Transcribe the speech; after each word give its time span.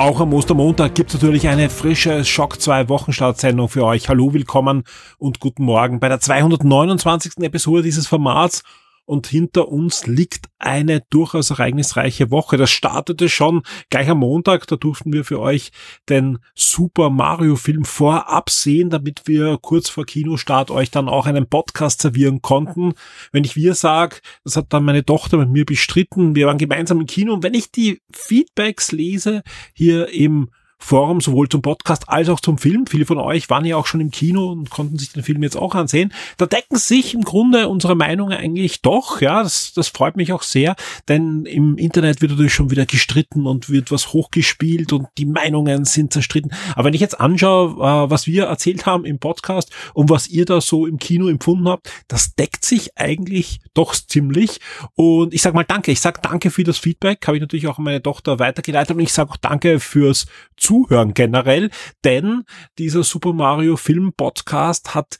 Auch 0.00 0.18
am 0.18 0.32
Ostermontag 0.32 0.94
gibt 0.94 1.10
es 1.10 1.20
natürlich 1.20 1.46
eine 1.46 1.68
frische 1.68 2.24
Schock 2.24 2.58
2 2.58 2.88
Wochenstartsendung 2.88 3.68
für 3.68 3.84
euch. 3.84 4.08
Hallo, 4.08 4.32
willkommen 4.32 4.84
und 5.18 5.40
guten 5.40 5.64
Morgen 5.64 6.00
bei 6.00 6.08
der 6.08 6.18
229. 6.18 7.32
Episode 7.42 7.82
dieses 7.82 8.06
Formats 8.06 8.62
und 9.10 9.26
hinter 9.26 9.68
uns 9.68 10.06
liegt 10.06 10.46
eine 10.60 11.02
durchaus 11.10 11.50
ereignisreiche 11.50 12.30
Woche. 12.30 12.56
Das 12.56 12.70
startete 12.70 13.28
schon 13.28 13.62
gleich 13.90 14.08
am 14.08 14.18
Montag. 14.18 14.68
Da 14.68 14.76
durften 14.76 15.12
wir 15.12 15.24
für 15.24 15.40
euch 15.40 15.72
den 16.08 16.38
Super 16.54 17.10
Mario 17.10 17.56
Film 17.56 17.84
vorab 17.84 18.50
sehen, 18.50 18.88
damit 18.88 19.22
wir 19.24 19.58
kurz 19.60 19.88
vor 19.88 20.06
Kinostart 20.06 20.70
euch 20.70 20.92
dann 20.92 21.08
auch 21.08 21.26
einen 21.26 21.48
Podcast 21.48 22.02
servieren 22.02 22.40
konnten. 22.40 22.92
Wenn 23.32 23.42
ich 23.42 23.56
wir 23.56 23.74
sage, 23.74 24.18
das 24.44 24.54
hat 24.54 24.66
dann 24.72 24.84
meine 24.84 25.04
Tochter 25.04 25.38
mit 25.38 25.50
mir 25.50 25.64
bestritten. 25.64 26.36
Wir 26.36 26.46
waren 26.46 26.58
gemeinsam 26.58 27.00
im 27.00 27.06
Kino 27.06 27.34
und 27.34 27.42
wenn 27.42 27.54
ich 27.54 27.72
die 27.72 28.00
Feedbacks 28.12 28.92
lese 28.92 29.42
hier 29.74 30.08
im 30.10 30.50
Forum, 30.82 31.20
sowohl 31.20 31.48
zum 31.48 31.62
Podcast 31.62 32.08
als 32.08 32.28
auch 32.28 32.40
zum 32.40 32.58
Film. 32.58 32.86
Viele 32.86 33.04
von 33.04 33.18
euch 33.18 33.48
waren 33.50 33.64
ja 33.64 33.76
auch 33.76 33.86
schon 33.86 34.00
im 34.00 34.10
Kino 34.10 34.50
und 34.50 34.70
konnten 34.70 34.98
sich 34.98 35.12
den 35.12 35.22
Film 35.22 35.42
jetzt 35.42 35.56
auch 35.56 35.74
ansehen. 35.74 36.12
Da 36.38 36.46
decken 36.46 36.78
sich 36.78 37.14
im 37.14 37.22
Grunde 37.22 37.68
unsere 37.68 37.94
Meinungen 37.94 38.36
eigentlich 38.36 38.80
doch. 38.80 39.20
Ja, 39.20 39.42
das, 39.42 39.72
das 39.74 39.88
freut 39.88 40.16
mich 40.16 40.32
auch 40.32 40.42
sehr, 40.42 40.74
denn 41.06 41.44
im 41.44 41.76
Internet 41.76 42.22
wird 42.22 42.32
natürlich 42.32 42.54
schon 42.54 42.70
wieder 42.70 42.86
gestritten 42.86 43.46
und 43.46 43.68
wird 43.68 43.92
was 43.92 44.12
hochgespielt 44.12 44.92
und 44.92 45.06
die 45.18 45.26
Meinungen 45.26 45.84
sind 45.84 46.12
zerstritten. 46.12 46.52
Aber 46.74 46.86
wenn 46.86 46.94
ich 46.94 47.00
jetzt 47.00 47.20
anschaue, 47.20 47.72
äh, 47.74 48.10
was 48.10 48.26
wir 48.26 48.46
erzählt 48.46 48.86
haben 48.86 49.04
im 49.04 49.18
Podcast 49.18 49.70
und 49.92 50.08
was 50.08 50.28
ihr 50.28 50.46
da 50.46 50.60
so 50.60 50.86
im 50.86 50.98
Kino 50.98 51.28
empfunden 51.28 51.68
habt, 51.68 51.92
das 52.08 52.34
deckt 52.34 52.64
sich 52.64 52.96
eigentlich 52.96 53.60
doch 53.74 53.94
ziemlich. 53.94 54.60
Und 54.94 55.34
ich 55.34 55.42
sag 55.42 55.54
mal 55.54 55.64
danke. 55.64 55.92
Ich 55.92 56.00
sag 56.00 56.22
danke 56.22 56.50
für 56.50 56.64
das 56.64 56.78
Feedback. 56.78 57.26
Habe 57.26 57.36
ich 57.36 57.42
natürlich 57.42 57.68
auch 57.68 57.78
an 57.78 57.84
meine 57.84 58.02
Tochter 58.02 58.38
weitergeleitet 58.38 58.96
und 58.96 59.02
ich 59.02 59.12
sage 59.12 59.30
auch 59.30 59.36
danke 59.36 59.78
fürs 59.78 60.26
Zuhören 60.56 60.69
generell, 61.14 61.70
denn 62.04 62.44
dieser 62.78 63.02
Super 63.02 63.32
Mario 63.32 63.76
Film 63.76 64.12
Podcast 64.16 64.94
hat 64.94 65.18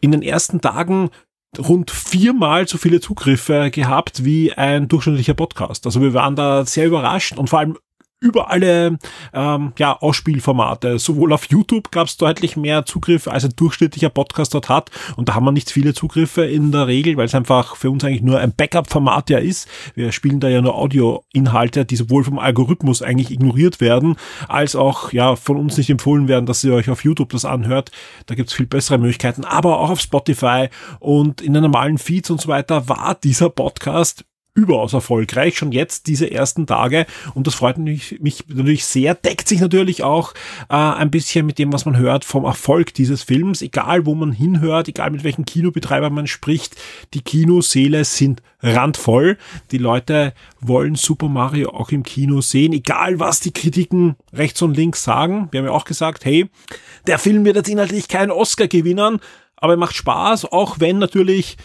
in 0.00 0.12
den 0.12 0.22
ersten 0.22 0.60
Tagen 0.60 1.10
rund 1.58 1.90
viermal 1.90 2.66
so 2.68 2.78
viele 2.78 3.00
Zugriffe 3.00 3.70
gehabt 3.70 4.24
wie 4.24 4.52
ein 4.52 4.88
durchschnittlicher 4.88 5.34
Podcast. 5.34 5.86
Also 5.86 6.00
wir 6.02 6.14
waren 6.14 6.36
da 6.36 6.66
sehr 6.66 6.86
überrascht 6.86 7.38
und 7.38 7.48
vor 7.48 7.60
allem 7.60 7.78
über 8.24 8.50
alle 8.50 8.98
ähm, 9.34 9.72
ja, 9.78 9.96
Ausspielformate. 10.00 10.98
Sowohl 10.98 11.32
auf 11.32 11.44
YouTube 11.44 11.90
gab 11.90 12.06
es 12.08 12.16
deutlich 12.16 12.56
mehr 12.56 12.86
Zugriffe, 12.86 13.30
als 13.30 13.44
ein 13.44 13.52
durchschnittlicher 13.54 14.08
Podcast 14.08 14.54
dort 14.54 14.70
hat. 14.70 14.90
Und 15.16 15.28
da 15.28 15.34
haben 15.34 15.44
wir 15.44 15.52
nicht 15.52 15.70
viele 15.70 15.92
Zugriffe 15.92 16.44
in 16.44 16.72
der 16.72 16.86
Regel, 16.86 17.18
weil 17.18 17.26
es 17.26 17.34
einfach 17.34 17.76
für 17.76 17.90
uns 17.90 18.02
eigentlich 18.02 18.22
nur 18.22 18.40
ein 18.40 18.54
Backup-Format 18.54 19.28
ja 19.28 19.38
ist. 19.38 19.68
Wir 19.94 20.10
spielen 20.10 20.40
da 20.40 20.48
ja 20.48 20.62
nur 20.62 20.74
Audio-Inhalte, 20.74 21.84
die 21.84 21.96
sowohl 21.96 22.24
vom 22.24 22.38
Algorithmus 22.38 23.02
eigentlich 23.02 23.30
ignoriert 23.30 23.80
werden, 23.82 24.16
als 24.48 24.74
auch 24.74 25.12
ja 25.12 25.36
von 25.36 25.58
uns 25.58 25.76
nicht 25.76 25.90
empfohlen 25.90 26.26
werden, 26.26 26.46
dass 26.46 26.64
ihr 26.64 26.72
euch 26.72 26.88
auf 26.88 27.04
YouTube 27.04 27.30
das 27.30 27.44
anhört. 27.44 27.90
Da 28.24 28.34
gibt's 28.34 28.54
viel 28.54 28.66
bessere 28.66 28.96
Möglichkeiten. 28.96 29.44
Aber 29.44 29.80
auch 29.80 29.90
auf 29.90 30.00
Spotify 30.00 30.68
und 30.98 31.42
in 31.42 31.52
den 31.52 31.62
normalen 31.62 31.98
Feeds 31.98 32.30
und 32.30 32.40
so 32.40 32.48
weiter 32.48 32.88
war 32.88 33.14
dieser 33.22 33.50
Podcast 33.50 34.24
überaus 34.54 34.92
erfolgreich, 34.92 35.58
schon 35.58 35.72
jetzt 35.72 36.06
diese 36.06 36.30
ersten 36.30 36.66
Tage. 36.66 37.06
Und 37.34 37.48
das 37.48 37.56
freut 37.56 37.76
mich, 37.76 38.20
mich 38.20 38.44
natürlich 38.48 38.84
sehr, 38.84 39.14
deckt 39.14 39.48
sich 39.48 39.60
natürlich 39.60 40.04
auch 40.04 40.32
äh, 40.68 40.74
ein 40.76 41.10
bisschen 41.10 41.44
mit 41.44 41.58
dem, 41.58 41.72
was 41.72 41.84
man 41.84 41.96
hört 41.96 42.24
vom 42.24 42.44
Erfolg 42.44 42.94
dieses 42.94 43.24
Films. 43.24 43.62
Egal, 43.62 44.06
wo 44.06 44.14
man 44.14 44.30
hinhört, 44.30 44.86
egal 44.88 45.10
mit 45.10 45.24
welchen 45.24 45.44
Kinobetreiber 45.44 46.08
man 46.08 46.28
spricht, 46.28 46.76
die 47.14 47.22
Kinoseele 47.22 48.04
sind 48.04 48.42
randvoll. 48.62 49.38
Die 49.72 49.78
Leute 49.78 50.32
wollen 50.60 50.94
Super 50.94 51.28
Mario 51.28 51.70
auch 51.70 51.90
im 51.90 52.04
Kino 52.04 52.40
sehen, 52.40 52.72
egal 52.72 53.18
was 53.18 53.40
die 53.40 53.52
Kritiken 53.52 54.14
rechts 54.32 54.62
und 54.62 54.76
links 54.76 55.02
sagen. 55.02 55.48
Wir 55.50 55.58
haben 55.58 55.66
ja 55.66 55.72
auch 55.72 55.84
gesagt, 55.84 56.24
hey, 56.24 56.48
der 57.08 57.18
Film 57.18 57.44
wird 57.44 57.56
jetzt 57.56 57.68
inhaltlich 57.68 58.06
keinen 58.06 58.30
Oscar 58.30 58.68
gewinnen, 58.68 59.18
aber 59.56 59.72
er 59.74 59.78
macht 59.78 59.96
Spaß, 59.96 60.46
auch 60.46 60.78
wenn 60.78 60.98
natürlich 60.98 61.56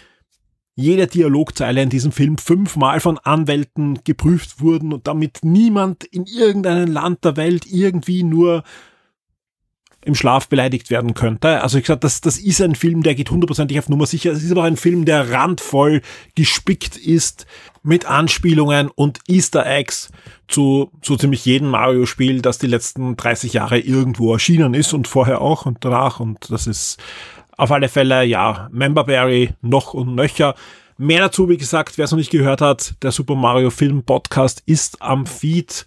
jede 0.79 1.07
Dialogzeile 1.07 1.81
in 1.81 1.90
diesem 1.90 2.12
Film 2.12 2.38
fünfmal 2.38 3.00
von 3.00 3.17
Anwälten 3.17 4.00
geprüft 4.03 4.62
wurden 4.62 4.94
und 4.94 5.07
damit 5.07 5.40
niemand 5.44 6.06
in 6.06 6.25
irgendeinem 6.25 6.91
Land 6.91 7.25
der 7.25 7.35
Welt 7.35 7.66
irgendwie 7.67 8.23
nur 8.23 8.63
im 10.06 10.16
Schlaf 10.16 10.47
beleidigt 10.47 10.89
werden 10.89 11.13
könnte. 11.13 11.62
Also 11.62 11.78
ich 11.78 11.85
sag, 11.85 12.00
das, 12.00 12.22
das 12.22 12.38
ist 12.38 12.62
ein 12.62 12.75
Film, 12.75 13.03
der 13.03 13.16
geht 13.16 13.29
hundertprozentig 13.29 13.78
auf 13.78 13.89
Nummer 13.89 14.06
sicher. 14.06 14.31
Es 14.31 14.41
ist 14.41 14.51
aber 14.51 14.62
auch 14.62 14.66
ein 14.66 14.78
Film, 14.78 15.03
der 15.03 15.29
randvoll 15.29 16.01
gespickt 16.35 16.95
ist 16.95 17.45
mit 17.84 18.06
Anspielungen 18.06 18.89
und 18.89 19.19
Easter 19.28 19.66
Eggs 19.66 20.09
zu 20.47 20.91
so 21.01 21.18
ziemlich 21.18 21.44
jedem 21.44 21.69
Mario-Spiel, 21.69 22.41
das 22.41 22.57
die 22.57 22.68
letzten 22.68 23.18
30 23.18 23.51
Jahre 23.51 23.79
irgendwo 23.79 24.31
erschienen 24.31 24.73
ist 24.73 24.94
und 24.94 25.09
vorher 25.09 25.41
auch 25.41 25.66
und 25.66 25.79
danach. 25.84 26.22
Und 26.22 26.50
das 26.50 26.66
ist 26.66 26.97
auf 27.59 27.71
alle 27.71 27.89
Fälle, 27.89 28.23
ja, 28.23 28.69
Memberberry 28.71 29.53
noch 29.61 29.93
und 29.93 30.15
nöcher. 30.15 30.55
Mehr 30.97 31.19
dazu, 31.19 31.49
wie 31.49 31.57
gesagt, 31.57 31.97
wer 31.97 32.05
es 32.05 32.11
noch 32.11 32.17
nicht 32.17 32.31
gehört 32.31 32.61
hat, 32.61 32.95
der 33.03 33.11
Super 33.11 33.35
Mario 33.35 33.69
Film 33.69 34.03
Podcast 34.03 34.63
ist 34.65 35.01
am 35.01 35.25
Feed 35.25 35.85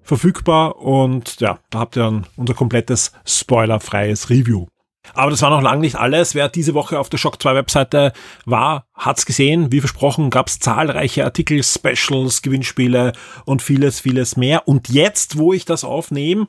verfügbar 0.00 0.76
und 0.76 1.40
ja, 1.40 1.58
da 1.70 1.80
habt 1.80 1.96
ihr 1.96 2.04
dann 2.04 2.26
unser 2.36 2.54
komplettes 2.54 3.12
spoilerfreies 3.26 4.30
Review. 4.30 4.66
Aber 5.14 5.32
das 5.32 5.42
war 5.42 5.50
noch 5.50 5.60
lange 5.60 5.80
nicht 5.80 5.96
alles. 5.96 6.36
Wer 6.36 6.48
diese 6.48 6.74
Woche 6.74 7.00
auf 7.00 7.08
der 7.08 7.18
Shock 7.18 7.42
2 7.42 7.56
Webseite 7.56 8.12
war, 8.44 8.86
hat's 8.94 9.26
gesehen. 9.26 9.72
Wie 9.72 9.80
versprochen 9.80 10.30
gab's 10.30 10.60
zahlreiche 10.60 11.24
Artikel, 11.24 11.64
Specials, 11.64 12.42
Gewinnspiele 12.42 13.12
und 13.44 13.60
vieles, 13.60 13.98
vieles 13.98 14.36
mehr. 14.36 14.68
Und 14.68 14.88
jetzt, 14.88 15.36
wo 15.36 15.52
ich 15.52 15.64
das 15.64 15.82
aufnehme, 15.82 16.46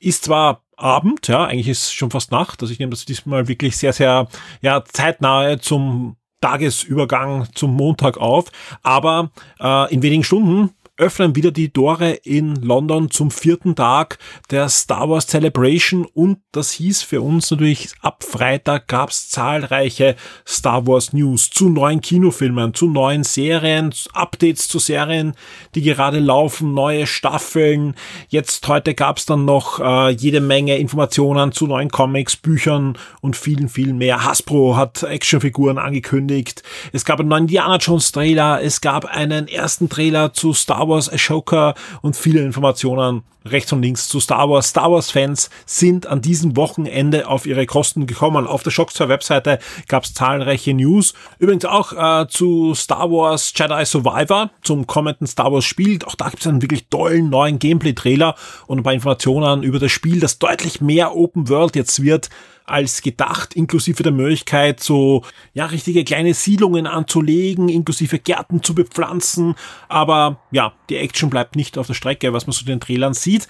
ist 0.00 0.24
zwar 0.24 0.64
Abend, 0.78 1.28
ja, 1.28 1.44
eigentlich 1.44 1.68
ist 1.68 1.92
schon 1.92 2.10
fast 2.10 2.30
Nacht, 2.30 2.62
also 2.62 2.72
ich 2.72 2.78
nehme 2.78 2.90
das 2.90 3.04
diesmal 3.04 3.48
wirklich 3.48 3.76
sehr, 3.76 3.92
sehr, 3.92 4.28
ja, 4.62 4.84
zeitnahe 4.84 5.58
zum 5.58 6.16
Tagesübergang 6.40 7.48
zum 7.54 7.74
Montag 7.74 8.16
auf, 8.16 8.46
aber 8.82 9.30
äh, 9.60 9.92
in 9.92 10.02
wenigen 10.02 10.22
Stunden 10.22 10.70
öffnen 10.98 11.36
wieder 11.36 11.52
die 11.52 11.70
Tore 11.70 12.10
in 12.10 12.56
London 12.56 13.10
zum 13.10 13.30
vierten 13.30 13.76
Tag 13.76 14.18
der 14.50 14.68
Star 14.68 15.08
Wars 15.08 15.28
Celebration 15.28 16.04
und 16.04 16.38
das 16.52 16.72
hieß 16.72 17.02
für 17.02 17.20
uns 17.20 17.50
natürlich, 17.50 17.90
ab 18.02 18.24
Freitag 18.24 18.88
gab's 18.88 19.28
zahlreiche 19.28 20.16
Star 20.46 20.86
Wars 20.86 21.12
News 21.12 21.50
zu 21.50 21.68
neuen 21.68 22.00
Kinofilmen, 22.00 22.74
zu 22.74 22.88
neuen 22.88 23.22
Serien, 23.22 23.94
Updates 24.12 24.66
zu 24.66 24.80
Serien, 24.80 25.34
die 25.74 25.82
gerade 25.82 26.18
laufen, 26.18 26.74
neue 26.74 27.06
Staffeln. 27.06 27.94
Jetzt 28.28 28.66
heute 28.66 28.94
gab's 28.94 29.24
dann 29.24 29.44
noch 29.44 29.78
äh, 29.78 30.10
jede 30.10 30.40
Menge 30.40 30.78
Informationen 30.78 31.52
zu 31.52 31.68
neuen 31.68 31.90
Comics, 31.90 32.36
Büchern 32.36 32.98
und 33.20 33.36
vielen, 33.36 33.68
vielen 33.68 33.98
mehr. 33.98 34.24
Hasbro 34.24 34.76
hat 34.76 35.04
Actionfiguren 35.04 35.78
angekündigt. 35.78 36.64
Es 36.92 37.04
gab 37.04 37.20
einen 37.20 37.28
neuen 37.28 37.44
Indiana 37.44 37.76
Jones 37.76 38.10
Trailer. 38.12 38.60
Es 38.62 38.80
gab 38.80 39.04
einen 39.04 39.46
ersten 39.46 39.88
Trailer 39.88 40.32
zu 40.32 40.52
Star 40.52 40.87
Wars 40.88 41.12
Ashoka 41.12 41.74
und 42.02 42.16
viele 42.16 42.40
Informationen 42.40 43.22
rechts 43.44 43.72
und 43.72 43.82
links 43.82 44.08
zu 44.08 44.20
Star 44.20 44.48
Wars. 44.48 44.68
Star 44.68 44.90
Wars 44.90 45.10
Fans 45.10 45.50
sind 45.66 46.06
an 46.06 46.20
diesem 46.20 46.56
Wochenende 46.56 47.28
auf 47.28 47.46
ihre 47.46 47.66
Kosten 47.66 48.06
gekommen. 48.06 48.46
Auf 48.46 48.62
der 48.62 48.70
Shock 48.70 48.92
2 48.92 49.08
Webseite 49.08 49.58
gab 49.86 50.04
es 50.04 50.14
zahlreiche 50.14 50.74
News. 50.74 51.14
Übrigens 51.38 51.64
auch 51.64 51.92
äh, 51.92 52.26
zu 52.28 52.74
Star 52.74 53.10
Wars 53.10 53.52
Jedi 53.54 53.84
Survivor, 53.84 54.50
zum 54.62 54.86
kommenden 54.86 55.26
Star 55.26 55.52
Wars 55.52 55.64
Spiel. 55.64 55.98
Auch 56.04 56.14
da 56.14 56.28
gibt 56.28 56.42
es 56.42 56.46
einen 56.46 56.62
wirklich 56.62 56.88
tollen 56.88 57.30
neuen 57.30 57.58
Gameplay-Trailer 57.58 58.34
und 58.66 58.78
ein 58.78 58.82
paar 58.82 58.94
Informationen 58.94 59.62
über 59.62 59.78
das 59.78 59.92
Spiel, 59.92 60.20
das 60.20 60.38
deutlich 60.38 60.80
mehr 60.80 61.14
Open 61.16 61.48
World 61.48 61.76
jetzt 61.76 62.02
wird 62.02 62.28
als 62.70 63.02
gedacht, 63.02 63.54
inklusive 63.54 64.02
der 64.02 64.12
Möglichkeit, 64.12 64.80
so 64.80 65.24
ja 65.54 65.66
richtige 65.66 66.04
kleine 66.04 66.34
Siedlungen 66.34 66.86
anzulegen, 66.86 67.68
inklusive 67.68 68.18
Gärten 68.18 68.62
zu 68.62 68.74
bepflanzen. 68.74 69.54
Aber 69.88 70.40
ja, 70.50 70.72
die 70.88 70.96
Action 70.96 71.30
bleibt 71.30 71.56
nicht 71.56 71.78
auf 71.78 71.86
der 71.86 71.94
Strecke, 71.94 72.32
was 72.32 72.46
man 72.46 72.52
so 72.52 72.64
den 72.64 72.80
Trailern 72.80 73.14
sieht. 73.14 73.48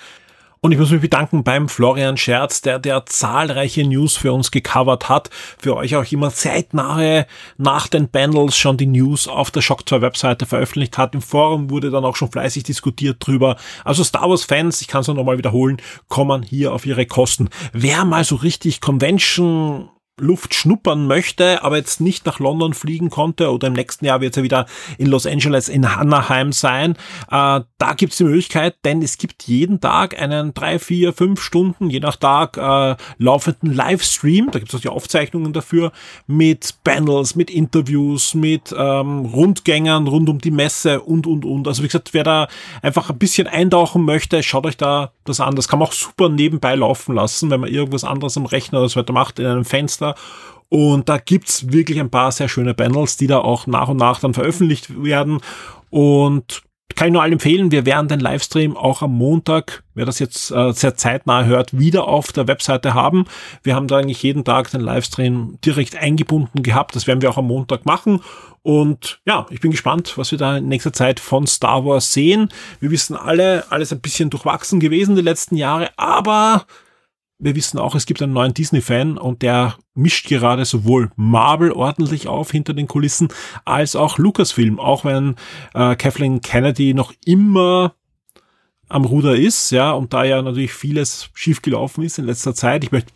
Und 0.61 0.73
ich 0.73 0.79
muss 0.79 0.91
mich 0.91 1.01
bedanken 1.01 1.45
beim 1.45 1.69
Florian 1.69 2.17
Scherz, 2.17 2.61
der 2.61 2.79
der 2.79 3.07
zahlreiche 3.07 3.85
News 3.85 4.17
für 4.17 4.33
uns 4.33 4.51
gecovert 4.51 5.09
hat. 5.09 5.31
Für 5.59 5.77
euch 5.77 5.95
auch 5.95 6.11
immer 6.11 6.31
zeitnahe 6.31 7.27
nach 7.57 7.87
den 7.87 8.09
Bundles 8.09 8.57
schon 8.57 8.77
die 8.77 8.87
News 8.87 9.29
auf 9.29 9.51
der 9.53 9.61
Shock 9.61 9.89
2 9.89 10.01
Webseite 10.01 10.47
veröffentlicht 10.47 10.99
hat. 10.99 11.15
Im 11.15 11.23
Forum 11.23 11.71
wurde 11.71 11.91
dann 11.91 12.05
auch 12.05 12.17
schon 12.17 12.33
fleißig 12.33 12.65
diskutiert 12.65 13.25
drüber. 13.25 13.57
Also 13.85 14.03
Star 14.03 14.29
Wars 14.29 14.45
Fans, 14.45 14.81
ich 14.81 14.89
kann 14.89 15.03
es 15.03 15.09
nochmal 15.09 15.39
wiederholen, 15.39 15.81
kommen 16.09 16.43
hier 16.43 16.73
auf 16.73 16.87
ihre 16.87 17.07
Kosten. 17.07 17.51
Wer 17.73 18.05
mal 18.05 18.25
so 18.25 18.35
richtig 18.35 18.81
Convention 18.81 19.89
Luft 20.19 20.55
schnuppern 20.55 21.07
möchte, 21.07 21.63
aber 21.63 21.77
jetzt 21.77 22.01
nicht 22.01 22.27
nach 22.27 22.39
London 22.39 22.75
fliegen 22.75 23.11
konnte 23.11 23.51
oder 23.51 23.69
im 23.69 23.73
nächsten 23.73 24.05
Jahr 24.05 24.21
wird 24.21 24.37
ja 24.37 24.43
wieder 24.43 24.67
in 24.99 25.07
Los 25.07 25.27
Angeles 25.27 25.69
in 25.69 25.85
Anaheim 25.85 26.53
sein, 26.53 26.93
äh, 27.31 27.61
da 27.79 27.93
gibt 27.97 28.13
es 28.13 28.19
die 28.19 28.25
Möglichkeit, 28.25 28.77
denn 28.85 29.03
es 29.03 29.19
gibt 29.19 29.45
jeden 29.45 29.81
Tag 29.81 30.21
einen 30.21 30.55
drei, 30.55 30.79
vier, 30.79 31.13
fünf 31.13 31.41
Stunden, 31.41 31.91
je 31.91 32.01
nach 32.01 32.17
Tag, 32.17 32.57
äh, 32.57 32.97
laufenden 33.19 33.75
Livestream, 33.75 34.51
da 34.51 34.59
gibt 34.59 34.73
es 34.73 34.79
auch 34.79 34.83
die 34.83 34.89
Aufzeichnungen 34.89 35.53
dafür, 35.53 35.93
mit 36.27 36.75
Panels, 36.85 37.35
mit 37.35 37.51
Interviews, 37.51 38.35
mit 38.35 38.75
ähm, 38.77 39.27
Rundgängern 39.27 40.07
rund 40.07 40.29
um 40.29 40.39
die 40.39 40.51
Messe 40.51 41.01
und, 41.01 41.27
und, 41.27 41.45
und. 41.45 41.69
Also 41.69 41.83
wie 41.83 41.87
gesagt, 41.87 42.15
wer 42.15 42.25
da 42.25 42.49
einfach 42.83 43.11
ein 43.11 43.19
bisschen 43.19 43.47
eintauchen 43.47 44.05
möchte, 44.05 44.43
schaut 44.43 44.67
euch 44.67 44.77
da 44.77 45.13
das 45.25 45.41
an. 45.41 45.55
Das 45.55 45.69
kann 45.69 45.79
man 45.79 45.89
auch 45.89 45.93
super 45.93 46.29
nebenbei 46.29 46.75
laufen 46.75 47.15
lassen, 47.15 47.51
wenn 47.51 47.61
man 47.61 47.71
irgendwas 47.71 48.05
anderes 48.05 48.37
am 48.37 48.47
Rechner 48.47 48.81
oder 48.81 48.89
so 48.89 49.01
weiter 49.01 49.13
macht, 49.13 49.39
in 49.39 49.47
einem 49.47 49.65
Fenster. 49.65 50.08
Und 50.69 51.09
da 51.09 51.19
gibt's 51.19 51.73
wirklich 51.73 51.99
ein 51.99 52.11
paar 52.11 52.31
sehr 52.31 52.49
schöne 52.49 52.75
Panels, 52.75 53.17
die 53.17 53.27
da 53.27 53.39
auch 53.39 53.67
nach 53.67 53.89
und 53.89 53.97
nach 53.97 54.21
dann 54.21 54.35
veröffentlicht 54.35 55.03
werden. 55.03 55.41
Und 55.91 56.63
kann 56.99 57.09
ich 57.09 57.13
nur 57.13 57.23
allen 57.23 57.35
empfehlen, 57.35 57.71
wir 57.71 57.87
werden 57.87 58.09
den 58.09 58.19
Livestream 58.19 58.77
auch 58.77 59.03
am 59.03 59.13
Montag, 59.13 59.85
wer 59.95 60.05
das 60.05 60.19
jetzt 60.19 60.51
äh, 60.51 60.73
sehr 60.73 60.97
zeitnah 60.97 61.45
hört, 61.45 61.79
wieder 61.79 62.09
auf 62.09 62.33
der 62.33 62.49
Webseite 62.49 62.93
haben. 62.93 63.27
Wir 63.63 63.77
haben 63.77 63.87
da 63.87 63.99
eigentlich 63.99 64.23
jeden 64.25 64.45
Tag 64.45 64.69
den 64.73 64.81
Livestream 64.81 65.59
direkt 65.65 65.95
eingebunden 65.95 66.65
gehabt. 66.65 66.97
Das 66.97 67.07
werden 67.07 67.23
wir 67.23 67.31
auch 67.31 67.39
am 67.39 67.47
Montag 67.47 67.87
machen. 67.87 68.21
Und 68.63 69.21
ja, 69.27 69.47
ich 69.51 69.61
bin 69.61 69.71
gespannt, 69.71 70.15
was 70.17 70.33
wir 70.33 70.39
da 70.39 70.57
in 70.57 70.67
nächster 70.67 70.93
Zeit 70.93 71.21
von 71.21 71.47
Star 71.47 71.85
Wars 71.85 72.13
sehen. 72.13 72.49
Wir 72.81 72.91
wissen 72.91 73.15
alle, 73.15 73.71
alles 73.71 73.93
ein 73.93 74.01
bisschen 74.01 74.29
durchwachsen 74.29 74.81
gewesen 74.81 75.15
die 75.15 75.23
letzten 75.23 75.55
Jahre, 75.55 75.91
aber 75.97 76.67
wir 77.39 77.55
wissen 77.55 77.79
auch, 77.79 77.95
es 77.95 78.07
gibt 78.07 78.21
einen 78.23 78.33
neuen 78.33 78.55
Disney-Fan 78.55 79.17
und 79.17 79.43
der 79.43 79.77
mischt 79.95 80.29
gerade 80.29 80.65
sowohl 80.65 81.11
Marvel 81.17 81.73
ordentlich 81.73 82.27
auf 82.27 82.51
hinter 82.51 82.75
den 82.75 82.89
Kulissen 82.89 83.29
als 83.65 83.95
auch 83.97 84.19
Lucasfilm, 84.19 84.81
auch 84.81 85.05
wenn 85.05 85.37
äh, 85.75 85.95
Kathleen 85.97 86.41
Kennedy 86.41 86.95
noch 86.95 87.13
immer 87.25 87.95
am 88.89 89.05
Ruder 89.05 89.37
ist, 89.37 89.71
ja, 89.71 89.93
und 89.93 90.15
da 90.15 90.25
ja 90.25 90.41
natürlich 90.41 90.73
vieles 90.73 91.31
schiefgelaufen 91.35 92.03
ist 92.03 92.19
in 92.19 92.25
letzter 92.25 92.55
Zeit. 92.55 92.85
Ich 92.85 92.93
möchte 92.93 93.13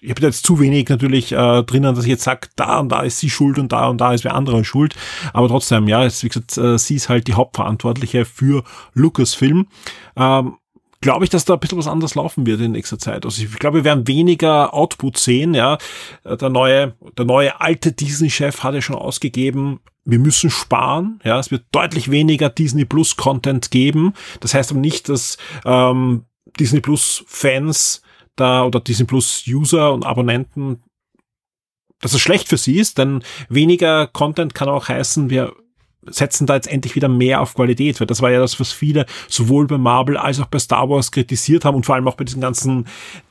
ich 0.00 0.10
habe 0.10 0.20
jetzt 0.22 0.44
zu 0.44 0.58
wenig 0.58 0.88
natürlich 0.88 1.30
äh, 1.30 1.62
drinnen, 1.62 1.94
dass 1.94 2.04
ich 2.04 2.10
jetzt 2.10 2.24
sage, 2.24 2.48
da 2.56 2.80
und 2.80 2.88
da 2.88 3.02
ist 3.02 3.18
sie 3.18 3.30
schuld 3.30 3.58
und 3.60 3.70
da 3.70 3.86
und 3.86 4.00
da 4.00 4.12
ist 4.12 4.24
wer 4.24 4.34
anderer 4.34 4.64
schuld. 4.64 4.96
Aber 5.32 5.46
trotzdem, 5.46 5.86
ja, 5.86 6.04
ist, 6.04 6.24
wie 6.24 6.28
gesagt, 6.28 6.58
äh, 6.58 6.76
sie 6.76 6.96
ist 6.96 7.08
halt 7.08 7.28
die 7.28 7.34
Hauptverantwortliche 7.34 8.24
für 8.24 8.64
Lucasfilm. 8.94 9.68
Ähm, 10.16 10.56
glaube 11.02 11.24
ich, 11.24 11.30
dass 11.30 11.44
da 11.44 11.54
ein 11.54 11.60
bisschen 11.60 11.76
was 11.76 11.88
anderes 11.88 12.14
laufen 12.14 12.46
wird 12.46 12.60
in 12.60 12.72
nächster 12.72 12.98
Zeit. 12.98 13.26
Also 13.26 13.42
ich 13.42 13.58
glaube, 13.58 13.78
wir 13.78 13.84
werden 13.84 14.08
weniger 14.08 14.72
Output 14.72 15.18
sehen, 15.18 15.52
ja. 15.52 15.76
Der 16.24 16.48
neue, 16.48 16.94
der 17.18 17.26
neue 17.26 17.60
alte 17.60 17.92
Disney-Chef 17.92 18.62
hat 18.62 18.74
ja 18.74 18.80
schon 18.80 18.96
ausgegeben, 18.96 19.80
wir 20.04 20.18
müssen 20.18 20.48
sparen, 20.48 21.20
ja. 21.24 21.38
Es 21.38 21.50
wird 21.50 21.64
deutlich 21.72 22.10
weniger 22.10 22.48
Disney 22.48 22.86
Plus 22.86 23.16
Content 23.16 23.70
geben. 23.70 24.14
Das 24.40 24.54
heißt 24.54 24.70
aber 24.70 24.80
nicht, 24.80 25.08
dass 25.08 25.36
ähm, 25.66 26.24
Disney 26.58 26.80
Plus 26.80 27.24
Fans 27.26 28.02
da 28.36 28.64
oder 28.64 28.80
Disney 28.80 29.04
Plus 29.04 29.44
User 29.46 29.92
und 29.92 30.06
Abonnenten 30.06 30.82
dass 32.00 32.14
es 32.14 32.20
schlecht 32.20 32.48
für 32.48 32.56
sie 32.56 32.80
ist, 32.80 32.98
denn 32.98 33.22
weniger 33.48 34.08
Content 34.08 34.56
kann 34.56 34.68
auch 34.68 34.88
heißen, 34.88 35.30
wir 35.30 35.54
setzen 36.06 36.46
da 36.46 36.54
jetzt 36.54 36.70
endlich 36.70 36.94
wieder 36.94 37.08
mehr 37.08 37.40
auf 37.40 37.54
Qualität, 37.54 38.00
weil 38.00 38.06
das 38.06 38.22
war 38.22 38.30
ja 38.30 38.40
das, 38.40 38.58
was 38.58 38.72
viele 38.72 39.06
sowohl 39.28 39.66
bei 39.66 39.78
Marvel 39.78 40.16
als 40.16 40.40
auch 40.40 40.46
bei 40.46 40.58
Star 40.58 40.88
Wars 40.88 41.12
kritisiert 41.12 41.64
haben 41.64 41.76
und 41.76 41.86
vor 41.86 41.94
allem 41.94 42.08
auch 42.08 42.16
bei 42.16 42.24
diesen 42.24 42.40
ganzen 42.40 42.86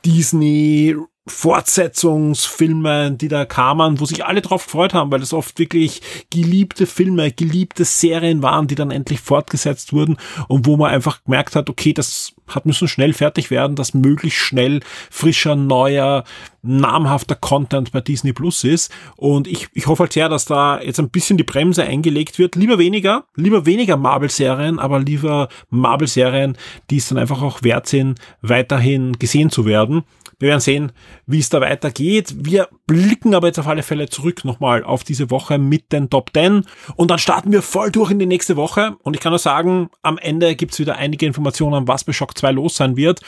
Disney 0.05 0.95
Fortsetzungsfilmen, 1.27 3.17
die 3.17 3.27
da 3.27 3.45
kamen, 3.45 3.99
wo 3.99 4.05
sich 4.05 4.25
alle 4.25 4.41
drauf 4.41 4.65
gefreut 4.65 4.93
haben, 4.95 5.11
weil 5.11 5.19
das 5.19 5.33
oft 5.33 5.59
wirklich 5.59 6.01
geliebte 6.31 6.87
Filme, 6.87 7.31
geliebte 7.31 7.85
Serien 7.85 8.41
waren, 8.41 8.67
die 8.67 8.75
dann 8.75 8.89
endlich 8.89 9.21
fortgesetzt 9.21 9.93
wurden 9.93 10.17
und 10.47 10.65
wo 10.65 10.77
man 10.77 10.91
einfach 10.91 11.23
gemerkt 11.23 11.55
hat, 11.55 11.69
okay, 11.69 11.93
das 11.93 12.33
hat 12.55 12.65
müssen 12.65 12.87
schnell 12.87 13.13
fertig 13.13 13.51
werden, 13.51 13.75
dass 13.75 13.93
möglichst 13.93 14.39
schnell 14.39 14.81
frischer, 15.09 15.55
neuer, 15.55 16.23
namhafter 16.61 17.35
Content 17.35 17.91
bei 17.91 18.01
Disney 18.01 18.33
Plus 18.33 18.63
ist. 18.63 18.91
Und 19.15 19.47
ich, 19.47 19.67
ich 19.73 19.87
hoffe 19.87 20.03
halt 20.03 20.13
sehr, 20.13 20.29
dass 20.29 20.45
da 20.45 20.81
jetzt 20.81 20.99
ein 20.99 21.09
bisschen 21.09 21.37
die 21.37 21.43
Bremse 21.43 21.83
eingelegt 21.83 22.39
wird. 22.39 22.55
Lieber 22.55 22.77
weniger, 22.77 23.25
lieber 23.35 23.65
weniger 23.65 23.97
Marvel-Serien, 23.97 24.79
aber 24.79 24.99
lieber 24.99 25.49
Marvel-Serien, 25.69 26.57
die 26.89 26.97
es 26.97 27.09
dann 27.09 27.17
einfach 27.17 27.41
auch 27.41 27.63
wert 27.63 27.87
sind, 27.87 28.19
weiterhin 28.41 29.17
gesehen 29.19 29.49
zu 29.49 29.65
werden. 29.65 30.03
Wir 30.41 30.49
werden 30.49 30.59
sehen, 30.59 30.91
wie 31.27 31.37
es 31.37 31.49
da 31.49 31.61
weitergeht. 31.61 32.33
Wir 32.35 32.67
blicken 32.87 33.35
aber 33.35 33.47
jetzt 33.47 33.59
auf 33.59 33.67
alle 33.67 33.83
Fälle 33.83 34.09
zurück 34.09 34.43
nochmal 34.43 34.83
auf 34.83 35.03
diese 35.03 35.29
Woche 35.29 35.59
mit 35.59 35.91
den 35.91 36.09
Top 36.09 36.31
10 36.33 36.65
und 36.95 37.11
dann 37.11 37.19
starten 37.19 37.51
wir 37.51 37.61
voll 37.61 37.91
durch 37.91 38.09
in 38.09 38.17
die 38.17 38.25
nächste 38.25 38.57
Woche 38.57 38.95
und 39.03 39.13
ich 39.13 39.19
kann 39.19 39.31
nur 39.31 39.39
sagen, 39.39 39.91
am 40.01 40.17
Ende 40.17 40.55
gibt's 40.55 40.79
wieder 40.79 40.95
einige 40.95 41.27
Informationen, 41.27 41.87
was 41.87 42.03
bei 42.03 42.11
Shock 42.11 42.39
2 42.41 42.51
los 42.51 42.75
sein 42.75 42.97
wird 42.97 43.21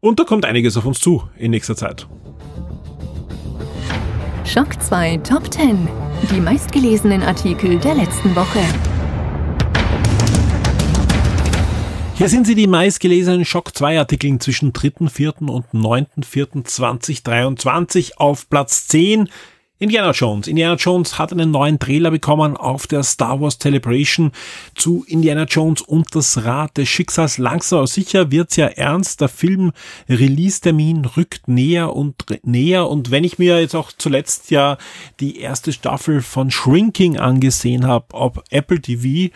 und 0.00 0.20
da 0.20 0.24
kommt 0.24 0.44
einiges 0.44 0.76
auf 0.76 0.84
uns 0.84 1.00
zu 1.00 1.22
in 1.36 1.52
nächster 1.52 1.76
Zeit. 1.76 2.06
Shock 4.44 4.82
2 4.82 5.16
Top 5.18 5.52
10. 5.52 5.88
Die 6.30 6.40
meistgelesenen 6.40 7.22
Artikel 7.22 7.78
der 7.78 7.94
letzten 7.94 8.34
Woche. 8.34 8.58
Hier 12.14 12.28
sind 12.28 12.48
sie 12.48 12.56
die 12.56 12.66
meistgelesenen 12.66 13.44
Shock 13.44 13.76
2 13.76 14.00
Artikel 14.00 14.36
zwischen 14.40 14.72
3.4. 14.72 15.48
und 15.48 15.66
9.4.2023 15.72 18.16
auf 18.16 18.50
Platz 18.50 18.88
10. 18.88 19.28
Indiana 19.80 20.10
Jones. 20.10 20.48
Indiana 20.48 20.74
Jones 20.74 21.20
hat 21.20 21.30
einen 21.30 21.52
neuen 21.52 21.78
Trailer 21.78 22.10
bekommen 22.10 22.56
auf 22.56 22.88
der 22.88 23.04
Star 23.04 23.40
Wars 23.40 23.60
Celebration 23.60 24.32
zu 24.74 25.04
Indiana 25.06 25.44
Jones 25.44 25.82
und 25.82 26.16
das 26.16 26.44
Rad 26.44 26.76
des 26.76 26.88
Schicksals. 26.88 27.38
Langsam 27.38 27.78
aber 27.78 27.86
sicher 27.86 28.32
wird's 28.32 28.56
ja 28.56 28.66
ernst. 28.66 29.20
Der 29.20 29.28
Film 29.28 29.70
Release-Termin 30.08 31.04
rückt 31.04 31.46
näher 31.46 31.94
und 31.94 32.24
näher. 32.42 32.88
Und 32.88 33.12
wenn 33.12 33.22
ich 33.22 33.38
mir 33.38 33.60
jetzt 33.60 33.76
auch 33.76 33.92
zuletzt 33.96 34.50
ja 34.50 34.78
die 35.20 35.38
erste 35.38 35.72
Staffel 35.72 36.22
von 36.22 36.50
Shrinking 36.50 37.16
angesehen 37.16 37.86
habe, 37.86 38.06
ob 38.14 38.42
Apple 38.50 38.80
TV, 38.80 39.32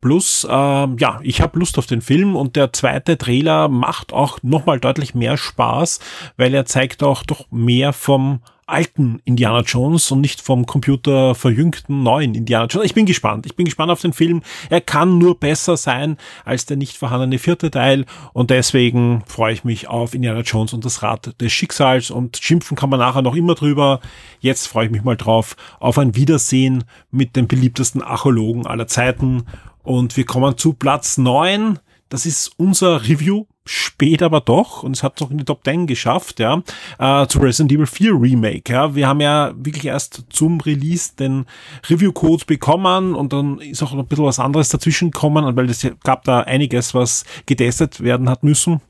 Plus, 0.00 0.46
ähm, 0.50 0.98
ja, 0.98 1.18
ich 1.22 1.40
habe 1.40 1.58
Lust 1.58 1.78
auf 1.78 1.86
den 1.86 2.02
Film 2.02 2.36
und 2.36 2.56
der 2.56 2.74
zweite 2.74 3.16
Trailer 3.16 3.68
macht 3.68 4.12
auch 4.12 4.38
nochmal 4.42 4.78
deutlich 4.78 5.14
mehr 5.14 5.38
Spaß, 5.38 5.98
weil 6.36 6.52
er 6.52 6.66
zeigt 6.66 7.02
auch 7.02 7.22
doch 7.22 7.46
mehr 7.50 7.94
vom 7.94 8.40
alten 8.66 9.20
Indiana 9.24 9.60
Jones 9.60 10.10
und 10.10 10.20
nicht 10.20 10.40
vom 10.40 10.66
Computer 10.66 11.34
verjüngten 11.34 12.02
neuen 12.02 12.34
Indiana 12.34 12.66
Jones. 12.66 12.86
Ich 12.86 12.94
bin 12.94 13.06
gespannt. 13.06 13.46
Ich 13.46 13.56
bin 13.56 13.64
gespannt 13.64 13.90
auf 13.90 14.00
den 14.00 14.12
Film. 14.12 14.42
Er 14.70 14.80
kann 14.80 15.18
nur 15.18 15.38
besser 15.38 15.76
sein 15.76 16.16
als 16.44 16.66
der 16.66 16.76
nicht 16.76 16.96
vorhandene 16.96 17.38
vierte 17.38 17.70
Teil 17.70 18.06
und 18.32 18.50
deswegen 18.50 19.22
freue 19.26 19.52
ich 19.52 19.64
mich 19.64 19.88
auf 19.88 20.14
Indiana 20.14 20.40
Jones 20.40 20.72
und 20.72 20.84
das 20.84 21.02
Rad 21.02 21.40
des 21.40 21.52
Schicksals 21.52 22.10
und 22.10 22.36
schimpfen 22.36 22.76
kann 22.76 22.90
man 22.90 23.00
nachher 23.00 23.22
noch 23.22 23.36
immer 23.36 23.54
drüber. 23.54 24.00
Jetzt 24.40 24.66
freue 24.66 24.86
ich 24.86 24.92
mich 24.92 25.04
mal 25.04 25.16
drauf 25.16 25.56
auf 25.80 25.98
ein 25.98 26.16
Wiedersehen 26.16 26.84
mit 27.10 27.36
dem 27.36 27.46
beliebtesten 27.46 28.02
Archäologen 28.02 28.66
aller 28.66 28.86
Zeiten 28.86 29.44
und 29.82 30.16
wir 30.16 30.24
kommen 30.24 30.56
zu 30.56 30.72
Platz 30.72 31.18
neun. 31.18 31.78
Das 32.14 32.26
ist 32.26 32.52
unser 32.58 33.08
Review 33.08 33.46
spät 33.64 34.22
aber 34.22 34.40
doch 34.40 34.84
und 34.84 34.92
es 34.92 35.02
hat 35.02 35.20
noch 35.20 35.32
in 35.32 35.38
die 35.38 35.44
Top 35.44 35.64
10 35.64 35.88
geschafft, 35.88 36.38
ja, 36.38 36.62
äh, 37.00 37.26
zu 37.26 37.40
Resident 37.40 37.72
Evil 37.72 37.86
4 37.86 38.12
Remake, 38.12 38.72
ja. 38.72 38.94
Wir 38.94 39.08
haben 39.08 39.20
ja 39.20 39.52
wirklich 39.56 39.86
erst 39.86 40.22
zum 40.28 40.60
Release 40.60 41.16
den 41.18 41.44
Review-Code 41.90 42.44
bekommen 42.44 43.16
und 43.16 43.32
dann 43.32 43.58
ist 43.58 43.82
auch 43.82 43.90
noch 43.90 44.04
ein 44.04 44.06
bisschen 44.06 44.26
was 44.26 44.38
anderes 44.38 44.68
dazwischen 44.68 45.10
gekommen, 45.10 45.56
weil 45.56 45.68
es 45.68 45.84
gab 46.04 46.22
da 46.22 46.42
einiges, 46.42 46.94
was 46.94 47.24
getestet 47.46 48.00
werden 48.00 48.30
hat 48.30 48.44
müssen. 48.44 48.80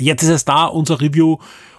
Jetzt 0.00 0.24
ist 0.24 0.30
es 0.30 0.44
da, 0.44 0.64
unser 0.64 1.00
Review 1.00 1.36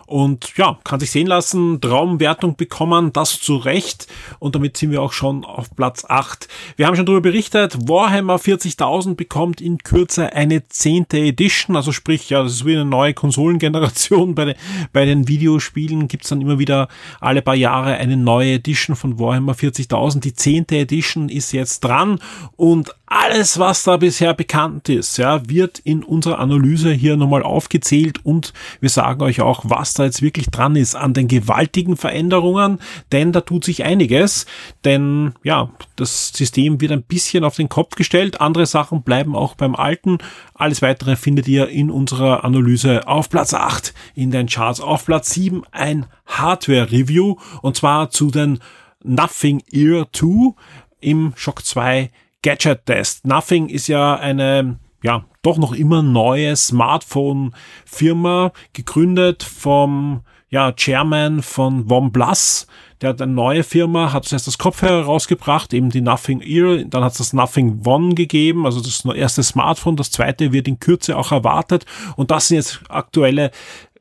und 0.10 0.58
ja, 0.58 0.80
kann 0.84 1.00
sich 1.00 1.12
sehen 1.12 1.28
lassen, 1.28 1.80
Traumwertung 1.82 2.56
bekommen, 2.56 3.14
das 3.14 3.40
zu 3.40 3.58
Recht. 3.58 4.08
Und 4.40 4.56
damit 4.56 4.76
sind 4.76 4.92
wir 4.92 5.04
auch 5.04 5.14
schon 5.14 5.46
auf 5.46 5.76
Platz 5.76 6.04
8. 6.04 6.48
Wir 6.78 6.88
haben 6.88 6.96
schon 6.96 7.06
darüber 7.06 7.22
berichtet, 7.22 7.78
Warhammer 7.88 8.38
40.000 8.38 9.16
bekommt 9.16 9.62
in 9.62 9.78
Kürze 9.78 10.34
eine 10.34 10.68
zehnte 10.68 11.20
Edition, 11.20 11.76
also 11.76 11.92
sprich, 11.92 12.30
ja, 12.32 12.42
das 12.42 12.54
ist 12.54 12.66
wie 12.66 12.74
eine 12.74 12.86
neue 12.86 13.14
Konsolengeneration, 13.14 14.34
bei, 14.34 14.46
den, 14.46 14.56
bei 14.94 15.06
den 15.06 15.28
Videospielen 15.28 16.08
gibt's 16.08 16.30
dann 16.30 16.42
immer 16.42 16.58
wieder 16.58 16.88
alle 17.20 17.44
paar 17.44 17.56
Jahre 17.56 17.94
eine 17.94 18.18
neue 18.18 18.54
Edition 18.54 18.96
von 18.96 19.20
Warhammer 19.20 19.54
40.000, 19.54 20.22
die 20.22 20.34
zehnte 20.34 20.78
Edition 20.78 21.30
ist 21.30 21.52
jetzt 21.52 21.82
dran. 21.82 22.20
Und 22.56 22.96
Alles, 23.12 23.58
was 23.58 23.82
da 23.82 23.98
bisher 23.98 24.36
bekannt 24.36 24.88
ist, 24.88 25.18
ja, 25.18 25.50
wird 25.50 25.80
in 25.80 26.04
unserer 26.04 26.38
Analyse 26.38 26.92
hier 26.92 27.18
nochmal 27.18 27.42
aufgezählt 27.42 28.24
und 28.24 28.54
wir 28.82 28.90
sagen 28.90 29.24
euch 29.24 29.42
auch, 29.42 29.64
was 29.64 29.96
da 29.96 30.04
jetzt 30.04 30.22
wirklich 30.22 30.52
dran 30.52 30.76
ist 30.76 30.94
an 30.94 31.16
den 31.16 31.28
gewaltigen 31.28 31.98
Veränderungen, 31.98 32.78
denn 33.12 33.32
da 33.32 33.42
tut 33.42 33.66
sich 33.66 33.84
einiges, 33.84 34.46
denn 34.86 35.34
ja, 35.42 35.72
das 35.96 36.30
System 36.30 36.82
wird 36.82 36.92
ein 36.92 37.02
bisschen 37.02 37.44
auf 37.44 37.56
den 37.56 37.68
Kopf 37.68 37.96
gestellt, 37.96 38.42
andere 38.42 38.68
Sachen 38.68 39.02
bleiben 39.02 39.36
auch 39.36 39.56
beim 39.56 39.74
Alten. 39.74 40.20
Alles 40.54 40.84
weitere 40.84 41.16
findet 41.16 41.48
ihr 41.48 41.68
in 41.68 41.90
unserer 41.90 42.44
Analyse 42.44 43.08
auf 43.08 43.28
Platz 43.32 43.56
8 43.56 43.92
in 44.14 44.30
den 44.30 44.46
Charts, 44.46 44.82
auf 44.82 45.06
Platz 45.06 45.32
7 45.32 45.64
ein 45.72 46.06
Hardware-Review 46.28 47.38
und 47.64 47.76
zwar 47.76 48.12
zu 48.12 48.30
den 48.30 48.60
Nothing 49.04 49.64
Ear 49.72 50.06
2 50.14 50.54
im 51.02 51.34
Shock 51.36 51.66
2 51.66 52.12
Gadget 52.42 52.86
Test. 52.86 53.26
Nothing 53.26 53.70
ist 53.70 53.88
ja 53.88 54.16
eine 54.16 54.80
ja, 55.02 55.26
doch 55.42 55.58
noch 55.58 55.74
immer 55.74 56.02
neue 56.02 56.56
Smartphone-Firma, 56.56 58.52
gegründet 58.74 59.44
vom 59.44 60.22
ja, 60.50 60.72
Chairman 60.74 61.42
von 61.42 61.90
OnePlus. 61.90 62.68
Der 63.02 63.10
hat 63.10 63.22
eine 63.22 63.32
neue 63.32 63.64
Firma, 63.64 64.12
hat 64.12 64.26
zuerst 64.26 64.48
das 64.48 64.58
Kopfhörer 64.58 65.06
rausgebracht, 65.06 65.74
eben 65.74 65.90
die 65.90 66.02
Nothing 66.02 66.42
Ear, 66.42 66.84
dann 66.84 67.04
hat 67.04 67.14
es 67.14 67.20
das 67.20 67.34
Nothing 67.34 67.82
One 67.86 68.14
gegeben, 68.14 68.66
also 68.66 68.82
das 68.82 69.06
erste 69.06 69.42
Smartphone, 69.42 69.96
das 69.96 70.12
zweite 70.12 70.52
wird 70.52 70.68
in 70.68 70.80
Kürze 70.80 71.16
auch 71.16 71.32
erwartet 71.32 71.86
und 72.18 72.30
das 72.30 72.50
sind 72.50 72.58
jetzt 72.58 72.82
aktuelle 72.90 73.52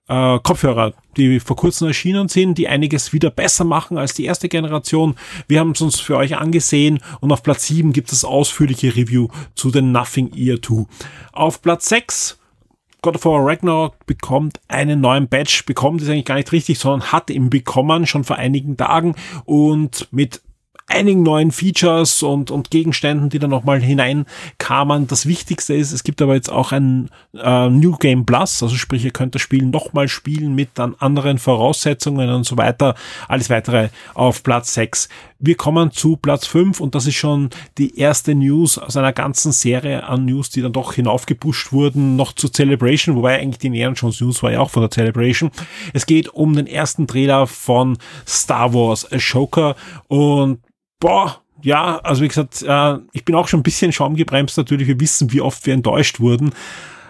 äh, 0.09 0.39
Kopfhörer, 0.43 0.95
die 1.17 1.41
vor 1.41 1.57
kurzem 1.57 1.89
erschienen 1.89 2.29
sind, 2.29 2.59
die 2.59 2.69
einiges 2.69 3.13
wieder 3.13 3.31
besser 3.31 3.65
machen 3.65 3.99
als 3.99 4.15
die 4.15 4.25
erste 4.25 4.49
Generation. 4.49 5.17
Wir 5.47 5.61
haben 5.61 5.73
es 5.73 5.81
uns 5.81 6.01
für 6.01 6.17
euch 6.17 6.37
angesehen 6.37 7.01
und 7.21 7.33
auf 7.33 7.43
Platz 7.43 7.67
7 7.67 7.93
gibt 7.93 8.13
es 8.13 8.25
ausführliche 8.25 8.97
Review 8.97 9.29
zu 9.55 9.71
den 9.71 9.93
Nothing 9.93 10.33
Ear 10.35 10.61
2. 10.61 10.87
Auf 11.33 11.63
Platz 11.63 11.89
6 11.89 12.39
God 13.01 13.15
of 13.15 13.25
War 13.27 13.47
Ragnarok 13.47 14.07
bekommt 14.07 14.61
einen 14.67 15.01
neuen 15.01 15.29
Badge, 15.29 15.63
bekommt 15.65 16.03
ist 16.03 16.09
eigentlich 16.09 16.25
gar 16.25 16.35
nicht 16.35 16.51
richtig, 16.51 16.81
sondern 16.81 17.13
hat 17.13 17.31
ihn 17.31 17.49
bekommen 17.49 18.07
schon 18.07 18.25
vor 18.25 18.37
einigen 18.37 18.77
Tagen 18.77 19.15
und 19.45 20.09
mit 20.11 20.41
einigen 20.89 21.23
neuen 21.23 21.53
Features 21.53 22.23
und, 22.23 22.51
und 22.51 22.71
Gegenständen, 22.71 23.29
die 23.29 23.39
da 23.39 23.47
nochmal 23.47 23.81
hineinkamen. 23.81 25.07
Das 25.07 25.27
Wichtigste 25.27 25.75
ist, 25.75 25.93
es 25.93 26.03
gibt 26.03 26.23
aber 26.23 26.35
jetzt 26.35 26.51
auch 26.51 26.73
ein 26.73 27.11
äh, 27.35 27.69
New 27.69 27.97
Game 27.97 28.25
Plus, 28.25 28.63
also 28.63 28.75
sprich, 28.75 29.05
ihr 29.05 29.11
könnt 29.11 29.35
das 29.35 29.43
Spiel 29.43 29.65
nochmal 29.65 30.09
spielen 30.09 30.55
mit 30.55 30.71
dann 30.75 30.95
anderen 30.99 31.39
Voraussetzungen 31.39 32.31
und 32.31 32.45
so 32.45 32.57
weiter. 32.57 32.95
Alles 33.29 33.51
weitere 33.51 33.91
auf 34.15 34.43
Platz 34.43 34.75
6. 34.75 35.09
Wir 35.39 35.57
kommen 35.57 35.93
zu 35.93 36.17
Platz 36.17 36.47
5 36.47 36.81
und 36.81 36.95
das 36.95 37.07
ist 37.07 37.15
schon 37.15 37.51
die 37.77 37.99
erste 37.99 38.35
News 38.35 38.79
aus 38.79 38.97
einer 38.97 39.13
ganzen 39.13 39.53
Serie 39.53 40.05
an 40.05 40.25
News, 40.25 40.51
die 40.51 40.63
dann 40.63 40.73
doch 40.73 40.95
hinaufgepusht 40.95 41.71
wurden, 41.71 42.17
noch 42.17 42.33
zur 42.33 42.53
Celebration, 42.53 43.15
wobei 43.15 43.39
eigentlich 43.39 43.59
die 43.59 43.71
Nähern 43.71 43.95
Jones 43.95 44.21
News 44.21 44.43
war 44.43 44.53
ja 44.53 44.61
auch 44.61 44.71
von 44.71 44.83
der 44.83 44.91
Celebration. 44.91 45.51
Es 45.93 46.07
geht 46.07 46.29
um 46.31 46.57
den 46.57 46.67
ersten 46.67 47.07
Trailer 47.07 47.47
von 47.47 47.99
Star 48.27 48.73
Wars 48.75 49.11
Ashoka 49.13 49.77
und 50.09 50.59
boah, 51.01 51.43
ja, 51.63 51.99
also 51.99 52.23
wie 52.23 52.29
gesagt, 52.29 52.63
äh, 52.63 52.99
ich 53.13 53.25
bin 53.25 53.35
auch 53.35 53.49
schon 53.49 53.61
ein 53.61 53.65
bisschen 53.65 53.93
schaumgebremst 53.93 54.57
natürlich. 54.57 54.89
Wir 54.89 55.01
wissen, 55.01 55.33
wie 55.33 55.41
oft 55.41 55.67
wir 55.67 55.75
enttäuscht 55.75 56.21
wurden. 56.21 56.53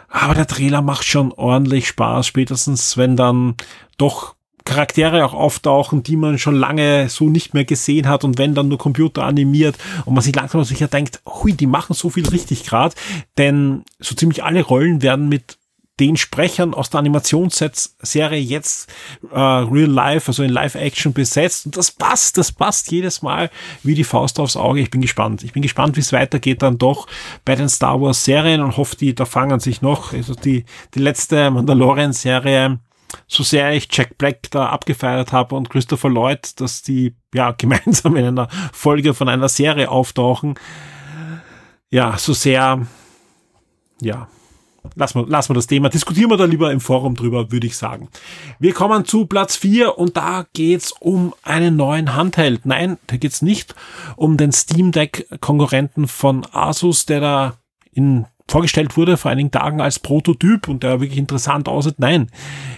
Aber 0.09 0.35
der 0.35 0.47
Trailer 0.47 0.81
macht 0.81 1.05
schon 1.05 1.33
ordentlich 1.33 1.89
Spaß, 1.89 2.27
spätestens 2.27 2.97
wenn 2.97 3.17
dann 3.17 3.57
doch 3.99 4.37
Charaktere 4.65 5.25
auch 5.25 5.33
auftauchen, 5.33 6.03
die 6.03 6.17
man 6.17 6.39
schon 6.39 6.55
lange 6.55 7.09
so 7.09 7.29
nicht 7.29 7.55
mehr 7.55 7.65
gesehen 7.65 8.07
hat 8.07 8.25
und 8.25 8.37
wenn 8.37 8.55
dann 8.55 8.69
nur 8.69 8.77
Computer 8.77 9.25
animiert 9.25 9.77
und 10.05 10.15
man 10.15 10.23
sich 10.23 10.35
langsam 10.35 10.63
sicher 10.65 10.89
denkt, 10.89 11.23
hui, 11.27 11.55
die 11.55 11.67
machen 11.67 11.95
so 11.95 12.11
viel 12.11 12.29
richtig 12.29 12.65
gerade, 12.65 12.95
denn 13.39 13.83
so 13.99 14.15
ziemlich 14.15 14.45
alle 14.45 14.63
Rollen 14.63 15.01
werden 15.01 15.29
mit 15.29 15.58
den 16.01 16.17
Sprechern 16.17 16.75
aus 16.75 16.91
der 16.91 17.01
Animationsserie 17.01 18.41
jetzt 18.41 18.91
äh, 19.33 19.39
real 19.39 19.91
life, 19.91 20.29
also 20.29 20.43
in 20.43 20.51
Live-Action 20.51 21.13
besetzt. 21.13 21.67
Und 21.67 21.77
das 21.77 21.91
passt, 21.91 22.39
das 22.39 22.53
passt 22.53 22.91
jedes 22.91 23.23
Mal 23.23 23.51
wie 23.83 23.95
die 23.95 24.05
Faust 24.05 24.39
aufs 24.41 24.57
Auge. 24.57 24.81
Ich 24.81 24.91
bin 24.91 25.01
gespannt. 25.01 25.43
Ich 25.43 25.53
bin 25.53 25.63
gespannt, 25.63 25.97
wie 25.97 26.01
es 26.01 26.13
weitergeht 26.13 26.63
dann 26.63 26.79
doch 26.79 27.07
bei 27.45 27.55
den 27.55 27.69
Star 27.69 28.01
Wars 28.01 28.25
Serien 28.25 28.61
und 28.61 28.77
hoffe, 28.77 28.97
die 28.97 29.15
da 29.15 29.25
fangen 29.25 29.61
sich 29.61 29.83
noch. 29.83 30.13
Also 30.13 30.35
die, 30.35 30.65
die 30.95 31.01
letzte 31.01 31.51
Mandalorian-Serie, 31.51 32.79
so 33.27 33.43
sehr 33.43 33.73
ich 33.73 33.89
Jack 33.91 34.19
Black 34.19 34.51
da 34.51 34.67
abgefeiert 34.67 35.33
habe 35.33 35.55
und 35.55 35.71
Christopher 35.71 36.11
Lloyd, 36.11 36.61
dass 36.61 36.83
die 36.83 37.15
ja 37.35 37.53
gemeinsam 37.59 38.17
in 38.17 38.27
einer 38.27 38.49
Folge 38.73 39.15
von 39.15 39.29
einer 39.29 39.49
Serie 39.49 39.91
auftauchen. 39.91 40.55
Ja, 41.91 42.19
so 42.19 42.35
sehr, 42.35 42.87
ja, 44.01 44.29
lassen 44.95 45.21
wir, 45.21 45.27
lassen 45.29 45.51
wir 45.51 45.55
das 45.55 45.67
Thema. 45.67 45.89
Diskutieren 45.89 46.31
wir 46.31 46.37
da 46.37 46.45
lieber 46.45 46.73
im 46.73 46.81
Forum 46.81 47.15
drüber, 47.15 47.51
würde 47.51 47.67
ich 47.67 47.77
sagen. 47.77 48.09
Wir 48.59 48.73
kommen 48.75 49.05
zu 49.05 49.27
Platz 49.27 49.57
4 49.57 49.99
und 49.99 50.17
da 50.17 50.47
geht's 50.53 50.93
um 50.93 51.35
einen 51.43 51.77
neuen 51.77 52.15
Handheld. 52.15 52.67
Nein, 52.67 52.99
da 53.07 53.17
geht's 53.17 53.43
nicht 53.43 53.75
um 54.17 54.37
den 54.37 54.53
Steam 54.53 54.93
Deck 54.93 55.27
Konkurrenten 55.41 56.09
von 56.09 56.47
Asus, 56.53 57.07
der 57.07 57.21
da 57.21 57.55
in 57.93 58.27
vorgestellt 58.51 58.97
wurde 58.97 59.17
vor 59.17 59.31
einigen 59.31 59.51
Tagen 59.51 59.81
als 59.81 59.99
Prototyp 59.99 60.69
und 60.69 60.83
der 60.83 61.01
wirklich 61.01 61.19
interessant 61.19 61.69
aussieht. 61.69 61.99
Nein, 61.99 62.31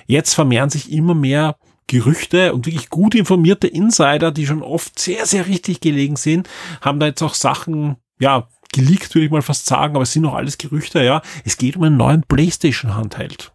jetzt 0.07 0.35
vermehren 0.35 0.69
sich 0.69 0.93
immer 0.93 1.15
mehr 1.15 1.57
Gerüchte 1.87 2.55
und 2.55 2.67
wirklich 2.67 2.91
gut 2.91 3.15
informierte 3.15 3.67
Insider, 3.67 4.31
die 4.31 4.47
schon 4.47 4.63
oft 4.63 4.99
sehr, 4.99 5.27
sehr 5.27 5.47
richtig 5.47 5.81
gelegen 5.81 6.17
sind, 6.17 6.49
haben 6.81 7.01
da 7.01 7.07
jetzt 7.07 7.23
auch 7.23 7.35
Sachen, 7.35 7.97
ja, 8.21 8.49
geleakt, 8.73 9.15
würde 9.15 9.27
ich 9.27 9.31
mal 9.31 9.43
fast 9.43 9.67
sagen, 9.67 9.95
aber 9.95 10.03
es 10.03 10.13
sind 10.13 10.23
noch 10.23 10.35
alles 10.35 10.59
Gerüchte, 10.59 11.03
ja. 11.03 11.23
Es 11.45 11.57
geht 11.57 11.77
um 11.77 11.85
einen 11.85 11.97
neuen 11.97 12.23
PlayStation-Handheld. 12.23 13.53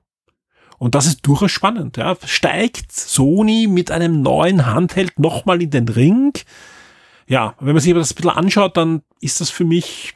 Und 0.77 0.93
das 0.93 1.05
ist 1.05 1.25
durchaus 1.25 1.51
spannend, 1.51 1.97
ja. 1.97 2.17
Steigt 2.25 2.91
Sony 2.91 3.67
mit 3.67 3.91
einem 3.91 4.21
neuen 4.21 4.65
Handheld 4.65 5.19
nochmal 5.19 5.61
in 5.61 5.71
den 5.71 5.87
Ring? 5.87 6.33
Ja, 7.27 7.55
wenn 7.59 7.73
man 7.73 7.81
sich 7.81 7.91
aber 7.91 8.01
das 8.01 8.11
ein 8.11 8.15
bisschen 8.15 8.31
anschaut, 8.31 8.77
dann 8.77 9.01
ist 9.19 9.41
das 9.41 9.49
für 9.49 9.65
mich 9.65 10.15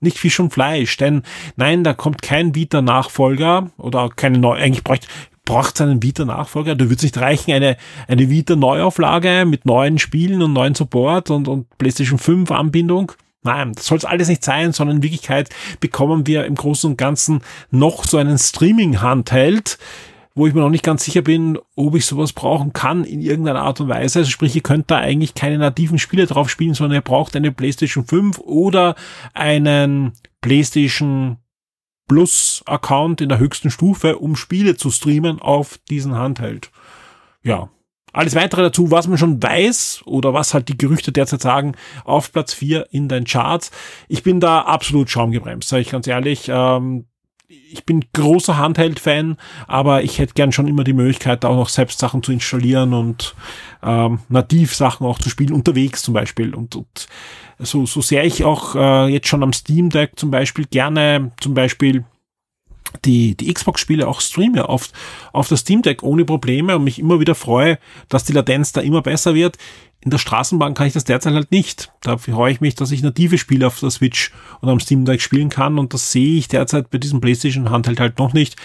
nicht 0.00 0.18
Fisch 0.18 0.40
und 0.40 0.52
Fleisch, 0.52 0.96
denn 0.96 1.22
nein, 1.54 1.84
da 1.84 1.94
kommt 1.94 2.22
kein 2.22 2.56
Vita-Nachfolger 2.56 3.70
oder 3.76 4.08
keine 4.08 4.38
neue, 4.38 4.60
eigentlich 4.60 4.82
bräuchte, 4.82 5.06
braucht 5.44 5.76
es 5.76 5.80
einen 5.80 6.02
Vita-Nachfolger. 6.02 6.74
Da 6.74 6.88
wird 6.88 6.98
es 6.98 7.04
nicht 7.04 7.18
reichen, 7.18 7.52
eine, 7.52 7.76
eine 8.08 8.30
Vita-Neuauflage 8.30 9.44
mit 9.46 9.66
neuen 9.66 9.98
Spielen 9.98 10.42
und 10.42 10.52
neuen 10.52 10.74
Support 10.74 11.30
und, 11.30 11.48
und 11.48 11.68
PlayStation 11.78 12.18
5 12.18 12.50
Anbindung. 12.50 13.12
Nein, 13.42 13.72
das 13.72 13.86
soll 13.86 13.98
es 13.98 14.04
alles 14.04 14.28
nicht 14.28 14.44
sein, 14.44 14.72
sondern 14.72 14.98
in 14.98 15.02
Wirklichkeit 15.02 15.50
bekommen 15.80 16.26
wir 16.26 16.44
im 16.46 16.54
Großen 16.54 16.90
und 16.90 16.96
Ganzen 16.96 17.42
noch 17.70 18.04
so 18.04 18.18
einen 18.18 18.38
Streaming-Handheld, 18.38 19.78
wo 20.34 20.46
ich 20.46 20.54
mir 20.54 20.60
noch 20.60 20.70
nicht 20.70 20.84
ganz 20.84 21.04
sicher 21.04 21.22
bin, 21.22 21.58
ob 21.74 21.96
ich 21.96 22.06
sowas 22.06 22.32
brauchen 22.32 22.72
kann 22.72 23.04
in 23.04 23.20
irgendeiner 23.20 23.62
Art 23.62 23.80
und 23.80 23.88
Weise. 23.88 24.20
Also 24.20 24.30
sprich, 24.30 24.54
ihr 24.54 24.62
könnt 24.62 24.90
da 24.90 24.98
eigentlich 24.98 25.34
keine 25.34 25.58
nativen 25.58 25.98
Spiele 25.98 26.26
drauf 26.26 26.48
spielen, 26.48 26.74
sondern 26.74 26.98
ihr 26.98 27.02
braucht 27.02 27.34
eine 27.36 27.52
PlayStation 27.52 28.06
5 28.06 28.38
oder 28.38 28.94
einen 29.34 30.12
PlayStation 30.40 31.38
Plus 32.08 32.62
Account 32.66 33.20
in 33.20 33.28
der 33.28 33.38
höchsten 33.38 33.70
Stufe, 33.70 34.18
um 34.18 34.36
Spiele 34.36 34.76
zu 34.76 34.90
streamen 34.90 35.40
auf 35.40 35.78
diesen 35.90 36.14
Handheld. 36.14 36.70
Ja, 37.42 37.70
alles 38.12 38.34
weitere 38.34 38.62
dazu, 38.62 38.90
was 38.90 39.08
man 39.08 39.18
schon 39.18 39.42
weiß 39.42 40.02
oder 40.04 40.34
was 40.34 40.54
halt 40.54 40.68
die 40.68 40.78
Gerüchte 40.78 41.12
derzeit 41.12 41.42
sagen, 41.42 41.74
auf 42.04 42.32
Platz 42.32 42.52
4 42.54 42.88
in 42.90 43.08
den 43.08 43.24
Charts. 43.24 43.70
Ich 44.08 44.22
bin 44.22 44.40
da 44.40 44.60
absolut 44.62 45.10
schaumgebremst, 45.10 45.68
sage 45.68 45.82
ich 45.82 45.90
ganz 45.90 46.06
ehrlich. 46.06 46.48
Ähm, 46.48 47.06
ich 47.48 47.84
bin 47.84 48.04
großer 48.12 48.56
Handheld-Fan, 48.56 49.36
aber 49.66 50.02
ich 50.02 50.18
hätte 50.18 50.34
gern 50.34 50.52
schon 50.52 50.68
immer 50.68 50.84
die 50.84 50.92
Möglichkeit, 50.92 51.44
auch 51.44 51.56
noch 51.56 51.68
selbst 51.68 51.98
Sachen 51.98 52.22
zu 52.22 52.32
installieren 52.32 52.94
und 52.94 53.34
ähm, 53.82 54.20
nativ 54.28 54.74
Sachen 54.74 55.06
auch 55.06 55.18
zu 55.18 55.28
spielen, 55.28 55.52
unterwegs 55.52 56.02
zum 56.02 56.14
Beispiel. 56.14 56.54
Und, 56.54 56.76
und 56.76 57.08
so, 57.58 57.86
so 57.86 58.00
sehr 58.00 58.24
ich 58.24 58.44
auch 58.44 58.74
äh, 58.74 59.08
jetzt 59.08 59.28
schon 59.28 59.42
am 59.42 59.52
Steam 59.52 59.90
Deck 59.90 60.12
zum 60.16 60.30
Beispiel 60.30 60.66
gerne 60.66 61.32
zum 61.40 61.54
Beispiel 61.54 62.04
die, 63.04 63.34
die 63.36 63.52
Xbox-Spiele 63.52 64.06
auch 64.06 64.20
streame 64.20 64.68
auf, 64.68 64.90
auf 65.32 65.48
das 65.48 65.60
Steam 65.60 65.82
Deck 65.82 66.02
ohne 66.02 66.24
Probleme 66.24 66.76
und 66.76 66.84
mich 66.84 66.98
immer 66.98 67.20
wieder 67.20 67.34
freue, 67.34 67.78
dass 68.08 68.24
die 68.24 68.32
Latenz 68.32 68.72
da 68.72 68.80
immer 68.80 69.02
besser 69.02 69.34
wird. 69.34 69.56
In 70.00 70.10
der 70.10 70.18
Straßenbahn 70.18 70.74
kann 70.74 70.88
ich 70.88 70.92
das 70.94 71.04
derzeit 71.04 71.34
halt 71.34 71.52
nicht. 71.52 71.92
Da 72.00 72.18
freue 72.18 72.52
ich 72.52 72.60
mich, 72.60 72.74
dass 72.74 72.90
ich 72.90 73.02
native 73.02 73.38
Spiele 73.38 73.68
auf 73.68 73.78
der 73.78 73.90
Switch 73.90 74.32
und 74.60 74.68
am 74.68 74.80
Steam 74.80 75.04
Deck 75.04 75.22
spielen 75.22 75.48
kann 75.48 75.78
und 75.78 75.94
das 75.94 76.10
sehe 76.10 76.38
ich 76.38 76.48
derzeit 76.48 76.90
bei 76.90 76.98
diesem 76.98 77.20
PlayStation 77.20 77.70
Handheld 77.70 78.00
halt 78.00 78.18
noch 78.18 78.32
nicht. 78.32 78.56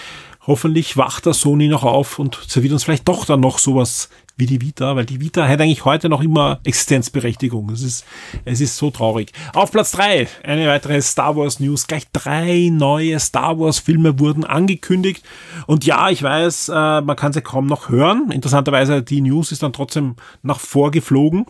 Hoffentlich 0.47 0.97
wacht 0.97 1.25
der 1.25 1.33
Sony 1.33 1.67
noch 1.67 1.83
auf 1.83 2.19
und 2.19 2.39
serviert 2.47 2.73
uns 2.73 2.85
vielleicht 2.85 3.07
doch 3.07 3.25
dann 3.25 3.41
noch 3.41 3.59
sowas 3.59 4.09
wie 4.37 4.45
die 4.45 4.61
Vita, 4.61 4.95
weil 4.95 5.05
die 5.05 5.19
Vita 5.19 5.47
hat 5.47 5.59
eigentlich 5.59 5.83
heute 5.83 6.09
noch 6.09 6.21
immer 6.21 6.59
Existenzberechtigung. 6.63 7.71
Es 7.71 7.81
ist, 7.81 8.05
es 8.45 8.61
ist 8.61 8.77
so 8.77 8.91
traurig. 8.91 9.31
Auf 9.53 9.71
Platz 9.71 9.91
drei 9.91 10.27
eine 10.43 10.67
weitere 10.67 11.01
Star 11.01 11.35
Wars 11.35 11.59
News. 11.59 11.87
Gleich 11.87 12.05
drei 12.13 12.69
neue 12.71 13.19
Star 13.19 13.59
Wars 13.59 13.79
Filme 13.79 14.19
wurden 14.19 14.45
angekündigt. 14.45 15.23
Und 15.65 15.85
ja, 15.85 16.09
ich 16.11 16.21
weiß, 16.21 16.69
äh, 16.69 17.01
man 17.01 17.15
kann 17.15 17.33
sie 17.33 17.41
kaum 17.41 17.65
noch 17.65 17.89
hören. 17.89 18.31
Interessanterweise, 18.31 19.01
die 19.01 19.21
News 19.21 19.51
ist 19.51 19.63
dann 19.63 19.73
trotzdem 19.73 20.15
nach 20.43 20.59
vorgeflogen. 20.59 21.47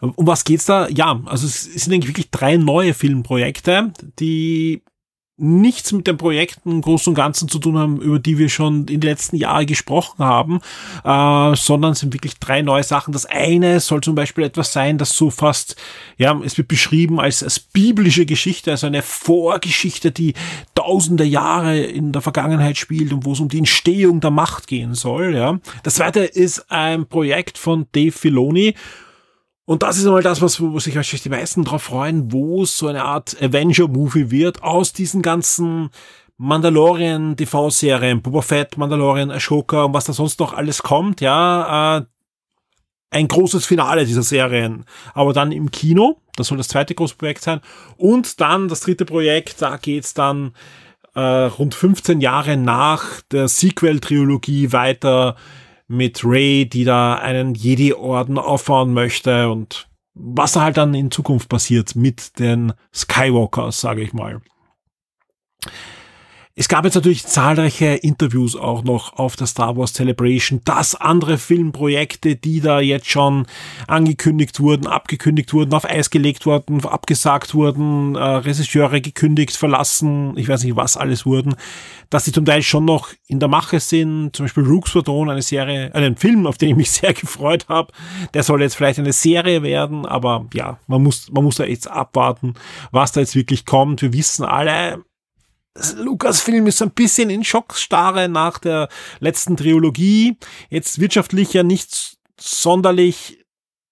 Um 0.00 0.26
was 0.26 0.44
geht's 0.44 0.64
da? 0.64 0.88
Ja, 0.88 1.20
also 1.26 1.46
es 1.46 1.64
sind 1.64 1.92
eigentlich 1.92 2.08
wirklich 2.08 2.30
drei 2.30 2.56
neue 2.56 2.94
Filmprojekte, 2.94 3.92
die 4.20 4.82
nichts 5.38 5.92
mit 5.92 6.06
den 6.08 6.16
Projekten 6.16 6.72
im 6.72 6.80
Großen 6.80 7.12
und 7.12 7.14
Ganzen 7.14 7.48
zu 7.48 7.60
tun 7.60 7.78
haben, 7.78 8.00
über 8.00 8.18
die 8.18 8.38
wir 8.38 8.48
schon 8.48 8.80
in 8.80 9.00
den 9.00 9.02
letzten 9.02 9.36
Jahren 9.36 9.66
gesprochen 9.66 10.24
haben, 10.24 10.60
äh, 11.04 11.56
sondern 11.56 11.94
sind 11.94 12.12
wirklich 12.12 12.38
drei 12.38 12.60
neue 12.62 12.82
Sachen. 12.82 13.12
Das 13.12 13.24
eine 13.24 13.78
soll 13.78 14.00
zum 14.00 14.16
Beispiel 14.16 14.44
etwas 14.44 14.72
sein, 14.72 14.98
das 14.98 15.16
so 15.16 15.30
fast, 15.30 15.76
ja, 16.16 16.38
es 16.44 16.58
wird 16.58 16.66
beschrieben 16.66 17.20
als, 17.20 17.42
als 17.44 17.60
biblische 17.60 18.26
Geschichte, 18.26 18.72
also 18.72 18.88
eine 18.88 19.02
Vorgeschichte, 19.02 20.10
die 20.10 20.34
tausende 20.74 21.24
Jahre 21.24 21.78
in 21.78 22.12
der 22.12 22.22
Vergangenheit 22.22 22.76
spielt 22.76 23.12
und 23.12 23.24
wo 23.24 23.32
es 23.32 23.40
um 23.40 23.48
die 23.48 23.58
Entstehung 23.58 24.20
der 24.20 24.30
Macht 24.30 24.66
gehen 24.66 24.94
soll. 24.94 25.36
Ja. 25.36 25.60
Das 25.84 25.94
zweite 25.94 26.20
ist 26.20 26.70
ein 26.70 27.06
Projekt 27.06 27.58
von 27.58 27.86
Dave 27.92 28.12
Filoni, 28.12 28.74
und 29.68 29.82
das 29.82 29.98
ist 29.98 30.06
einmal 30.06 30.22
das, 30.22 30.40
was, 30.40 30.62
wo 30.62 30.78
sich 30.78 30.96
wahrscheinlich 30.96 31.24
die 31.24 31.28
meisten 31.28 31.62
drauf 31.62 31.82
freuen, 31.82 32.32
wo 32.32 32.62
es 32.62 32.78
so 32.78 32.86
eine 32.86 33.04
Art 33.04 33.36
Avenger-Movie 33.38 34.30
wird 34.30 34.62
aus 34.62 34.94
diesen 34.94 35.20
ganzen 35.20 35.90
Mandalorian 36.38 37.36
TV-Serien, 37.36 38.22
Boba 38.22 38.40
Fett, 38.40 38.78
Mandalorian, 38.78 39.30
Ashoka 39.30 39.84
und 39.84 39.92
was 39.92 40.06
da 40.06 40.14
sonst 40.14 40.40
noch 40.40 40.54
alles 40.54 40.82
kommt, 40.82 41.20
ja, 41.20 41.98
äh, 41.98 42.02
ein 43.10 43.28
großes 43.28 43.66
Finale 43.66 44.06
dieser 44.06 44.22
Serien, 44.22 44.86
aber 45.12 45.34
dann 45.34 45.52
im 45.52 45.70
Kino, 45.70 46.22
das 46.36 46.46
soll 46.46 46.56
das 46.56 46.68
zweite 46.68 46.94
große 46.94 47.16
Projekt 47.16 47.42
sein, 47.42 47.60
und 47.98 48.40
dann 48.40 48.68
das 48.68 48.80
dritte 48.80 49.04
Projekt, 49.04 49.60
da 49.60 49.76
geht's 49.76 50.14
dann 50.14 50.54
äh, 51.14 51.20
rund 51.20 51.74
15 51.74 52.22
Jahre 52.22 52.56
nach 52.56 53.20
der 53.30 53.48
Sequel-Trilogie 53.48 54.72
weiter 54.72 55.36
mit 55.88 56.22
Ray, 56.24 56.68
die 56.68 56.84
da 56.84 57.14
einen 57.16 57.54
Jedi-Orden 57.54 58.38
aufbauen 58.38 58.92
möchte 58.92 59.50
und 59.50 59.88
was 60.14 60.52
da 60.52 60.62
halt 60.62 60.76
dann 60.76 60.94
in 60.94 61.10
Zukunft 61.10 61.48
passiert 61.48 61.94
mit 61.96 62.38
den 62.38 62.72
Skywalkers, 62.94 63.80
sage 63.80 64.02
ich 64.02 64.12
mal. 64.12 64.40
Es 66.60 66.66
gab 66.66 66.84
jetzt 66.84 66.96
natürlich 66.96 67.24
zahlreiche 67.24 67.86
Interviews 67.86 68.56
auch 68.56 68.82
noch 68.82 69.12
auf 69.12 69.36
der 69.36 69.46
Star 69.46 69.76
Wars 69.76 69.92
Celebration, 69.92 70.60
dass 70.64 70.96
andere 70.96 71.38
Filmprojekte, 71.38 72.34
die 72.34 72.60
da 72.60 72.80
jetzt 72.80 73.08
schon 73.08 73.46
angekündigt 73.86 74.58
wurden, 74.58 74.88
abgekündigt 74.88 75.52
wurden, 75.52 75.72
auf 75.72 75.84
Eis 75.84 76.10
gelegt 76.10 76.46
wurden, 76.46 76.84
abgesagt 76.84 77.54
wurden, 77.54 78.16
äh, 78.16 78.18
Regisseure 78.18 79.00
gekündigt, 79.00 79.56
verlassen, 79.56 80.36
ich 80.36 80.48
weiß 80.48 80.64
nicht 80.64 80.74
was 80.74 80.96
alles 80.96 81.24
wurden, 81.24 81.54
dass 82.10 82.24
die 82.24 82.32
zum 82.32 82.44
Teil 82.44 82.62
schon 82.62 82.84
noch 82.84 83.10
in 83.28 83.38
der 83.38 83.48
Mache 83.48 83.78
sind. 83.78 84.34
Zum 84.34 84.46
Beispiel 84.46 84.64
Rooks 84.64 84.90
Squadron, 84.90 85.30
eine 85.30 85.42
Serie, 85.42 85.94
einen 85.94 86.16
Film, 86.16 86.44
auf 86.44 86.58
den 86.58 86.70
ich 86.70 86.76
mich 86.76 86.90
sehr 86.90 87.14
gefreut 87.14 87.66
habe. 87.68 87.92
Der 88.34 88.42
soll 88.42 88.62
jetzt 88.62 88.74
vielleicht 88.74 88.98
eine 88.98 89.12
Serie 89.12 89.62
werden, 89.62 90.06
aber 90.06 90.46
ja, 90.52 90.80
man 90.88 91.04
muss, 91.04 91.30
man 91.30 91.44
muss 91.44 91.54
da 91.54 91.64
jetzt 91.66 91.88
abwarten, 91.88 92.54
was 92.90 93.12
da 93.12 93.20
jetzt 93.20 93.36
wirklich 93.36 93.64
kommt. 93.64 94.02
Wir 94.02 94.12
wissen 94.12 94.44
alle, 94.44 95.04
Lukas-Film 95.96 96.66
ist 96.66 96.82
ein 96.82 96.90
bisschen 96.90 97.30
in 97.30 97.44
Schockstarre 97.44 98.28
nach 98.28 98.58
der 98.58 98.88
letzten 99.20 99.56
Trilogie. 99.56 100.36
Jetzt 100.70 101.00
wirtschaftlich 101.00 101.52
ja 101.52 101.62
nicht 101.62 102.18
sonderlich, 102.40 103.44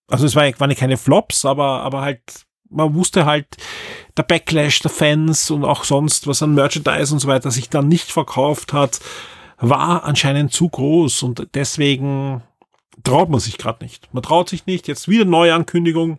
also 0.09 0.27
es 0.27 0.35
war, 0.35 0.45
waren 0.59 0.71
ja 0.71 0.77
keine 0.77 0.97
Flops, 0.97 1.45
aber, 1.45 1.83
aber 1.83 2.03
halt, 2.03 2.21
man 2.69 2.95
wusste 2.95 3.27
halt, 3.27 3.47
der 4.17 4.23
Backlash 4.23 4.81
der 4.81 4.91
Fans 4.91 5.51
und 5.51 5.65
auch 5.65 5.85
sonst, 5.85 6.27
was 6.27 6.43
an 6.43 6.55
Merchandise 6.55 7.13
und 7.13 7.21
so 7.21 7.29
weiter 7.29 7.51
sich 7.51 7.69
dann 7.69 7.89
nicht 7.89 8.11
verkauft 8.11 8.73
hat, 8.73 9.01
war 9.59 10.05
anscheinend 10.05 10.53
zu 10.53 10.69
groß 10.69 11.23
und 11.23 11.49
deswegen 11.55 12.43
traut 13.05 13.31
man 13.31 13.41
sich 13.41 13.59
gerade 13.59 13.85
nicht. 13.85 14.13
Man 14.13 14.23
traut 14.23 14.49
sich 14.49 14.67
nicht. 14.67 14.89
Jetzt 14.89 15.09
wieder 15.09 15.25
neue 15.25 15.55
Ankündigung. 15.55 16.19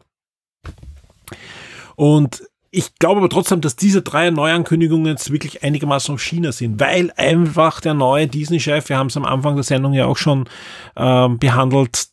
Und 1.96 2.44
ich 2.72 2.96
glaube 2.96 3.20
aber 3.20 3.30
trotzdem, 3.30 3.62
dass 3.62 3.76
diese 3.76 4.02
drei 4.02 4.30
Neuankündigungen 4.30 5.08
jetzt 5.08 5.32
wirklich 5.32 5.64
einigermaßen 5.64 6.14
auf 6.14 6.22
China 6.22 6.52
sind, 6.52 6.80
weil 6.80 7.12
einfach 7.16 7.82
der 7.82 7.94
neue 7.94 8.28
Disney-Chef, 8.28 8.90
wir 8.90 8.98
haben 8.98 9.08
es 9.08 9.18
am 9.18 9.26
Anfang 9.26 9.56
der 9.56 9.64
Sendung 9.64 9.94
ja 9.94 10.06
auch 10.06 10.18
schon 10.18 10.50
ähm, 10.96 11.40
behandelt, 11.40 12.08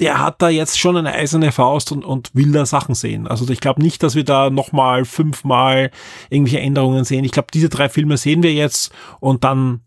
der 0.00 0.18
hat 0.18 0.42
da 0.42 0.48
jetzt 0.48 0.78
schon 0.78 0.96
eine 0.96 1.12
eiserne 1.12 1.52
Faust 1.52 1.92
und, 1.92 2.04
und 2.04 2.34
will 2.34 2.50
da 2.50 2.66
Sachen 2.66 2.94
sehen. 2.96 3.28
Also 3.28 3.48
ich 3.48 3.60
glaube 3.60 3.80
nicht, 3.80 4.02
dass 4.02 4.16
wir 4.16 4.24
da 4.24 4.50
nochmal 4.50 5.04
fünfmal 5.04 5.92
irgendwelche 6.28 6.60
Änderungen 6.60 7.04
sehen. 7.04 7.24
Ich 7.24 7.30
glaube, 7.30 7.48
diese 7.54 7.68
drei 7.68 7.88
Filme 7.88 8.16
sehen 8.16 8.42
wir 8.42 8.52
jetzt 8.52 8.92
und 9.20 9.44
dann 9.44 9.85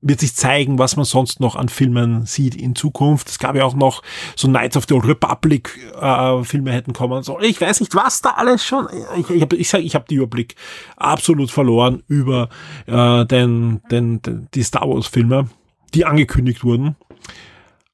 wird 0.00 0.20
sich 0.20 0.34
zeigen, 0.34 0.78
was 0.78 0.96
man 0.96 1.04
sonst 1.04 1.40
noch 1.40 1.56
an 1.56 1.68
Filmen 1.68 2.26
sieht 2.26 2.54
in 2.54 2.74
Zukunft. 2.74 3.28
Es 3.28 3.38
gab 3.38 3.56
ja 3.56 3.64
auch 3.64 3.74
noch 3.74 4.02
so 4.36 4.48
Knights 4.48 4.76
of 4.76 4.84
the 4.88 4.94
Old 4.94 5.06
Republic 5.06 5.78
äh, 6.00 6.42
Filme 6.44 6.72
hätten 6.72 6.92
kommen 6.92 7.22
sollen. 7.22 7.44
Ich 7.44 7.60
weiß 7.60 7.80
nicht, 7.80 7.94
was 7.94 8.20
da 8.20 8.30
alles 8.30 8.64
schon. 8.64 8.88
Ich, 9.18 9.30
ich, 9.30 9.42
hab, 9.42 9.52
ich 9.52 9.68
sage, 9.68 9.84
ich 9.84 9.94
habe 9.94 10.06
den 10.08 10.18
Überblick 10.18 10.54
absolut 10.96 11.50
verloren 11.50 12.02
über 12.08 12.48
äh, 12.86 13.24
den, 13.26 13.80
den, 13.90 14.22
den, 14.22 14.48
die 14.54 14.62
Star 14.62 14.88
Wars 14.88 15.06
Filme, 15.06 15.48
die 15.94 16.04
angekündigt 16.04 16.64
wurden. 16.64 16.96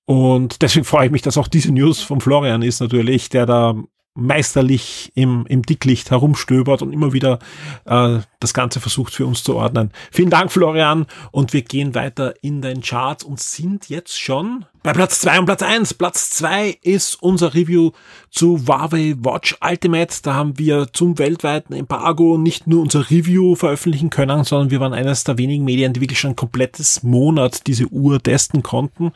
Und 0.07 0.63
deswegen 0.63 0.85
freue 0.85 1.07
ich 1.07 1.13
mich, 1.13 1.23
dass 1.23 1.37
auch 1.37 1.49
diese 1.49 1.73
News 1.73 2.01
von 2.01 2.21
Florian 2.21 2.63
ist 2.63 2.81
natürlich, 2.81 3.29
der 3.29 3.45
da 3.45 3.75
meisterlich 4.17 5.13
im, 5.15 5.47
im 5.47 5.63
Dicklicht 5.63 6.11
herumstöbert 6.11 6.83
und 6.83 6.93
immer 6.93 7.13
wieder 7.13 7.39
äh, 7.85 8.19
das 8.41 8.55
Ganze 8.55 8.81
versucht 8.81 9.15
für 9.15 9.27
uns 9.27 9.45
zu 9.45 9.55
ordnen. 9.57 9.93
Vielen 10.11 10.31
Dank, 10.31 10.51
Florian, 10.51 11.07
und 11.31 11.53
wir 11.53 11.63
gehen 11.63 11.95
weiter 11.95 12.35
in 12.43 12.63
den 12.63 12.81
Charts 12.81 13.25
und 13.25 13.39
sind 13.41 13.89
jetzt 13.89 14.21
schon 14.21 14.65
bei 14.83 14.93
Platz 14.93 15.19
zwei 15.19 15.39
und 15.39 15.47
Platz 15.47 15.63
eins. 15.63 15.95
Platz 15.95 16.31
zwei 16.31 16.79
ist 16.81 17.21
unser 17.21 17.55
Review 17.55 17.91
zu 18.31 18.61
Huawei 18.69 19.17
Watch 19.19 19.57
Ultimate. 19.61 20.15
Da 20.23 20.35
haben 20.35 20.59
wir 20.61 20.93
zum 20.93 21.19
weltweiten 21.19 21.75
Embargo 21.75 22.39
nicht 22.39 22.69
nur 22.69 22.83
unser 22.83 23.11
Review 23.11 23.57
veröffentlichen 23.57 24.11
können, 24.11 24.45
sondern 24.45 24.71
wir 24.71 24.79
waren 24.79 24.93
eines 24.95 25.25
der 25.25 25.39
wenigen 25.39 25.65
Medien, 25.65 25.93
die 25.93 26.01
wirklich 26.01 26.21
schon 26.21 26.31
ein 26.31 26.37
komplettes 26.37 27.03
Monat 27.03 27.67
diese 27.67 27.87
Uhr 27.89 28.23
testen 28.23 28.63
konnten. 28.63 29.11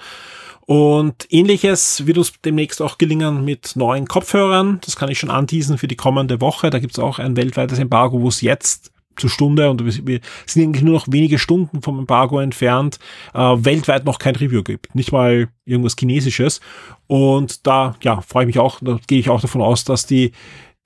Und 0.71 1.27
ähnliches 1.31 2.07
wird 2.07 2.17
uns 2.17 2.33
demnächst 2.45 2.81
auch 2.81 2.97
gelingen 2.97 3.45
mit 3.45 3.75
neuen 3.75 4.07
Kopfhörern. 4.07 4.79
Das 4.85 4.95
kann 4.95 5.11
ich 5.11 5.19
schon 5.19 5.29
anteasen 5.29 5.79
für 5.79 5.89
die 5.89 5.97
kommende 5.97 6.41
Woche. 6.41 6.71
Da 6.71 6.79
gibt 6.79 6.93
es 6.93 7.01
auch 7.01 7.19
ein 7.19 7.37
weltweites 7.37 7.81
Embargo, 7.81 8.21
wo 8.21 8.29
es 8.29 8.41
jetzt 8.41 8.93
zur 9.17 9.31
Stunde 9.31 9.69
und 9.69 9.85
wir 10.07 10.21
sind 10.47 10.63
eigentlich 10.63 10.85
nur 10.85 10.95
noch 10.95 11.09
wenige 11.11 11.41
Stunden 11.41 11.83
vom 11.83 11.99
Embargo 11.99 12.39
entfernt, 12.39 13.01
äh, 13.35 13.41
weltweit 13.41 14.05
noch 14.05 14.21
kein 14.21 14.37
Review 14.37 14.63
gibt. 14.63 14.95
Nicht 14.95 15.11
mal 15.11 15.49
irgendwas 15.65 15.97
Chinesisches. 15.99 16.61
Und 17.09 17.67
da, 17.67 17.97
ja, 18.03 18.21
freue 18.21 18.45
ich 18.45 18.55
mich 18.55 18.61
auch, 18.61 18.79
da 18.81 19.01
gehe 19.09 19.19
ich 19.19 19.29
auch 19.29 19.41
davon 19.41 19.63
aus, 19.63 19.83
dass 19.83 20.07
die 20.07 20.31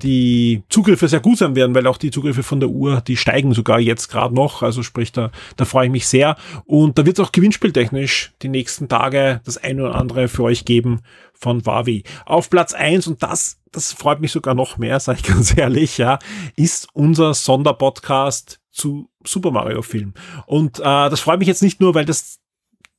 die 0.02 0.64
Zugriffe 0.68 1.09
sehr 1.09 1.20
gut 1.20 1.38
sein 1.38 1.54
werden, 1.54 1.74
weil 1.74 1.87
auch 1.87 1.96
die 1.96 2.11
Zugriffe 2.11 2.42
von 2.42 2.61
der 2.61 2.68
Uhr, 2.68 3.00
die 3.00 3.16
steigen 3.16 3.54
sogar 3.54 3.78
jetzt 3.78 4.09
gerade 4.09 4.35
noch. 4.35 4.62
Also 4.62 4.83
sprich, 4.83 5.12
da, 5.12 5.30
da 5.57 5.64
freue 5.64 5.87
ich 5.87 5.92
mich 5.92 6.07
sehr. 6.07 6.37
Und 6.64 6.98
da 6.98 7.07
wird 7.07 7.18
es 7.18 7.24
auch 7.24 7.33
gewinnspieltechnisch 7.33 8.33
die 8.42 8.48
nächsten 8.48 8.88
Tage 8.88 9.40
das 9.44 9.57
eine 9.57 9.85
oder 9.85 9.94
andere 9.94 10.28
für 10.28 10.42
euch 10.42 10.64
geben 10.64 11.00
von 11.33 11.64
Huawei. 11.64 12.02
Auf 12.26 12.50
Platz 12.50 12.74
eins 12.74 13.07
und 13.07 13.22
das, 13.22 13.61
das 13.70 13.92
freut 13.92 14.20
mich 14.20 14.33
sogar 14.33 14.54
noch 14.54 14.78
mehr, 14.78 14.98
sage 15.00 15.20
ich 15.22 15.26
ganz 15.28 15.57
ehrlich, 15.57 15.98
ja, 15.98 16.18
ist 16.57 16.88
unser 16.92 17.35
Sonderpodcast 17.35 18.61
zu 18.70 19.09
Super 19.24 19.52
Mario 19.52 19.83
Film. 19.83 20.14
Und 20.46 20.80
äh, 20.80 20.83
das 20.83 21.20
freut 21.20 21.38
mich 21.38 21.48
jetzt 21.48 21.62
nicht 21.62 21.80
nur, 21.80 21.94
weil 21.94 22.04
das 22.04 22.40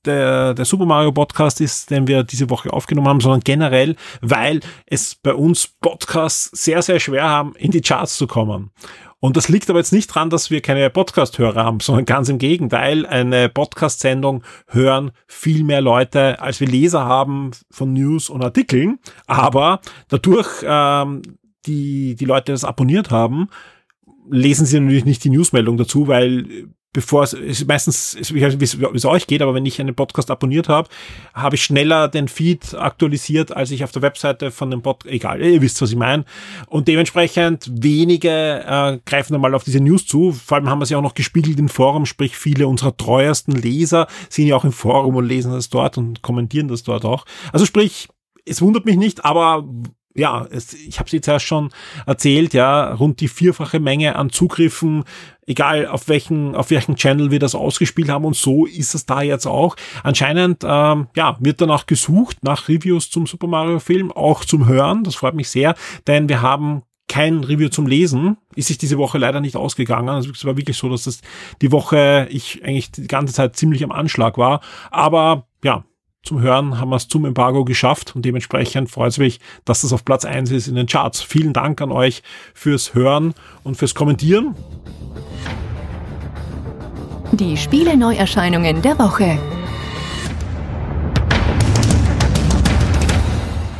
der, 0.05 0.53
der 0.53 0.65
Super 0.65 0.85
Mario 0.85 1.11
Podcast 1.11 1.61
ist, 1.61 1.89
den 1.89 2.07
wir 2.07 2.23
diese 2.23 2.49
Woche 2.49 2.71
aufgenommen 2.71 3.07
haben, 3.07 3.21
sondern 3.21 3.41
generell, 3.41 3.95
weil 4.21 4.59
es 4.85 5.15
bei 5.15 5.33
uns 5.33 5.67
Podcasts 5.81 6.49
sehr, 6.51 6.81
sehr 6.81 6.99
schwer 6.99 7.29
haben, 7.29 7.55
in 7.55 7.71
die 7.71 7.81
Charts 7.81 8.17
zu 8.17 8.27
kommen. 8.27 8.71
Und 9.19 9.37
das 9.37 9.49
liegt 9.49 9.69
aber 9.69 9.79
jetzt 9.79 9.93
nicht 9.93 10.07
dran, 10.07 10.29
dass 10.29 10.51
wir 10.51 10.61
keine 10.61 10.89
Podcast-Hörer 10.89 11.63
haben, 11.63 11.79
sondern 11.79 12.05
ganz 12.05 12.29
im 12.29 12.37
Gegenteil. 12.37 13.05
Eine 13.07 13.49
Podcast-Sendung 13.49 14.43
hören 14.67 15.11
viel 15.27 15.63
mehr 15.63 15.81
Leute, 15.81 16.39
als 16.41 16.59
wir 16.59 16.67
Leser 16.67 17.05
haben 17.05 17.51
von 17.71 17.93
News 17.93 18.29
und 18.29 18.43
Artikeln. 18.43 18.99
Aber 19.25 19.81
dadurch, 20.09 20.63
ähm, 20.63 21.23
die, 21.65 22.15
die 22.15 22.25
Leute 22.25 22.51
das 22.51 22.63
abonniert 22.63 23.09
haben, 23.09 23.49
lesen 24.29 24.65
sie 24.65 24.79
natürlich 24.79 25.05
nicht 25.05 25.23
die 25.23 25.29
Newsmeldung 25.31 25.77
dazu, 25.77 26.07
weil 26.07 26.67
bevor 26.95 27.23
es, 27.23 27.33
es 27.33 27.65
meistens, 27.65 28.17
wie 28.33 28.41
es 28.41 29.05
euch 29.05 29.27
geht, 29.27 29.41
aber 29.41 29.53
wenn 29.53 29.65
ich 29.65 29.81
einen 29.81 29.93
Podcast 29.93 30.31
abonniert 30.31 30.69
habe, 30.69 30.87
habe 31.33 31.55
ich 31.55 31.63
schneller 31.63 32.07
den 32.07 32.29
Feed 32.29 32.73
aktualisiert, 32.73 33.53
als 33.53 33.69
ich 33.71 33.83
auf 33.83 33.91
der 33.91 34.01
Webseite 34.01 34.49
von 34.49 34.71
dem 34.71 34.81
Podcast, 34.81 35.13
egal, 35.13 35.41
ihr 35.41 35.61
wisst, 35.61 35.81
was 35.81 35.91
ich 35.91 35.97
meine. 35.97 36.23
Und 36.67 36.87
dementsprechend 36.87 37.69
wenige 37.69 38.29
äh, 38.65 38.99
greifen 39.05 39.33
dann 39.33 39.41
mal 39.41 39.53
auf 39.53 39.65
diese 39.65 39.81
News 39.81 40.07
zu. 40.07 40.31
Vor 40.31 40.55
allem 40.55 40.69
haben 40.69 40.79
wir 40.79 40.85
sie 40.85 40.95
auch 40.95 41.01
noch 41.01 41.15
gespiegelt 41.15 41.59
im 41.59 41.67
Forum, 41.67 42.05
sprich 42.05 42.37
viele 42.37 42.65
unserer 42.65 42.95
treuesten 42.95 43.53
Leser 43.53 44.07
sind 44.29 44.47
ja 44.47 44.55
auch 44.55 44.63
im 44.63 44.71
Forum 44.71 45.17
und 45.17 45.27
lesen 45.27 45.51
das 45.51 45.69
dort 45.69 45.97
und 45.97 46.21
kommentieren 46.21 46.69
das 46.69 46.83
dort 46.83 47.03
auch. 47.03 47.25
Also 47.51 47.65
sprich, 47.65 48.07
es 48.45 48.61
wundert 48.61 48.85
mich 48.85 48.95
nicht, 48.95 49.25
aber 49.25 49.67
ja, 50.15 50.47
es, 50.49 50.73
ich 50.73 50.97
habe 50.97 51.07
es 51.07 51.11
jetzt 51.11 51.27
erst 51.27 51.45
schon 51.45 51.69
erzählt, 52.05 52.53
ja, 52.53 52.93
rund 52.93 53.19
die 53.19 53.27
vierfache 53.27 53.79
Menge 53.79 54.15
an 54.15 54.29
Zugriffen, 54.29 55.03
egal 55.47 55.87
auf 55.87 56.07
welchen, 56.07 56.55
auf 56.55 56.69
welchen 56.71 56.95
Channel 56.95 57.31
wir 57.31 57.39
das 57.39 57.55
ausgespielt 57.55 58.09
haben 58.09 58.25
und 58.25 58.35
so 58.35 58.65
ist 58.65 58.95
es 58.95 59.05
da 59.05 59.21
jetzt 59.21 59.45
auch. 59.45 59.75
Anscheinend, 60.03 60.63
ähm, 60.65 61.07
ja, 61.15 61.37
wird 61.39 61.61
danach 61.61 61.85
gesucht, 61.85 62.37
nach 62.43 62.67
Reviews 62.67 63.09
zum 63.09 63.27
Super 63.27 63.47
Mario 63.47 63.79
Film, 63.79 64.11
auch 64.11 64.43
zum 64.45 64.67
Hören, 64.67 65.03
das 65.03 65.15
freut 65.15 65.35
mich 65.35 65.49
sehr, 65.49 65.75
denn 66.07 66.29
wir 66.29 66.41
haben 66.41 66.83
kein 67.07 67.43
Review 67.43 67.69
zum 67.69 67.85
Lesen. 67.85 68.37
Ist 68.55 68.67
sich 68.67 68.77
diese 68.77 68.97
Woche 68.97 69.19
leider 69.19 69.39
nicht 69.39 69.55
ausgegangen. 69.55 70.09
Also 70.09 70.31
es 70.31 70.43
war 70.43 70.57
wirklich 70.57 70.75
so, 70.77 70.89
dass 70.89 71.03
das 71.03 71.21
die 71.61 71.71
Woche 71.71 72.27
ich 72.31 72.63
eigentlich 72.63 72.91
die 72.91 73.07
ganze 73.07 73.33
Zeit 73.33 73.55
ziemlich 73.55 73.83
am 73.83 73.91
Anschlag 73.91 74.39
war. 74.39 74.61
Aber 74.89 75.47
ja, 75.63 75.85
zum 76.23 76.41
Hören 76.41 76.79
haben 76.79 76.89
wir 76.89 76.95
es 76.95 77.07
zum 77.07 77.25
Embargo 77.25 77.63
geschafft 77.63 78.15
und 78.15 78.25
dementsprechend 78.25 78.89
freut 78.89 79.11
es 79.11 79.17
mich, 79.19 79.39
dass 79.63 79.81
das 79.81 79.93
auf 79.93 80.03
Platz 80.03 80.25
eins 80.25 80.49
ist 80.49 80.67
in 80.67 80.75
den 80.75 80.87
Charts. 80.87 81.21
Vielen 81.21 81.53
Dank 81.53 81.79
an 81.81 81.91
euch 81.91 82.23
fürs 82.55 82.95
Hören 82.95 83.35
und 83.63 83.77
fürs 83.77 83.93
Kommentieren. 83.93 84.55
Die 87.31 87.57
Spiele 87.57 87.97
Neuerscheinungen 87.97 88.81
der 88.81 88.97
Woche. 88.99 89.37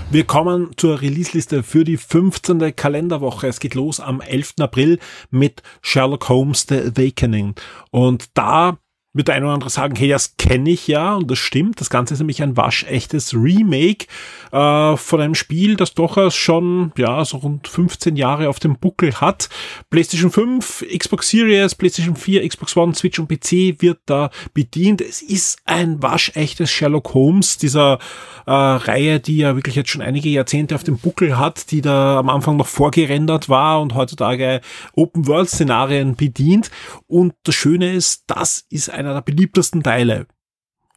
Wir 0.10 0.24
kommen 0.24 0.72
zur 0.78 1.02
Release-Liste 1.02 1.62
für 1.62 1.84
die 1.84 1.98
15. 1.98 2.76
Kalenderwoche. 2.76 3.48
Es 3.48 3.60
geht 3.60 3.76
los 3.76 4.00
am 4.00 4.20
11. 4.20 4.56
April 4.60 5.00
mit 5.30 5.62
Sherlock 5.82 6.28
Holmes 6.30 6.66
The 6.68 6.92
Awakening. 6.96 7.54
Und 7.92 8.26
da 8.34 8.78
wird 9.16 9.30
der 9.30 9.36
eine 9.36 9.46
oder 9.46 9.54
andere 9.54 9.70
sagen, 9.70 9.96
hey, 9.96 10.10
das 10.10 10.36
kenne 10.38 10.70
ich 10.70 10.88
ja 10.88 11.16
und 11.16 11.32
das 11.32 11.40
stimmt. 11.40 11.80
Das 11.80 11.90
Ganze 11.90 12.14
ist 12.14 12.20
nämlich 12.20 12.44
ein 12.44 12.58
waschechtes 12.58 13.34
Remake 13.34 14.08
äh, 14.52 14.98
von 14.98 15.22
einem 15.22 15.36
Spiel, 15.36 15.78
das 15.78 15.94
durchaus 15.94 16.36
schon 16.36 16.92
ja 16.98 17.24
so 17.24 17.38
rund 17.38 17.68
15 17.68 18.18
Jahre 18.18 18.50
auf 18.50 18.60
dem 18.60 18.78
Buckel 18.78 19.20
hat. 19.22 19.50
PlayStation 19.90 20.32
5, 20.32 20.86
Xbox 20.98 21.30
Series, 21.30 21.76
PlayStation 21.76 22.18
4, 22.18 22.48
Xbox 22.48 22.76
One, 22.76 22.94
Switch 22.94 23.18
und 23.18 23.30
PC 23.30 23.82
wird 23.82 24.00
da 24.06 24.30
bedient. 24.54 25.00
Es 25.00 25.22
ist 25.22 25.60
ein 25.64 26.04
waschechtes 26.04 26.70
Sherlock 26.70 27.14
Holmes 27.14 27.58
dieser 27.58 28.00
äh, 28.46 28.52
Reihe, 28.52 29.20
die 29.20 29.38
ja 29.38 29.56
wirklich 29.56 29.76
jetzt 29.76 29.90
schon 29.90 30.02
einige 30.02 30.30
Jahrzehnte 30.30 30.76
auf 30.76 30.84
dem 30.84 30.98
Buckel 30.98 31.38
hat, 31.38 31.72
die 31.72 31.82
da 31.82 32.20
am 32.20 32.30
Anfang 32.30 32.58
noch 32.58 32.68
vorgerendert 32.68 33.50
war 33.50 33.82
und 33.82 33.96
heutzutage 33.96 34.62
Open-World-Szenarien 34.94 36.16
bedient. 36.16 36.70
Und 37.08 37.34
das 37.44 37.56
Schöne 37.56 37.94
ist, 37.94 38.26
das 38.28 38.66
ist 38.70 38.90
einer 39.06 39.14
der 39.14 39.22
beliebtesten 39.22 39.84
Teile. 39.84 40.28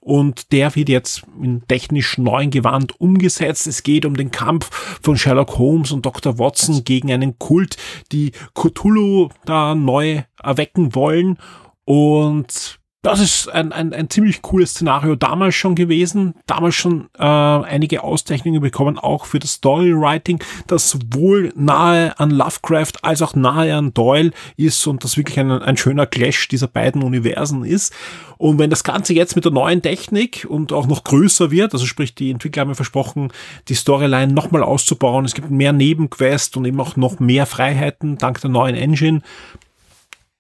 Und 0.00 0.52
der 0.52 0.74
wird 0.74 0.88
jetzt 0.88 1.24
in 1.42 1.66
technisch 1.66 2.18
neuen 2.18 2.50
Gewand 2.50 3.00
umgesetzt. 3.00 3.66
Es 3.66 3.82
geht 3.82 4.06
um 4.06 4.16
den 4.16 4.30
Kampf 4.30 4.70
von 5.02 5.18
Sherlock 5.18 5.58
Holmes 5.58 5.92
und 5.92 6.06
Dr. 6.06 6.38
Watson 6.38 6.84
gegen 6.84 7.12
einen 7.12 7.38
Kult, 7.38 7.76
die 8.12 8.32
Cthulhu 8.54 9.28
da 9.44 9.74
neu 9.74 10.22
erwecken 10.42 10.94
wollen. 10.94 11.38
Und 11.84 12.77
das 13.02 13.20
ist 13.20 13.48
ein, 13.48 13.72
ein, 13.72 13.92
ein 13.92 14.11
ziemlich 14.11 14.42
cooles 14.42 14.70
Szenario 14.70 15.14
damals 15.14 15.54
schon 15.54 15.76
gewesen, 15.76 16.34
damals 16.46 16.74
schon 16.74 17.08
äh, 17.16 17.22
einige 17.22 18.02
Auszeichnungen 18.02 18.61
bekommen, 18.61 18.98
auch 18.98 19.24
für 19.24 19.38
das 19.38 19.52
Storywriting, 19.52 20.42
das 20.66 20.90
sowohl 20.90 21.52
nahe 21.54 22.18
an 22.18 22.30
Lovecraft 22.30 22.94
als 23.02 23.22
auch 23.22 23.37
nahe 23.37 23.72
an 23.76 23.94
Doyle 23.94 24.32
ist 24.56 24.84
und 24.88 25.04
das 25.04 25.16
wirklich 25.16 25.38
ein, 25.38 25.50
ein 25.52 25.76
schöner 25.76 26.06
Clash 26.06 26.48
dieser 26.48 26.66
beiden 26.66 27.04
Universen 27.04 27.64
ist. 27.64 27.94
Und 28.37 28.58
wenn 28.58 28.70
das 28.70 28.82
Ganze 28.82 29.14
jetzt 29.14 29.37
mit 29.37 29.44
der 29.44 29.52
neuen 29.52 29.80
Technik 29.80 30.44
und 30.48 30.72
auch 30.72 30.88
noch 30.88 31.04
größer 31.04 31.52
wird, 31.52 31.74
also 31.74 31.87
sprich 31.87 32.16
die 32.16 32.32
Entwickler 32.32 32.62
haben 32.62 32.68
mir 32.68 32.74
versprochen, 32.74 33.32
die 33.68 33.74
Storyline 33.74 34.32
nochmal 34.32 34.64
auszubauen, 34.64 35.24
es 35.24 35.34
gibt 35.34 35.50
mehr 35.50 35.72
Nebenquests 35.72 36.56
und 36.56 36.64
eben 36.64 36.80
auch 36.80 36.96
noch 36.96 37.20
mehr 37.20 37.46
Freiheiten 37.46 38.18
dank 38.18 38.40
der 38.40 38.50
neuen 38.50 38.74
Engine, 38.74 39.22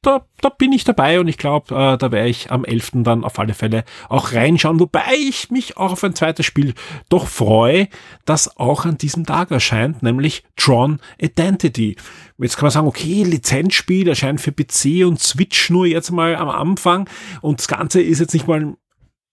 da, 0.08 0.24
da 0.40 0.48
bin 0.48 0.72
ich 0.72 0.84
dabei 0.84 1.20
und 1.20 1.28
ich 1.28 1.36
glaube, 1.36 1.74
äh, 1.74 1.98
da 1.98 2.10
werde 2.10 2.30
ich 2.30 2.50
am 2.50 2.64
11. 2.64 3.02
dann 3.04 3.24
auf 3.24 3.38
alle 3.38 3.52
Fälle 3.52 3.84
auch 4.08 4.32
reinschauen, 4.32 4.80
wobei 4.80 5.14
ich 5.14 5.50
mich 5.50 5.76
auch 5.76 5.92
auf 5.92 6.02
ein 6.02 6.14
zweites 6.14 6.46
Spiel 6.46 6.72
doch 7.10 7.26
freue, 7.26 7.88
das 8.24 8.56
auch 8.56 8.86
an 8.86 8.96
diesem 8.96 9.26
Tag 9.26 9.50
erscheint, 9.50 10.02
nämlich 10.02 10.44
Tron 10.56 11.00
Identity. 11.18 11.96
Jetzt 12.38 12.56
kann 12.56 12.64
man 12.64 12.70
sagen, 12.70 12.86
okay, 12.86 13.22
Lizenzspiel 13.22 14.08
erscheint 14.08 14.40
für 14.40 14.52
PC 14.52 15.06
und 15.06 15.20
Switch 15.20 15.68
nur 15.68 15.84
jetzt 15.84 16.10
mal 16.10 16.36
am 16.36 16.48
Anfang 16.48 17.08
und 17.42 17.58
das 17.58 17.68
Ganze 17.68 18.00
ist 18.00 18.20
jetzt 18.20 18.32
nicht 18.32 18.48
mal 18.48 18.76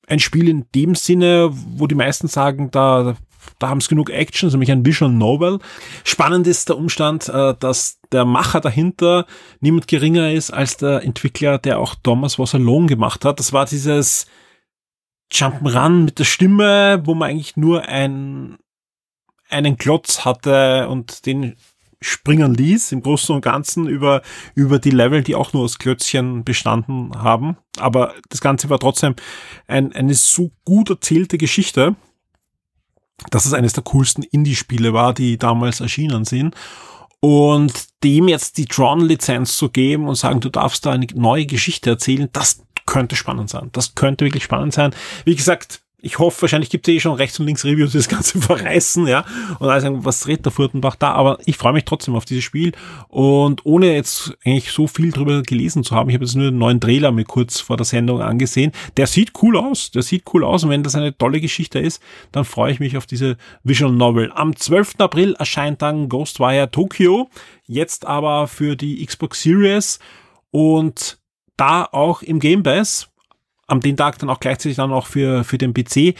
ein 0.07 0.19
Spiel 0.19 0.49
in 0.49 0.65
dem 0.75 0.95
Sinne, 0.95 1.51
wo 1.51 1.88
die 1.88 1.95
meisten 1.95 2.27
sagen, 2.27 2.69
da 2.71 3.15
da 3.59 3.69
haben 3.69 3.77
es 3.77 3.87
genug 3.87 4.09
Action, 4.09 4.49
nämlich 4.49 4.71
ein 4.71 4.85
Visual 4.85 5.11
Novel. 5.11 5.59
Spannend 6.03 6.47
ist 6.47 6.69
der 6.69 6.77
Umstand, 6.77 7.29
äh, 7.29 7.55
dass 7.59 7.99
der 8.11 8.25
Macher 8.25 8.61
dahinter 8.61 9.25
niemand 9.59 9.87
geringer 9.87 10.31
ist 10.31 10.51
als 10.51 10.77
der 10.77 11.03
Entwickler, 11.03 11.57
der 11.57 11.79
auch 11.79 11.95
Thomas 12.03 12.37
Was 12.39 12.55
Alone 12.55 12.87
gemacht 12.87 13.25
hat. 13.25 13.39
Das 13.39 13.53
war 13.53 13.65
dieses 13.65 14.25
Jump'n'Run 15.31 16.05
mit 16.05 16.19
der 16.19 16.25
Stimme, 16.25 17.01
wo 17.05 17.15
man 17.15 17.31
eigentlich 17.31 17.57
nur 17.57 17.83
ein, 17.83 18.57
einen 19.49 19.77
Klotz 19.77 20.25
hatte 20.25 20.87
und 20.89 21.25
den 21.25 21.55
springen 22.01 22.53
ließ, 22.53 22.91
im 22.91 23.01
Großen 23.01 23.33
und 23.33 23.41
Ganzen 23.41 23.87
über, 23.87 24.21
über 24.53 24.79
die 24.79 24.91
Level, 24.91 25.23
die 25.23 25.33
auch 25.33 25.53
nur 25.53 25.63
aus 25.63 25.79
Klötzchen 25.79 26.43
bestanden 26.43 27.11
haben. 27.15 27.57
Aber 27.79 28.13
das 28.29 28.41
Ganze 28.41 28.69
war 28.69 28.79
trotzdem 28.79 29.15
ein, 29.67 29.91
eine 29.93 30.13
so 30.13 30.51
gut 30.65 30.89
erzählte 30.89 31.37
Geschichte, 31.37 31.95
dass 33.32 33.45
es 33.45 33.54
eines 33.54 33.73
der 33.73 33.84
coolsten 33.84 34.23
Indie-Spiele 34.23 34.93
war, 34.93 35.13
die 35.13 35.38
damals 35.38 35.80
erschienen 35.80 36.25
sind. 36.25 36.56
Und 37.21 37.73
dem 38.04 38.28
jetzt 38.28 38.58
die 38.58 38.65
Tron-Lizenz 38.65 39.58
zu 39.58 39.69
geben 39.69 40.08
und 40.08 40.15
sagen, 40.15 40.41
du 40.41 40.49
darfst 40.49 40.86
da 40.86 40.91
eine 40.91 41.08
neue 41.15 41.45
Geschichte 41.45 41.89
erzählen, 41.91 42.30
das 42.34 42.63
könnte 42.86 43.15
spannend 43.15 43.49
sein. 43.49 43.69
Das 43.71 43.95
könnte 43.95 44.25
wirklich 44.25 44.43
spannend 44.43 44.73
sein. 44.73 44.93
Wie 45.23 45.36
gesagt, 45.36 45.82
ich 46.05 46.19
hoffe, 46.19 46.43
wahrscheinlich 46.43 46.69
gibt 46.69 46.87
es 46.87 46.93
eh 46.93 46.99
schon 46.99 47.15
rechts 47.15 47.39
und 47.39 47.47
links 47.47 47.65
Reviews, 47.65 47.91
die 47.91 47.97
das 47.97 48.07
Ganze 48.07 48.39
verreißen, 48.41 49.07
ja. 49.07 49.25
Und 49.57 49.67
alle 49.67 49.81
sagen, 49.81 50.05
was 50.05 50.19
dreht 50.19 50.45
der 50.45 50.51
Furtenbach 50.51 50.95
da? 50.95 51.13
Aber 51.13 51.39
ich 51.45 51.57
freue 51.57 51.73
mich 51.73 51.83
trotzdem 51.83 52.13
auf 52.13 52.25
dieses 52.25 52.43
Spiel. 52.43 52.73
Und 53.07 53.65
ohne 53.65 53.91
jetzt 53.91 54.37
eigentlich 54.45 54.71
so 54.71 54.85
viel 54.85 55.11
drüber 55.11 55.41
gelesen 55.41 55.83
zu 55.83 55.95
haben, 55.95 56.07
ich 56.09 56.13
habe 56.13 56.23
jetzt 56.23 56.35
nur 56.35 56.51
den 56.51 56.59
neuen 56.59 56.79
Trailer 56.79 57.11
mir 57.11 57.23
kurz 57.23 57.59
vor 57.59 57.75
der 57.75 57.87
Sendung 57.87 58.21
angesehen. 58.21 58.71
Der 58.97 59.07
sieht 59.07 59.31
cool 59.41 59.57
aus. 59.57 59.89
Der 59.89 60.03
sieht 60.03 60.25
cool 60.31 60.43
aus. 60.43 60.63
Und 60.63 60.69
wenn 60.69 60.83
das 60.83 60.93
eine 60.93 61.17
tolle 61.17 61.41
Geschichte 61.41 61.79
ist, 61.79 62.03
dann 62.31 62.45
freue 62.45 62.71
ich 62.71 62.79
mich 62.79 62.97
auf 62.97 63.07
diese 63.07 63.37
Visual 63.63 63.91
Novel. 63.91 64.31
Am 64.35 64.55
12. 64.55 64.99
April 64.99 65.33
erscheint 65.33 65.81
dann 65.81 66.07
Ghostwire 66.07 66.69
Tokyo. 66.69 67.31
Jetzt 67.65 68.05
aber 68.05 68.47
für 68.47 68.75
die 68.75 69.03
Xbox 69.03 69.41
Series. 69.41 69.97
Und 70.51 71.17
da 71.57 71.83
auch 71.91 72.21
im 72.21 72.39
Game 72.39 72.61
Pass 72.61 73.09
am 73.67 73.82
den 73.82 73.97
Tag 73.97 74.19
dann 74.19 74.30
auch 74.30 74.39
gleichzeitig 74.39 74.78
dann 74.78 74.91
auch 74.91 75.08
für, 75.08 75.43
für 75.43 75.58
den 75.58 75.73
PC. 75.73 76.15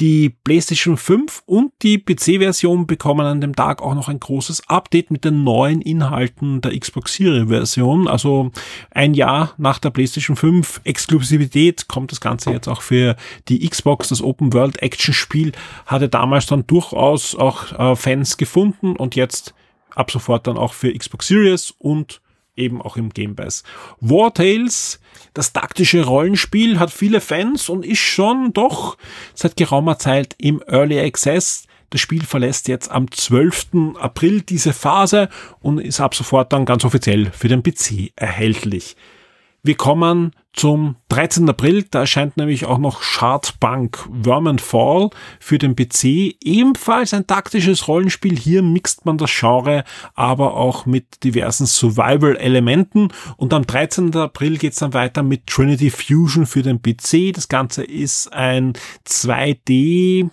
Die 0.00 0.30
PlayStation 0.30 0.96
5 0.96 1.42
und 1.46 1.72
die 1.82 1.98
PC-Version 1.98 2.88
bekommen 2.88 3.24
an 3.24 3.40
dem 3.40 3.54
Tag 3.54 3.82
auch 3.82 3.94
noch 3.94 4.08
ein 4.08 4.18
großes 4.18 4.68
Update 4.68 5.12
mit 5.12 5.24
den 5.24 5.44
neuen 5.44 5.80
Inhalten 5.80 6.60
der 6.60 6.76
Xbox 6.76 7.14
Series-Version. 7.14 8.08
Also 8.08 8.50
ein 8.90 9.14
Jahr 9.14 9.54
nach 9.58 9.78
der 9.78 9.90
PlayStation 9.90 10.34
5 10.34 10.80
Exklusivität 10.82 11.86
kommt 11.86 12.10
das 12.10 12.20
Ganze 12.20 12.50
jetzt 12.50 12.68
auch 12.68 12.82
für 12.82 13.16
die 13.48 13.68
Xbox. 13.68 14.08
Das 14.08 14.22
Open 14.22 14.52
World 14.52 14.82
Action 14.82 15.14
Spiel 15.14 15.52
hatte 15.86 16.08
damals 16.08 16.46
dann 16.46 16.66
durchaus 16.66 17.36
auch 17.36 17.70
äh, 17.78 17.94
Fans 17.94 18.38
gefunden 18.38 18.96
und 18.96 19.14
jetzt 19.14 19.54
ab 19.94 20.10
sofort 20.10 20.46
dann 20.46 20.56
auch 20.56 20.72
für 20.72 20.92
Xbox 20.92 21.28
Series 21.28 21.72
und 21.78 22.20
eben 22.56 22.82
auch 22.82 22.96
im 22.96 23.10
Game 23.10 23.36
Pass. 23.36 23.62
War 24.00 24.32
Tales, 24.34 25.00
das 25.34 25.52
taktische 25.52 26.04
Rollenspiel, 26.04 26.78
hat 26.78 26.90
viele 26.90 27.20
Fans 27.20 27.68
und 27.68 27.84
ist 27.84 28.00
schon 28.00 28.52
doch 28.52 28.96
seit 29.34 29.56
geraumer 29.56 29.98
Zeit 29.98 30.34
im 30.38 30.62
Early 30.66 31.00
Access. 31.00 31.66
Das 31.90 32.00
Spiel 32.00 32.24
verlässt 32.24 32.68
jetzt 32.68 32.90
am 32.90 33.10
12. 33.10 33.96
April 33.98 34.40
diese 34.42 34.72
Phase 34.72 35.28
und 35.60 35.78
ist 35.78 36.00
ab 36.00 36.14
sofort 36.14 36.52
dann 36.52 36.64
ganz 36.64 36.84
offiziell 36.84 37.30
für 37.32 37.48
den 37.48 37.62
PC 37.62 38.12
erhältlich. 38.16 38.96
Wir 39.64 39.76
kommen 39.76 40.32
zum 40.52 40.96
13. 41.10 41.48
April, 41.48 41.84
da 41.88 42.00
erscheint 42.00 42.36
nämlich 42.36 42.66
auch 42.66 42.78
noch 42.78 43.00
Shardbank 43.02 44.08
Verminfall 44.22 45.10
für 45.38 45.56
den 45.58 45.76
PC. 45.76 46.34
Ebenfalls 46.42 47.14
ein 47.14 47.28
taktisches 47.28 47.86
Rollenspiel. 47.86 48.36
Hier 48.36 48.62
mixt 48.62 49.06
man 49.06 49.18
das 49.18 49.30
Genre 49.30 49.84
aber 50.14 50.56
auch 50.56 50.84
mit 50.84 51.22
diversen 51.22 51.66
Survival-Elementen. 51.66 53.12
Und 53.36 53.54
am 53.54 53.64
13. 53.64 54.12
April 54.16 54.58
geht's 54.58 54.80
dann 54.80 54.94
weiter 54.94 55.22
mit 55.22 55.46
Trinity 55.46 55.90
Fusion 55.90 56.46
für 56.46 56.62
den 56.62 56.82
PC. 56.82 57.32
Das 57.32 57.46
Ganze 57.46 57.84
ist 57.84 58.32
ein 58.32 58.72
2D 59.06 60.28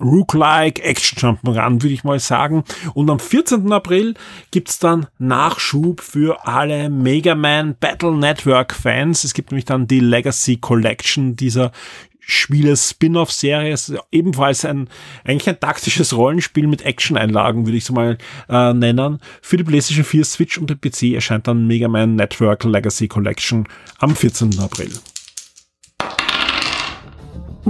Rook-like 0.00 0.80
Action 0.80 1.18
Jump'n'Run, 1.18 1.82
würde 1.82 1.94
ich 1.94 2.04
mal 2.04 2.20
sagen. 2.20 2.64
Und 2.94 3.10
am 3.10 3.18
14. 3.18 3.72
April 3.72 4.14
gibt's 4.50 4.78
dann 4.78 5.06
Nachschub 5.18 6.00
für 6.00 6.46
alle 6.46 6.88
Mega 6.88 7.34
Man 7.34 7.76
Battle 7.78 8.16
Network 8.16 8.74
Fans. 8.74 9.24
Es 9.24 9.34
gibt 9.34 9.50
nämlich 9.50 9.64
dann 9.64 9.86
die 9.86 10.00
Legacy 10.00 10.56
Collection 10.56 11.36
dieser 11.36 11.72
Spiele-Spin-off-Serie. 12.20 13.72
Es 13.72 13.88
ist 13.88 13.98
ebenfalls 14.12 14.64
ein, 14.64 14.88
eigentlich 15.24 15.48
ein 15.48 15.58
taktisches 15.58 16.14
Rollenspiel 16.14 16.66
mit 16.66 16.82
Action-Einlagen, 16.82 17.66
würde 17.66 17.78
ich 17.78 17.86
so 17.86 17.94
mal 17.94 18.18
äh, 18.50 18.74
nennen. 18.74 19.18
Für 19.40 19.56
die 19.56 19.64
PlayStation 19.64 20.04
4, 20.04 20.24
Switch 20.24 20.58
und 20.58 20.68
den 20.68 20.78
PC 20.78 21.14
erscheint 21.14 21.48
dann 21.48 21.66
Mega 21.66 21.88
Man 21.88 22.16
Network 22.16 22.64
Legacy 22.64 23.08
Collection 23.08 23.66
am 23.98 24.14
14. 24.14 24.58
April. 24.60 24.90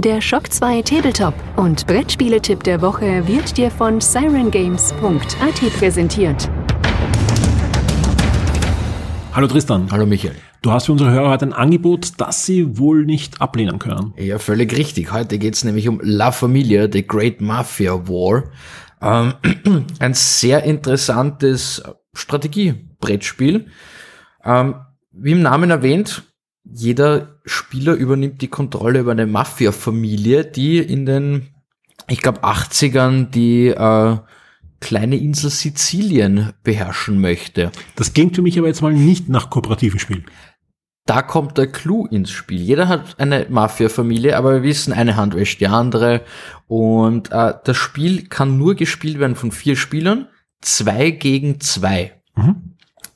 Der 0.03 0.21
Shock 0.21 0.49
2 0.49 0.81
Tabletop 0.83 1.33
und 1.57 1.85
Brettspieletipp 1.85 2.63
der 2.63 2.81
Woche 2.81 3.27
wird 3.27 3.57
dir 3.57 3.69
von 3.69 3.99
sirengames.at 3.99 5.73
präsentiert. 5.77 6.49
Hallo 9.33 9.47
Tristan. 9.47 9.91
Hallo 9.91 10.05
Michael. 10.05 10.35
Du 10.61 10.71
hast 10.71 10.85
für 10.85 10.93
unsere 10.93 11.11
Hörer 11.11 11.31
heute 11.31 11.47
ein 11.47 11.51
Angebot, 11.51 12.11
das 12.15 12.45
sie 12.45 12.77
wohl 12.77 13.03
nicht 13.03 13.41
ablehnen 13.41 13.77
können. 13.77 14.13
Ja, 14.15 14.39
völlig 14.39 14.77
richtig. 14.77 15.11
Heute 15.11 15.37
geht's 15.37 15.65
nämlich 15.65 15.89
um 15.89 15.99
La 16.01 16.31
Familia, 16.31 16.87
The 16.89 17.05
Great 17.05 17.41
Mafia 17.41 18.07
War. 18.07 18.45
Ähm, 19.01 19.33
ein 19.99 20.13
sehr 20.13 20.63
interessantes 20.63 21.83
Strategiebrettspiel. 22.13 23.67
Ähm, 24.45 24.75
wie 25.11 25.33
im 25.33 25.41
Namen 25.41 25.69
erwähnt, 25.71 26.23
jeder 26.71 27.39
Spieler 27.45 27.93
übernimmt 27.93 28.41
die 28.41 28.47
Kontrolle 28.47 28.99
über 28.99 29.11
eine 29.11 29.27
Mafia-Familie, 29.27 30.45
die 30.45 30.79
in 30.79 31.05
den, 31.05 31.47
ich 32.07 32.21
glaube, 32.21 32.43
80ern 32.43 33.29
die 33.29 33.67
äh, 33.67 34.17
kleine 34.79 35.17
Insel 35.17 35.49
Sizilien 35.49 36.53
beherrschen 36.63 37.19
möchte. 37.19 37.71
Das 37.95 38.13
klingt 38.13 38.35
für 38.35 38.41
mich 38.41 38.57
aber 38.57 38.67
jetzt 38.67 38.81
mal 38.81 38.93
nicht 38.93 39.29
nach 39.29 39.49
kooperativen 39.49 39.99
Spielen. 39.99 40.25
Da 41.05 41.23
kommt 41.23 41.57
der 41.57 41.67
Clou 41.67 42.05
ins 42.05 42.29
Spiel. 42.29 42.61
Jeder 42.61 42.87
hat 42.87 43.19
eine 43.19 43.47
Mafia-Familie, 43.49 44.37
aber 44.37 44.53
wir 44.53 44.63
wissen, 44.63 44.93
eine 44.93 45.15
Hand 45.15 45.35
wäscht 45.35 45.59
die 45.59 45.67
andere. 45.67 46.21
Und 46.67 47.31
äh, 47.31 47.55
das 47.63 47.77
Spiel 47.77 48.27
kann 48.27 48.59
nur 48.59 48.75
gespielt 48.75 49.19
werden 49.19 49.35
von 49.35 49.51
vier 49.51 49.75
Spielern, 49.75 50.27
zwei 50.61 51.09
gegen 51.09 51.59
zwei. 51.59 52.21
Mhm. 52.35 52.75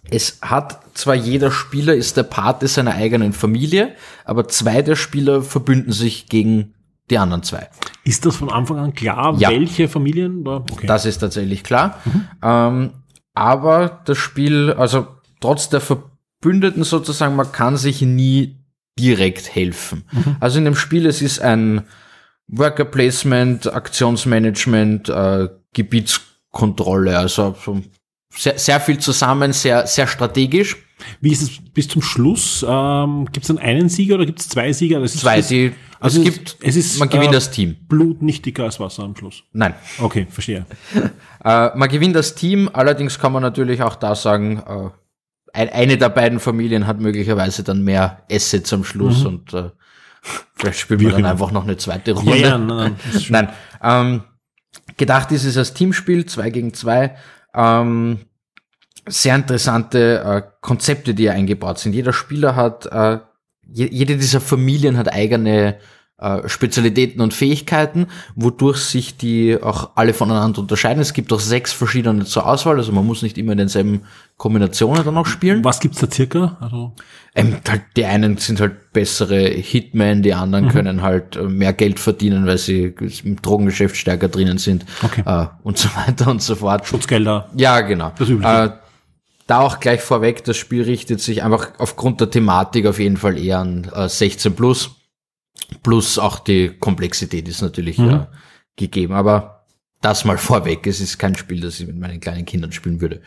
Es 0.10 0.40
hat 0.42 0.80
zwar 0.94 1.16
jeder 1.16 1.52
Spieler 1.52 1.94
ist 1.96 2.18
der 2.18 2.24
Pate 2.24 2.68
seiner 2.68 2.94
eigenen 2.94 3.34
Familie, 3.34 3.96
aber 4.26 4.48
zwei 4.48 4.82
der 4.82 4.96
Spieler 4.96 5.42
verbünden 5.42 5.92
sich 5.94 6.28
gegen 6.28 6.74
die 7.10 7.18
anderen 7.18 7.44
zwei. 7.44 7.70
Ist 8.06 8.26
das 8.26 8.36
von 8.38 8.50
Anfang 8.52 8.78
an 8.80 8.94
klar, 8.94 9.36
Ja. 9.38 9.50
welche 9.50 9.88
Familien? 9.90 10.48
Okay. 10.48 10.88
Das 10.88 11.06
ist 11.06 11.18
tatsächlich 11.20 11.64
klar. 11.64 12.00
Ähm, 12.42 12.92
aber 13.34 14.02
das 14.06 14.18
Spiel, 14.18 14.72
also 14.74 15.08
trotz 15.42 15.70
der 15.70 15.82
Verbündeten 15.82 16.84
sozusagen, 16.84 17.36
man 17.36 17.52
kann 17.52 17.78
sich 17.78 18.02
nie 18.02 18.58
direkt 18.98 19.54
helfen. 19.56 20.04
Also 20.40 20.60
in 20.60 20.66
dem 20.66 20.76
Spiel, 20.76 21.06
es 21.08 21.22
ist 21.22 21.40
ein 21.42 21.84
Worker 22.48 22.86
Placement, 22.86 23.74
Aktionsmanagement, 23.74 25.10
äh, 25.10 25.50
Gebietskontrolle, 25.74 27.18
also 27.18 27.56
so 27.64 27.82
sehr, 28.36 28.58
sehr 28.58 28.80
viel 28.80 28.98
zusammen, 29.00 29.54
sehr, 29.54 29.88
sehr 29.88 30.08
strategisch. 30.08 30.78
Wie 31.22 31.32
ist 31.32 31.42
es 31.42 31.52
bis 31.74 31.88
zum 31.88 32.02
Schluss? 32.02 32.66
Ähm, 32.68 33.26
gibt 33.32 33.44
es 33.44 33.48
dann 33.48 33.58
einen 33.58 33.90
Sieger 33.90 34.16
oder 34.16 34.26
gibt 34.26 34.40
es 34.40 34.50
zwei 34.50 34.72
Sieger? 34.74 35.00
Das 35.00 35.14
Zwei, 35.16 35.42
die, 35.42 35.74
also 36.00 36.20
es 36.20 36.26
gibt, 36.26 36.58
es 36.62 36.76
ist, 36.76 37.00
man 37.00 37.10
gewinnt 37.10 37.32
äh, 37.32 37.36
das 37.36 37.52
Team. 37.52 37.76
Blut 37.88 38.22
nicht 38.22 38.46
dicker 38.46 38.64
als 38.64 38.80
Wasser 38.80 39.04
am 39.04 39.16
Schluss. 39.16 39.44
Nein. 39.52 39.74
Okay, 40.00 40.28
verstehe. 40.30 40.66
Äh, 41.46 41.76
man 41.76 41.90
gewinnt 41.90 42.16
das 42.16 42.36
Team, 42.36 42.70
allerdings 42.72 43.20
kann 43.20 43.34
man 43.34 43.42
natürlich 43.42 43.82
auch 43.84 43.96
da 43.96 44.16
sagen, 44.16 44.64
äh, 44.66 44.90
ein, 45.52 45.68
eine 45.68 45.98
der 45.98 46.08
beiden 46.08 46.40
Familien 46.40 46.88
hat 46.88 47.02
möglicherweise 47.02 47.64
dann 47.64 47.84
mehr 47.84 48.24
Assets 48.32 48.72
am 48.72 48.86
Schluss 48.86 49.26
und 49.26 49.54
äh, 49.54 49.70
vielleicht 50.56 50.90
man 50.90 51.06
auch 51.06 51.12
dann 51.12 51.26
einfach 51.26 51.52
noch 51.52 51.64
eine 51.64 51.76
zweite 51.76 52.14
Runde. 52.14 52.32
Ja, 52.38 52.48
ja, 52.48 52.58
nein, 52.58 52.96
nein, 53.12 53.26
Nein. 53.30 53.50
Ähm, 53.84 54.24
gedacht 54.96 55.34
ist 55.34 55.44
es 55.44 55.58
als 55.58 55.74
Teamspiel, 55.74 56.26
zwei 56.26 56.50
gegen 56.50 56.74
zwei. 56.74 57.18
Ähm, 57.56 58.20
sehr 59.08 59.36
interessante 59.36 60.24
äh, 60.24 60.42
Konzepte, 60.62 61.14
die 61.14 61.24
hier 61.24 61.34
eingebaut 61.34 61.80
sind. 61.80 61.94
Jeder 61.94 62.14
Spieler 62.14 62.56
hat, 62.56 62.86
äh, 62.86 63.20
je, 63.68 63.88
jede 63.88 64.18
dieser 64.18 64.42
Familien 64.42 64.98
hat 64.98 65.12
eigene 65.12 65.78
Spezialitäten 66.48 67.22
und 67.22 67.34
Fähigkeiten, 67.34 68.08
wodurch 68.36 68.78
sich 68.78 69.18
die 69.18 69.58
auch 69.62 69.92
alle 69.96 70.14
voneinander 70.14 70.60
unterscheiden. 70.60 71.02
Es 71.02 71.14
gibt 71.14 71.34
auch 71.34 71.40
sechs 71.40 71.74
verschiedene 71.74 72.26
zur 72.26 72.46
Auswahl, 72.46 72.78
also 72.78 72.92
man 72.92 73.06
muss 73.06 73.22
nicht 73.22 73.38
immer 73.38 73.52
in 73.54 73.58
denselben 73.58 74.02
Kombinationen 74.38 75.04
dann 75.04 75.18
auch 75.18 75.26
spielen. 75.26 75.64
Was 75.64 75.80
gibt's 75.80 76.00
da 76.00 76.10
circa? 76.10 76.58
Also, 76.60 76.94
Ähm, 77.36 77.58
halt, 77.68 77.82
die 77.98 78.06
einen 78.06 78.38
sind 78.38 78.60
halt 78.62 78.94
bessere 78.94 79.40
Hitmen, 79.48 80.22
die 80.22 80.34
anderen 80.34 80.70
können 80.70 81.02
halt 81.02 81.36
äh, 81.36 81.44
mehr 81.44 81.74
Geld 81.74 82.00
verdienen, 82.00 82.46
weil 82.46 82.58
sie 82.58 82.94
im 83.24 83.42
Drogengeschäft 83.42 83.98
stärker 83.98 84.28
drinnen 84.30 84.58
sind 84.60 84.86
Okay. 85.04 85.24
äh, 85.26 85.48
und 85.64 85.78
so 85.78 85.90
weiter 85.96 86.30
und 86.30 86.42
so 86.42 86.56
fort. 86.56 86.88
Schutzgelder. 86.88 87.50
Ja, 87.56 87.82
genau. 87.82 88.12
Das 88.18 88.30
Übliche. 88.30 88.66
Äh, 88.66 88.70
da 89.48 89.60
auch 89.60 89.80
gleich 89.80 90.00
vorweg, 90.02 90.44
das 90.46 90.56
Spiel 90.58 90.84
richtet 90.84 91.20
sich 91.20 91.44
einfach 91.44 91.72
aufgrund 91.78 92.22
der 92.22 92.30
Thematik 92.30 92.86
auf 92.86 92.98
jeden 93.00 93.18
Fall 93.18 93.38
eher 93.38 93.60
an 93.60 93.90
äh, 93.94 94.08
16 94.08 94.56
plus. 94.56 94.92
Plus 95.82 96.20
auch 96.20 96.40
die 96.40 96.70
Komplexität 96.80 97.48
ist 97.48 97.62
natürlich 97.62 97.98
Mhm. 97.98 98.10
äh, 98.10 98.26
gegeben. 98.76 99.14
Aber 99.14 99.66
das 100.02 100.26
mal 100.26 100.38
vorweg. 100.38 100.86
Es 100.86 101.00
ist 101.00 101.18
kein 101.18 101.36
Spiel, 101.36 101.62
das 101.62 101.80
ich 101.80 101.88
mit 101.88 101.98
meinen 101.98 102.20
kleinen 102.20 102.46
Kindern 102.46 102.72
spielen 102.72 103.00
würde. 103.02 103.22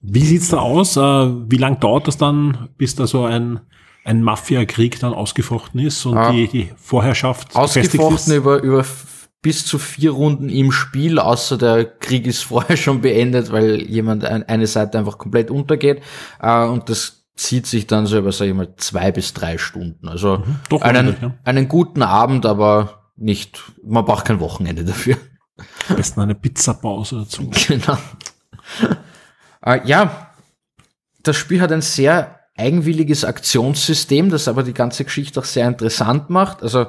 Wie 0.00 0.24
sieht's 0.24 0.48
da 0.48 0.58
aus? 0.58 0.96
Äh, 0.96 1.00
wie 1.00 1.58
lang 1.58 1.78
dauert 1.80 2.08
das 2.08 2.16
dann, 2.16 2.70
bis 2.76 2.94
da 2.94 3.06
so 3.06 3.24
ein, 3.24 3.60
ein 4.04 4.22
Mafia-Krieg 4.22 4.98
dann 5.00 5.12
ausgefochten 5.14 5.78
ist 5.80 6.04
und 6.06 6.16
Ah. 6.16 6.32
die, 6.32 6.48
die 6.48 6.70
Vorherrschaft 6.76 7.54
Ausgefochten 7.54 8.34
über, 8.34 8.60
über 8.62 8.84
bis 9.42 9.66
zu 9.66 9.78
vier 9.78 10.12
Runden 10.12 10.48
im 10.48 10.72
Spiel, 10.72 11.18
außer 11.18 11.58
der 11.58 11.84
Krieg 11.84 12.26
ist 12.26 12.42
vorher 12.44 12.76
schon 12.76 13.00
beendet, 13.00 13.52
weil 13.52 13.82
jemand 13.82 14.24
ein, 14.24 14.42
eine 14.44 14.66
Seite 14.66 14.98
einfach 14.98 15.18
komplett 15.18 15.50
untergeht. 15.50 16.00
Äh, 16.40 16.64
und 16.64 16.88
das 16.88 17.21
zieht 17.34 17.66
sich 17.66 17.86
dann 17.86 18.06
so 18.06 18.18
über, 18.18 18.32
sag 18.32 18.46
ich 18.46 18.54
mal, 18.54 18.74
zwei 18.76 19.10
bis 19.12 19.32
drei 19.32 19.58
Stunden. 19.58 20.08
Also 20.08 20.38
Mhm. 20.38 20.56
Doch 20.68 20.82
einen, 20.82 21.16
ja. 21.20 21.34
einen 21.44 21.68
guten 21.68 22.02
Abend, 22.02 22.46
aber 22.46 23.10
nicht, 23.16 23.62
man 23.84 24.04
braucht 24.04 24.26
kein 24.26 24.40
Wochenende 24.40 24.84
dafür. 24.84 25.16
Am 25.88 25.96
besten 25.96 26.20
eine 26.20 26.34
Pizzapause 26.34 27.20
dazu. 27.20 27.50
genau. 27.68 27.98
äh, 29.64 29.80
ja, 29.86 30.30
das 31.22 31.36
Spiel 31.36 31.60
hat 31.60 31.72
ein 31.72 31.82
sehr 31.82 32.40
eigenwilliges 32.56 33.24
Aktionssystem, 33.24 34.30
das 34.30 34.48
aber 34.48 34.62
die 34.62 34.74
ganze 34.74 35.04
Geschichte 35.04 35.40
auch 35.40 35.44
sehr 35.44 35.66
interessant 35.66 36.30
macht. 36.30 36.62
Also 36.62 36.86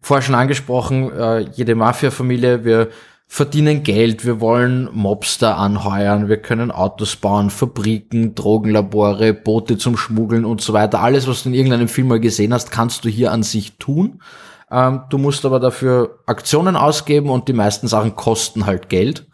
vorher 0.00 0.22
schon 0.22 0.34
angesprochen, 0.34 1.10
äh, 1.12 1.40
jede 1.40 1.74
Mafia-Familie, 1.74 2.64
wir 2.64 2.90
verdienen 3.30 3.82
Geld, 3.82 4.24
wir 4.24 4.40
wollen 4.40 4.88
Mobster 4.92 5.58
anheuern, 5.58 6.28
wir 6.28 6.38
können 6.38 6.70
Autos 6.70 7.14
bauen, 7.14 7.50
Fabriken, 7.50 8.34
Drogenlabore, 8.34 9.34
Boote 9.34 9.76
zum 9.76 9.98
Schmuggeln 9.98 10.46
und 10.46 10.62
so 10.62 10.72
weiter. 10.72 11.00
Alles, 11.00 11.28
was 11.28 11.42
du 11.42 11.50
in 11.50 11.54
irgendeinem 11.54 11.88
Film 11.88 12.08
mal 12.08 12.20
gesehen 12.20 12.54
hast, 12.54 12.70
kannst 12.70 13.04
du 13.04 13.10
hier 13.10 13.30
an 13.30 13.42
sich 13.42 13.76
tun. 13.76 14.22
Ähm, 14.70 15.02
du 15.10 15.18
musst 15.18 15.44
aber 15.44 15.60
dafür 15.60 16.20
Aktionen 16.26 16.74
ausgeben 16.74 17.28
und 17.28 17.48
die 17.48 17.52
meisten 17.52 17.86
Sachen 17.86 18.16
kosten 18.16 18.64
halt 18.64 18.88
Geld, 18.88 19.26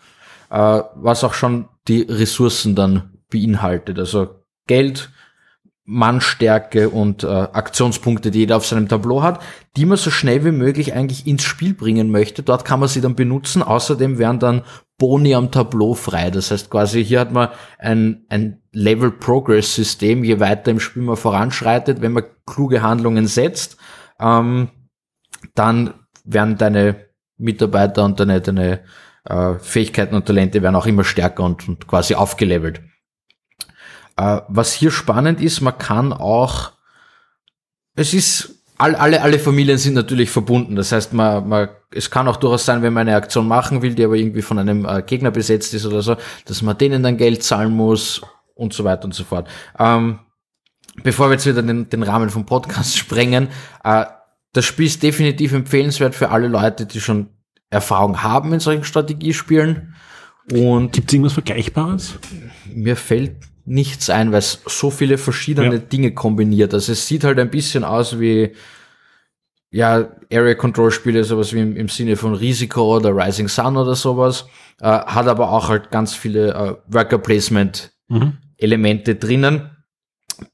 äh, 0.50 0.83
was 0.96 1.22
auch 1.22 1.35
schon 1.35 1.68
die 1.87 2.02
Ressourcen 2.02 2.74
dann 2.74 3.20
beinhaltet. 3.30 3.98
Also 4.00 4.42
Geld, 4.66 5.11
Mannstärke 5.87 6.88
und 6.88 7.25
äh, 7.25 7.27
Aktionspunkte, 7.27 8.31
die 8.31 8.40
jeder 8.40 8.57
auf 8.57 8.66
seinem 8.66 8.88
Tableau 8.88 9.23
hat, 9.23 9.40
die 9.77 9.85
man 9.85 9.99
so 9.99 10.11
schnell 10.11 10.44
wie 10.44 10.51
möglich 10.51 10.94
eigentlich 10.94 11.27
ins 11.27 11.42
Spiel 11.42 11.75
bringen 11.75 12.11
möchte. 12.11 12.42
Dort 12.42 12.64
kann 12.64 12.81
man 12.81 12.88
sie 12.88 13.03
dann 13.03 13.14
benutzen. 13.14 13.62
Außerdem 13.62 14.18
werden 14.18 14.38
dann 14.38 14.62
Boni 14.97 15.35
am 15.35 15.51
Tableau 15.51 15.92
frei. 15.92 16.31
Das 16.31 16.51
heißt 16.51 16.70
quasi, 16.70 17.05
hier 17.05 17.20
hat 17.20 17.33
man 17.33 17.49
ein, 17.79 18.25
ein 18.31 18.62
Level 18.73 19.11
Progress 19.11 19.75
System, 19.75 20.25
je 20.25 20.40
weiter 20.40 20.70
im 20.70 20.81
Spiel 20.81 21.03
man 21.03 21.16
voranschreitet, 21.16 22.01
wenn 22.01 22.12
man 22.12 22.25
kluge 22.47 22.81
Handlungen 22.81 23.27
setzt, 23.27 23.77
ähm, 24.18 24.70
dann 25.55 25.92
werden 26.25 26.57
deine 26.57 26.97
Mitarbeiter 27.37 28.05
und 28.05 28.20
deine, 28.20 28.40
deine 28.40 28.81
äh, 29.25 29.55
Fähigkeiten 29.59 30.14
und 30.14 30.25
Talente 30.25 30.62
werden 30.62 30.77
auch 30.77 30.87
immer 30.87 31.05
stärker 31.05 31.42
und, 31.42 31.68
und 31.68 31.87
quasi 31.87 32.14
aufgelevelt. 32.14 32.81
Äh, 34.16 34.40
was 34.48 34.72
hier 34.72 34.90
spannend 34.90 35.40
ist, 35.40 35.61
man 35.61 35.79
kann 35.79 36.12
auch, 36.12 36.72
es 37.96 38.14
ist, 38.14 38.64
all, 38.79 38.94
alle, 38.94 39.22
alle 39.22 39.38
Familien 39.38 39.79
sind 39.79 39.94
natürlich 39.94 40.31
verbunden. 40.31 40.77
Das 40.77 40.92
heißt, 40.92 41.12
man, 41.12 41.48
man, 41.48 41.68
es 41.90 42.11
kann 42.11 42.29
auch 42.29 42.37
durchaus 42.37 42.64
sein, 42.64 42.83
wenn 42.83 42.92
man 42.92 43.09
eine 43.09 43.16
Aktion 43.16 43.46
machen 43.48 43.83
will, 43.83 43.94
die 43.94 44.05
aber 44.05 44.16
irgendwie 44.16 44.42
von 44.42 44.59
einem 44.59 44.85
äh, 44.85 45.03
Gegner 45.03 45.31
besetzt 45.31 45.74
ist 45.74 45.87
oder 45.87 46.03
so, 46.03 46.16
dass 46.46 46.62
man 46.62 46.79
denen 46.79 47.03
dann 47.03 47.16
Geld 47.16 47.42
zahlen 47.42 47.72
muss 47.74 48.22
und 48.55 48.72
so 48.72 48.85
weiter 48.85 49.05
und 49.05 49.14
so 49.14 49.24
fort. 49.24 49.48
Ähm, 49.79 50.20
bevor 51.03 51.29
wir 51.29 51.35
jetzt 51.35 51.46
wieder 51.46 51.62
den, 51.62 51.88
den 51.88 52.03
Rahmen 52.03 52.31
vom 52.31 52.46
Podcast 52.46 52.96
sprengen, 52.98 53.48
äh, 53.83 54.05
das 54.53 54.64
Spiel 54.64 54.87
ist 54.87 55.03
definitiv 55.03 55.53
empfehlenswert 55.53 56.14
für 56.14 56.31
alle 56.31 56.46
Leute, 56.46 56.87
die 56.87 57.00
schon 57.00 57.31
Erfahrung 57.70 58.22
haben 58.22 58.53
in 58.53 58.61
solchen 58.61 58.85
Strategiespielen. 58.85 59.94
Und 60.53 60.92
Gibt's 60.92 61.12
irgendwas 61.12 61.33
Vergleichbares? 61.33 62.18
mir 62.66 62.96
fällt 62.96 63.37
nichts 63.64 64.11
ein, 64.11 64.33
weil 64.33 64.40
es 64.40 64.61
so 64.66 64.90
viele 64.90 65.18
verschiedene 65.18 65.77
Ja. 65.77 65.79
Dinge 65.79 66.12
kombiniert. 66.12 66.74
Also 66.74 66.92
es 66.92 67.07
sieht 67.07 67.24
halt 67.24 67.38
ein 67.38 67.50
bisschen 67.50 67.85
aus 67.85 68.20
wie, 68.20 68.53
ja, 69.70 70.09
Area 70.33 70.55
Control 70.55 70.90
Spiele, 70.90 71.24
sowas 71.24 71.53
wie 71.53 71.61
im, 71.61 71.77
im 71.77 71.88
Sinne 71.88 72.16
von 72.16 72.35
Risiko 72.35 72.96
oder 72.96 73.11
Rising 73.16 73.48
Sun 73.48 73.77
oder 73.77 73.94
sowas, 73.94 74.46
äh, 74.81 74.87
hat 74.87 75.27
aber 75.27 75.50
auch 75.50 75.68
halt 75.68 75.90
ganz 75.90 76.14
viele 76.14 76.53
äh, 76.53 76.74
Worker 76.92 77.18
Placement 77.18 77.92
mhm. 78.09 78.38
Elemente 78.59 79.14
drinnen, 79.14 79.70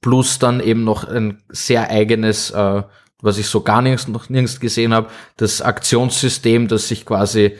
plus 0.00 0.38
dann 0.38 0.60
eben 0.60 0.84
noch 0.84 1.04
ein 1.04 1.42
sehr 1.48 1.90
eigenes, 1.90 2.50
äh, 2.50 2.82
was 3.20 3.38
ich 3.38 3.46
so 3.46 3.62
gar 3.62 3.82
nirgends, 3.82 4.08
noch 4.08 4.28
nirgends 4.28 4.60
gesehen 4.60 4.94
habe, 4.94 5.10
das 5.36 5.60
Aktionssystem, 5.60 6.68
das 6.68 6.88
sich 6.88 7.04
quasi 7.04 7.56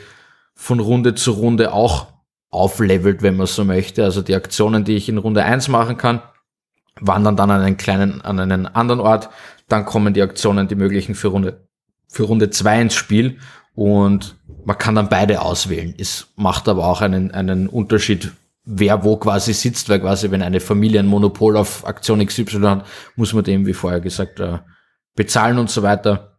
von 0.55 0.79
Runde 0.79 1.13
zu 1.13 1.31
Runde 1.31 1.73
auch 1.73 2.07
auflevelt, 2.51 3.21
wenn 3.21 3.37
man 3.37 3.47
so 3.47 3.65
möchte. 3.65 4.03
Also 4.03 4.21
die 4.21 4.35
Aktionen, 4.35 4.83
die 4.83 4.95
ich 4.95 5.09
in 5.09 5.17
Runde 5.17 5.43
eins 5.43 5.67
machen 5.69 5.97
kann, 5.97 6.21
wandern 6.99 7.37
dann 7.37 7.49
an 7.49 7.61
einen 7.61 7.77
kleinen, 7.77 8.21
an 8.21 8.39
einen 8.39 8.67
anderen 8.67 8.99
Ort. 8.99 9.29
Dann 9.67 9.85
kommen 9.85 10.13
die 10.13 10.21
Aktionen, 10.21 10.67
die 10.67 10.75
möglichen 10.75 11.15
für 11.15 11.29
Runde, 11.29 11.65
für 12.07 12.23
Runde 12.23 12.49
zwei 12.49 12.81
ins 12.81 12.93
Spiel. 12.93 13.39
Und 13.73 14.35
man 14.65 14.77
kann 14.77 14.95
dann 14.95 15.09
beide 15.09 15.41
auswählen. 15.41 15.95
Es 15.97 16.27
macht 16.35 16.67
aber 16.67 16.85
auch 16.85 17.01
einen, 17.01 17.31
einen 17.31 17.67
Unterschied, 17.67 18.31
wer 18.65 19.03
wo 19.03 19.15
quasi 19.15 19.53
sitzt, 19.53 19.87
weil 19.89 20.01
quasi, 20.01 20.29
wenn 20.29 20.43
eine 20.43 20.59
Familie 20.59 20.99
ein 20.99 21.07
Monopol 21.07 21.55
auf 21.55 21.87
Aktion 21.87 22.23
XY 22.23 22.61
hat, 22.63 22.85
muss 23.15 23.33
man 23.33 23.45
dem, 23.45 23.65
wie 23.65 23.73
vorher 23.73 24.01
gesagt, 24.01 24.41
äh, 24.41 24.59
bezahlen 25.15 25.57
und 25.57 25.69
so 25.69 25.83
weiter. 25.83 26.37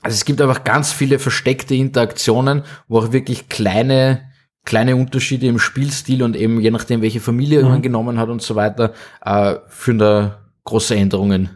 Also 0.00 0.14
es 0.14 0.24
gibt 0.24 0.40
einfach 0.40 0.64
ganz 0.64 0.92
viele 0.92 1.18
versteckte 1.18 1.74
Interaktionen, 1.74 2.62
wo 2.88 3.00
auch 3.00 3.12
wirklich 3.12 3.48
kleine 3.48 4.29
kleine 4.64 4.96
Unterschiede 4.96 5.46
im 5.46 5.58
Spielstil 5.58 6.22
und 6.22 6.36
eben 6.36 6.60
je 6.60 6.70
nachdem, 6.70 7.02
welche 7.02 7.20
Familie 7.20 7.62
mhm. 7.62 7.68
man 7.68 7.82
genommen 7.82 8.18
hat 8.18 8.28
und 8.28 8.42
so 8.42 8.54
weiter, 8.54 8.92
äh, 9.24 9.56
führen 9.68 9.98
da 9.98 10.40
große 10.64 10.94
Änderungen 10.94 11.50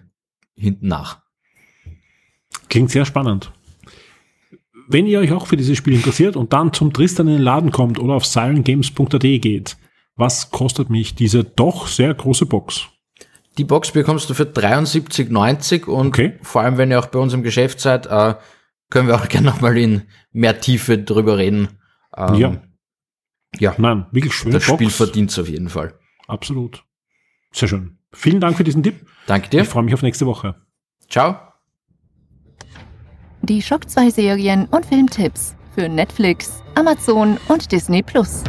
hinten 0.55 0.89
nach. 0.89 1.19
Klingt 2.69 2.91
sehr 2.91 3.05
spannend. 3.05 3.53
Wenn 4.89 5.07
ihr 5.07 5.21
euch 5.21 5.33
auch 5.33 5.47
für 5.47 5.57
dieses 5.57 5.79
Spiel 5.79 5.95
interessiert 5.95 6.37
und 6.37 6.53
dann 6.53 6.73
zum 6.73 6.93
Tristan 6.93 7.29
in 7.29 7.35
den 7.35 7.43
Laden 7.43 7.71
kommt 7.71 7.99
oder 7.99 8.15
auf 8.15 8.27
sirengames.at 8.27 9.21
geht, 9.21 9.77
was 10.17 10.51
kostet 10.51 10.91
mich 10.91 11.15
diese 11.15 11.45
doch 11.45 11.87
sehr 11.87 12.13
große 12.15 12.47
Box? 12.47 12.87
Die 13.59 13.65
Box 13.65 13.93
bekommst 13.93 14.29
du 14.29 14.35
für 14.35 14.45
73,90 14.45 15.85
und 15.85 16.09
okay. 16.09 16.35
vor 16.43 16.63
allem, 16.63 16.77
wenn 16.77 16.91
ihr 16.91 16.99
auch 16.99 17.07
bei 17.07 17.19
uns 17.19 17.33
im 17.33 17.43
Geschäft 17.43 17.81
seid, 17.81 18.07
äh, 18.07 18.35
können 18.91 19.09
wir 19.09 19.15
auch 19.15 19.29
gerne 19.29 19.47
nochmal 19.47 19.77
in 19.79 20.03
mehr 20.33 20.61
Tiefe 20.61 20.99
drüber 20.99 21.39
reden. 21.39 21.69
Ähm, 22.17 22.35
ja. 22.35 22.63
Ja. 23.59 23.75
Nein, 23.79 24.07
wirklich 24.11 24.35
schön. 24.35 24.53
Das 24.53 24.65
Spiel 24.65 24.91
verdient 24.91 25.31
es 25.31 25.39
auf 25.39 25.49
jeden 25.49 25.69
Fall. 25.69 25.95
Absolut. 26.27 26.85
Sehr 27.53 27.69
schön. 27.69 27.99
Vielen 28.13 28.41
Dank 28.41 28.57
für 28.57 28.65
diesen 28.65 28.83
Tipp. 28.83 29.07
Danke 29.27 29.49
dir. 29.49 29.63
Ich 29.63 29.69
freue 29.69 29.83
mich 29.83 29.95
auf 29.95 30.03
nächste 30.03 30.27
Woche. 30.27 30.55
Ciao. 31.09 31.37
Die 33.43 33.61
Schock 33.61 33.89
2 33.89 34.11
Serien 34.11 34.67
und 34.67 34.87
Filmtipps 34.87 35.55
für 35.75 35.89
Netflix, 35.89 36.63
Amazon 36.77 37.39
und 37.49 37.71
Disney 37.71 38.03
Plus. 38.03 38.43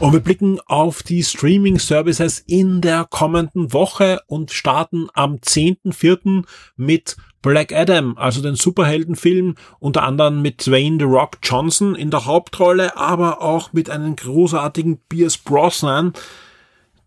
Und 0.00 0.12
wir 0.12 0.20
blicken 0.20 0.60
auf 0.66 1.02
die 1.02 1.24
Streaming-Services 1.24 2.44
in 2.46 2.80
der 2.80 3.04
kommenden 3.10 3.72
Woche 3.72 4.20
und 4.28 4.52
starten 4.52 5.08
am 5.12 5.36
10.04. 5.36 6.44
mit 6.76 7.16
Black 7.42 7.72
Adam, 7.72 8.16
also 8.18 8.42
den 8.42 8.56
Superheldenfilm, 8.56 9.54
unter 9.78 10.02
anderem 10.02 10.42
mit 10.42 10.66
Dwayne 10.66 10.98
The 10.98 11.04
Rock 11.04 11.38
Johnson 11.42 11.94
in 11.94 12.10
der 12.10 12.26
Hauptrolle, 12.26 12.96
aber 12.96 13.42
auch 13.42 13.72
mit 13.72 13.90
einem 13.90 14.16
großartigen 14.16 14.98
Pierce 15.08 15.38
Brosnan, 15.38 16.12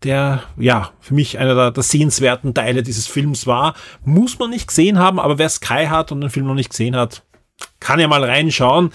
der 0.02 0.42
ja 0.56 0.90
für 1.00 1.14
mich 1.14 1.38
einer 1.38 1.54
der, 1.54 1.70
der, 1.70 1.82
sehenswerten 1.82 2.54
Teile 2.54 2.82
dieses 2.82 3.06
Films 3.06 3.46
war. 3.46 3.74
Muss 4.04 4.38
man 4.38 4.50
nicht 4.50 4.68
gesehen 4.68 4.98
haben, 4.98 5.20
aber 5.20 5.38
wer 5.38 5.48
Sky 5.48 5.86
hat 5.88 6.12
und 6.12 6.20
den 6.20 6.30
Film 6.30 6.46
noch 6.46 6.54
nicht 6.54 6.70
gesehen 6.70 6.96
hat, 6.96 7.22
kann 7.78 8.00
ja 8.00 8.08
mal 8.08 8.24
reinschauen 8.24 8.90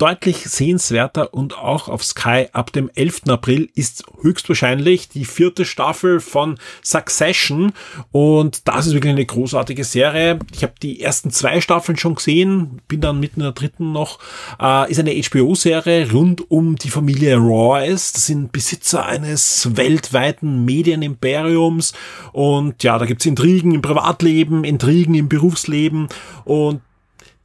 deutlich 0.00 0.48
sehenswerter 0.48 1.34
und 1.34 1.58
auch 1.58 1.88
auf 1.88 2.02
Sky 2.02 2.46
ab 2.52 2.72
dem 2.72 2.90
11. 2.94 3.22
April 3.28 3.68
ist 3.74 4.04
höchstwahrscheinlich 4.22 5.10
die 5.10 5.26
vierte 5.26 5.66
Staffel 5.66 6.20
von 6.20 6.58
Succession 6.82 7.72
und 8.10 8.66
das 8.66 8.86
ist 8.86 8.94
wirklich 8.94 9.12
eine 9.12 9.26
großartige 9.26 9.84
Serie. 9.84 10.38
Ich 10.54 10.62
habe 10.62 10.72
die 10.82 11.02
ersten 11.02 11.30
zwei 11.30 11.60
Staffeln 11.60 11.98
schon 11.98 12.14
gesehen, 12.14 12.80
bin 12.88 13.02
dann 13.02 13.20
mitten 13.20 13.40
in 13.40 13.44
der 13.44 13.52
dritten 13.52 13.92
noch. 13.92 14.18
Äh, 14.58 14.90
ist 14.90 14.98
eine 14.98 15.12
HBO-Serie 15.12 16.10
rund 16.10 16.50
um 16.50 16.76
die 16.76 16.90
Familie 16.90 17.36
Royce. 17.36 18.12
Das 18.12 18.26
sind 18.26 18.52
Besitzer 18.52 19.04
eines 19.04 19.76
weltweiten 19.76 20.64
Medienimperiums 20.64 21.92
und 22.32 22.82
ja, 22.82 22.98
da 22.98 23.04
gibt's 23.04 23.26
Intrigen 23.26 23.74
im 23.74 23.82
Privatleben, 23.82 24.64
Intrigen 24.64 25.14
im 25.14 25.28
Berufsleben 25.28 26.08
und 26.44 26.80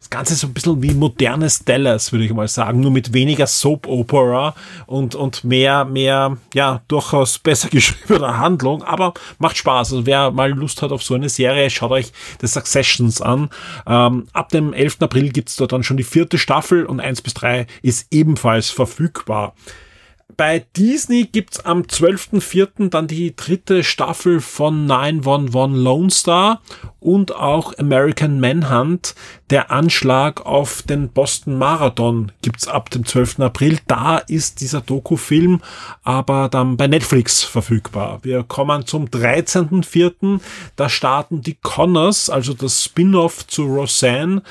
das 0.06 0.12
Ganze 0.12 0.36
so 0.36 0.46
ein 0.46 0.54
bisschen 0.54 0.84
wie 0.84 0.94
modernes 0.94 1.66
Dallas, 1.66 2.12
würde 2.12 2.26
ich 2.26 2.34
mal 2.34 2.48
sagen, 2.48 2.80
nur 2.80 2.92
mit 2.92 3.14
weniger 3.14 3.48
Soap 3.48 3.88
Opera 3.88 4.54
und, 4.86 5.16
und 5.16 5.44
mehr, 5.44 5.84
mehr, 5.84 6.38
ja, 6.54 6.82
durchaus 6.88 7.40
besser 7.40 7.70
geschriebener 7.72 8.38
Handlung, 8.38 8.84
aber 8.84 9.16
macht 9.40 9.58
Spaß. 9.58 9.94
Also 9.94 10.06
wer 10.06 10.30
mal 10.30 10.52
Lust 10.52 10.84
hat 10.84 10.92
auf 10.92 11.02
so 11.02 11.16
eine 11.16 11.30
Serie, 11.30 11.72
schaut 11.72 11.90
euch 11.90 12.12
The 12.40 12.46
Successions 12.46 13.20
an. 13.20 13.50
Ähm, 13.88 14.28
ab 14.32 14.50
dem 14.50 14.74
11. 14.74 14.98
April 15.00 15.30
gibt's 15.30 15.56
dort 15.56 15.72
dann 15.72 15.82
schon 15.82 15.98
die 15.98 16.04
vierte 16.04 16.38
Staffel 16.38 16.86
und 16.86 17.00
eins 17.00 17.24
bis 17.24 17.34
drei 17.34 17.66
ist 17.82 18.06
ebenfalls 18.12 18.70
verfügbar. 18.70 19.56
Bei 20.38 20.66
Disney 20.76 21.26
gibt's 21.26 21.62
am 21.62 21.84
12.04. 21.84 22.90
dann 22.90 23.08
die 23.08 23.36
dritte 23.36 23.86
Staffel 23.86 24.42
von 24.42 24.86
911 24.86 25.78
Lone 25.78 26.12
Star 26.12 26.62
und 27.00 27.34
auch 27.34 27.78
American 27.78 28.42
Manhunt. 28.42 29.16
Der 29.50 29.72
Anschlag 29.72 30.46
auf 30.46 30.82
den 30.82 31.10
Boston 31.10 31.58
Marathon 31.58 32.34
gibt's 32.42 32.68
ab 32.68 32.90
dem 32.90 33.06
12. 33.06 33.40
April. 33.40 33.80
Da 33.88 34.18
ist 34.18 34.60
dieser 34.60 34.82
Doku-Film 34.82 35.62
aber 36.04 36.50
dann 36.50 36.76
bei 36.76 36.88
Netflix 36.88 37.44
verfügbar. 37.44 38.20
Wir 38.24 38.44
kommen 38.44 38.86
zum 38.86 39.06
13.04. 39.06 40.42
Da 40.76 40.90
starten 40.90 41.44
die 41.44 41.56
Connors, 41.56 42.30
also 42.30 42.54
das 42.54 42.84
Spin-off 42.84 43.48
zu 43.48 43.64
Roseanne 43.64 44.42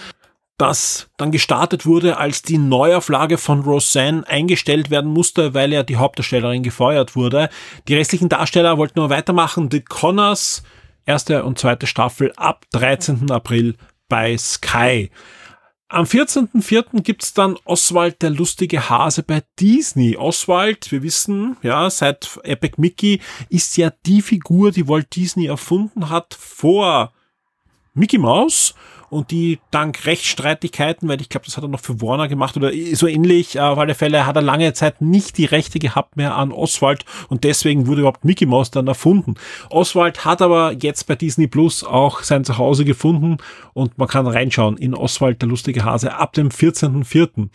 das 0.56 1.08
dann 1.16 1.32
gestartet 1.32 1.84
wurde, 1.84 2.16
als 2.16 2.42
die 2.42 2.58
Neuauflage 2.58 3.38
von 3.38 3.60
Roseanne 3.60 4.26
eingestellt 4.28 4.90
werden 4.90 5.10
musste, 5.10 5.54
weil 5.54 5.72
ja 5.72 5.82
die 5.82 5.96
Hauptdarstellerin 5.96 6.62
gefeuert 6.62 7.16
wurde. 7.16 7.48
Die 7.88 7.94
restlichen 7.94 8.28
Darsteller 8.28 8.78
wollten 8.78 9.00
nur 9.00 9.10
weitermachen. 9.10 9.68
The 9.70 9.80
Connors, 9.80 10.62
erste 11.06 11.44
und 11.44 11.58
zweite 11.58 11.86
Staffel 11.86 12.32
ab 12.36 12.66
13. 12.72 13.30
April 13.30 13.76
bei 14.08 14.36
Sky. 14.38 15.10
Am 15.88 16.06
14.04. 16.06 17.02
gibt's 17.02 17.34
dann 17.34 17.56
Oswald 17.64 18.22
der 18.22 18.30
lustige 18.30 18.88
Hase 18.88 19.22
bei 19.22 19.42
Disney. 19.60 20.16
Oswald, 20.16 20.90
wir 20.90 21.02
wissen, 21.02 21.56
ja, 21.62 21.88
seit 21.90 22.40
Epic 22.42 22.76
Mickey 22.78 23.20
ist 23.48 23.76
ja 23.76 23.92
die 24.06 24.22
Figur, 24.22 24.72
die 24.72 24.88
Walt 24.88 25.14
Disney 25.14 25.46
erfunden 25.46 26.10
hat 26.10 26.34
vor 26.34 27.12
Mickey 27.92 28.18
Mouse 28.18 28.74
und 29.10 29.30
die 29.30 29.60
dank 29.70 30.06
Rechtsstreitigkeiten, 30.06 31.08
weil 31.08 31.20
ich 31.20 31.28
glaube, 31.28 31.46
das 31.46 31.56
hat 31.56 31.64
er 31.64 31.68
noch 31.68 31.80
für 31.80 32.00
Warner 32.00 32.28
gemacht 32.28 32.56
oder 32.56 32.70
so 32.92 33.06
ähnlich, 33.06 33.56
äh, 33.56 33.60
auf 33.60 33.78
alle 33.78 33.94
Fälle 33.94 34.26
hat 34.26 34.36
er 34.36 34.42
lange 34.42 34.72
Zeit 34.72 35.00
nicht 35.00 35.38
die 35.38 35.44
Rechte 35.44 35.78
gehabt 35.78 36.16
mehr 36.16 36.36
an 36.36 36.52
Oswald 36.52 37.04
und 37.28 37.44
deswegen 37.44 37.86
wurde 37.86 38.00
überhaupt 38.00 38.24
Mickey 38.24 38.46
Mouse 38.46 38.70
dann 38.70 38.86
erfunden. 38.86 39.34
Oswald 39.70 40.24
hat 40.24 40.42
aber 40.42 40.72
jetzt 40.72 41.06
bei 41.06 41.14
Disney 41.14 41.46
Plus 41.46 41.84
auch 41.84 42.22
sein 42.22 42.44
Zuhause 42.44 42.84
gefunden 42.84 43.38
und 43.72 43.98
man 43.98 44.08
kann 44.08 44.26
reinschauen 44.26 44.76
in 44.76 44.94
Oswald 44.94 45.42
der 45.42 45.48
lustige 45.48 45.84
Hase 45.84 46.14
ab 46.14 46.32
dem 46.32 46.48
14.04. 46.48 47.48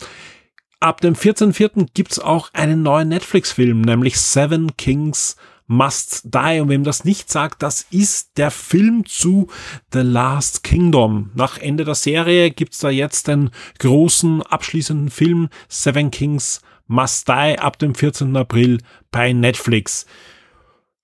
Ab 0.82 1.02
dem 1.02 1.14
14.04. 1.14 1.88
gibt's 1.94 2.20
auch 2.20 2.54
einen 2.54 2.84
neuen 2.84 3.10
Netflix-Film, 3.10 3.82
nämlich 3.82 4.18
Seven 4.20 4.78
Kings 4.78 5.36
Must 5.72 6.34
Die. 6.34 6.60
Und 6.60 6.70
wem 6.70 6.84
das 6.84 7.06
nicht 7.06 7.32
sagt, 7.32 7.62
das 7.62 7.86
ist 7.92 8.38
der 8.38 8.50
Film 8.50 9.06
zu 9.06 9.48
The 9.94 10.00
Last 10.00 10.64
Kingdom. 10.64 11.30
Nach 11.36 11.60
Ende 11.60 11.86
der 11.86 11.94
Serie 11.94 12.50
gibt's 12.50 12.80
da 12.80 12.90
jetzt 12.90 13.28
den 13.28 13.52
großen 13.78 14.42
abschließenden 14.42 15.12
Film 15.12 15.48
Seven 15.68 16.10
Kings 16.10 16.62
Must 16.88 17.28
Die 17.28 17.60
ab 17.60 17.78
dem 17.78 17.94
14. 17.94 18.36
April 18.36 18.80
bei 19.12 19.32
Netflix. 19.32 20.08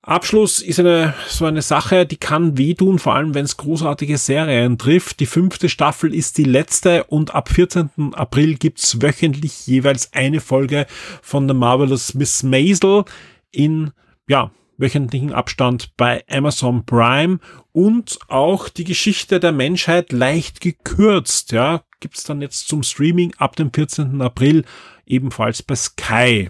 Abschluss 0.02 0.62
ist 0.62 0.80
eine, 0.80 1.14
so 1.28 1.46
eine 1.46 1.62
Sache, 1.62 2.08
die 2.08 2.18
kann 2.18 2.58
wehtun, 2.58 2.98
vor 2.98 3.14
allem 3.14 3.36
wenn 3.36 3.46
es 3.46 3.58
großartige 3.58 4.18
Serien 4.18 4.80
trifft. 4.80 5.20
Die 5.20 5.28
fünfte 5.28 5.70
Staffel 5.70 6.14
ist 6.14 6.40
die 6.40 6.44
letzte 6.44 7.04
und 7.04 7.36
ab 7.36 7.50
14. 7.50 8.14
April 8.14 8.56
gibt's 8.56 9.00
wöchentlich 9.02 9.68
jeweils 9.68 10.12
eine 10.14 10.42
Folge 10.42 10.88
von 11.22 11.48
The 11.48 11.54
Marvelous 11.54 12.16
Miss 12.16 12.42
Maisel 12.42 13.06
in 13.52 13.92
ja, 14.28 14.52
wöchentlichen 14.78 15.34
Abstand 15.34 15.96
bei 15.98 16.24
Amazon 16.30 16.86
Prime 16.86 17.40
und 17.72 18.20
auch 18.28 18.70
die 18.70 18.84
Geschichte 18.84 19.40
der 19.40 19.52
Menschheit 19.52 20.12
leicht 20.12 20.62
gekürzt, 20.62 21.52
ja, 21.52 21.84
gibt's 22.00 22.24
dann 22.24 22.42
jetzt 22.42 22.68
zum 22.68 22.84
Streaming 22.84 23.34
ab 23.38 23.56
dem 23.56 23.72
14. 23.72 24.22
April 24.22 24.66
ebenfalls 25.06 25.64
bei 25.64 25.76
Sky. 25.76 26.50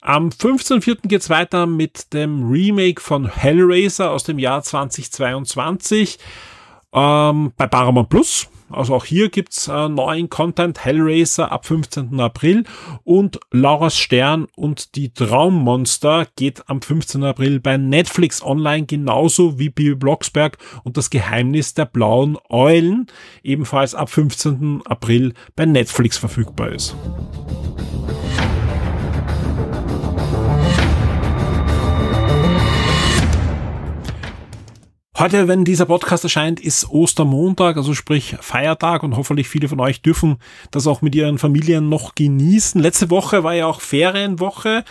Am 0.00 0.30
15.04. 0.30 1.06
geht's 1.06 1.30
weiter 1.30 1.66
mit 1.66 2.12
dem 2.12 2.50
Remake 2.50 3.00
von 3.00 3.28
Hellraiser 3.28 4.10
aus 4.10 4.24
dem 4.24 4.38
Jahr 4.38 4.62
2022. 4.62 6.18
Ähm, 6.92 7.52
bei 7.56 7.66
Paramount 7.68 8.08
Plus 8.08 8.48
also 8.72 8.94
auch 8.94 9.04
hier 9.04 9.28
gibt's 9.28 9.68
äh, 9.68 9.88
neuen 9.88 10.30
Content, 10.30 10.84
Hellraiser 10.84 11.52
ab 11.52 11.66
15. 11.66 12.20
April 12.20 12.64
und 13.04 13.40
Laura's 13.50 13.98
Stern 13.98 14.46
und 14.56 14.96
die 14.96 15.12
Traummonster 15.12 16.26
geht 16.36 16.68
am 16.68 16.82
15. 16.82 17.24
April 17.24 17.60
bei 17.60 17.76
Netflix 17.76 18.42
online, 18.42 18.86
genauso 18.86 19.58
wie 19.58 19.68
Bibi 19.68 19.94
Blocksberg 19.94 20.58
und 20.84 20.96
das 20.96 21.10
Geheimnis 21.10 21.74
der 21.74 21.86
blauen 21.86 22.38
Eulen 22.48 23.06
ebenfalls 23.42 23.94
ab 23.94 24.10
15. 24.10 24.82
April 24.84 25.34
bei 25.56 25.66
Netflix 25.66 26.18
verfügbar 26.18 26.70
ist. 26.70 26.94
Heute, 35.22 35.46
wenn 35.46 35.64
dieser 35.64 35.86
Podcast 35.86 36.24
erscheint, 36.24 36.58
ist 36.58 36.90
Ostermontag, 36.90 37.76
also 37.76 37.94
sprich 37.94 38.34
Feiertag 38.40 39.04
und 39.04 39.16
hoffentlich 39.16 39.48
viele 39.48 39.68
von 39.68 39.78
euch 39.78 40.02
dürfen 40.02 40.38
das 40.72 40.88
auch 40.88 41.00
mit 41.00 41.14
ihren 41.14 41.38
Familien 41.38 41.88
noch 41.88 42.16
genießen. 42.16 42.80
Letzte 42.80 43.08
Woche 43.08 43.44
war 43.44 43.54
ja 43.54 43.66
auch 43.66 43.80
Ferienwoche 43.80 44.82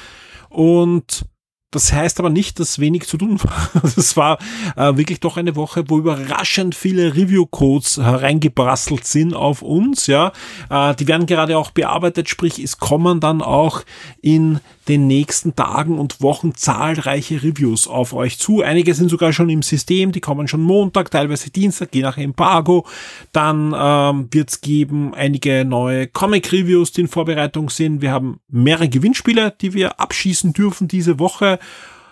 und 0.47 1.25
das 1.71 1.93
heißt 1.93 2.19
aber 2.19 2.29
nicht, 2.29 2.59
dass 2.59 2.79
wenig 2.79 3.07
zu 3.07 3.17
tun 3.17 3.41
war. 3.43 3.69
Es 3.97 4.17
war 4.17 4.39
äh, 4.75 4.97
wirklich 4.97 5.19
doch 5.21 5.37
eine 5.37 5.55
Woche, 5.55 5.85
wo 5.87 5.97
überraschend 5.97 6.75
viele 6.75 7.15
Review-Codes 7.15 7.97
hereingebrasselt 7.97 9.05
sind 9.05 9.33
auf 9.33 9.61
uns. 9.61 10.07
Ja, 10.07 10.33
äh, 10.69 10.93
die 10.95 11.07
werden 11.07 11.25
gerade 11.25 11.57
auch 11.57 11.71
bearbeitet, 11.71 12.29
sprich, 12.29 12.59
es 12.59 12.77
kommen 12.77 13.19
dann 13.19 13.41
auch 13.41 13.83
in 14.21 14.59
den 14.87 15.07
nächsten 15.07 15.55
Tagen 15.55 15.97
und 15.99 16.21
Wochen 16.21 16.55
zahlreiche 16.55 17.43
Reviews 17.43 17.87
auf 17.87 18.13
euch 18.13 18.39
zu. 18.39 18.61
Einige 18.61 18.93
sind 18.93 19.09
sogar 19.09 19.31
schon 19.31 19.49
im 19.49 19.61
System, 19.61 20.11
die 20.11 20.19
kommen 20.19 20.47
schon 20.49 20.61
Montag, 20.61 21.11
teilweise 21.11 21.51
Dienstag, 21.51 21.95
je 21.95 22.01
nach 22.01 22.17
Embargo. 22.17 22.85
Dann 23.31 23.73
ähm, 23.77 24.27
wird 24.31 24.49
es 24.49 24.61
geben 24.61 25.13
einige 25.13 25.63
neue 25.63 26.07
Comic-Reviews, 26.07 26.91
die 26.91 27.01
in 27.01 27.07
Vorbereitung 27.07 27.69
sind. 27.69 28.01
Wir 28.01 28.11
haben 28.11 28.39
mehrere 28.49 28.89
Gewinnspiele, 28.89 29.53
die 29.61 29.73
wir 29.73 29.99
abschießen 29.99 30.51
dürfen 30.51 30.87
diese 30.89 31.19
Woche. 31.19 31.59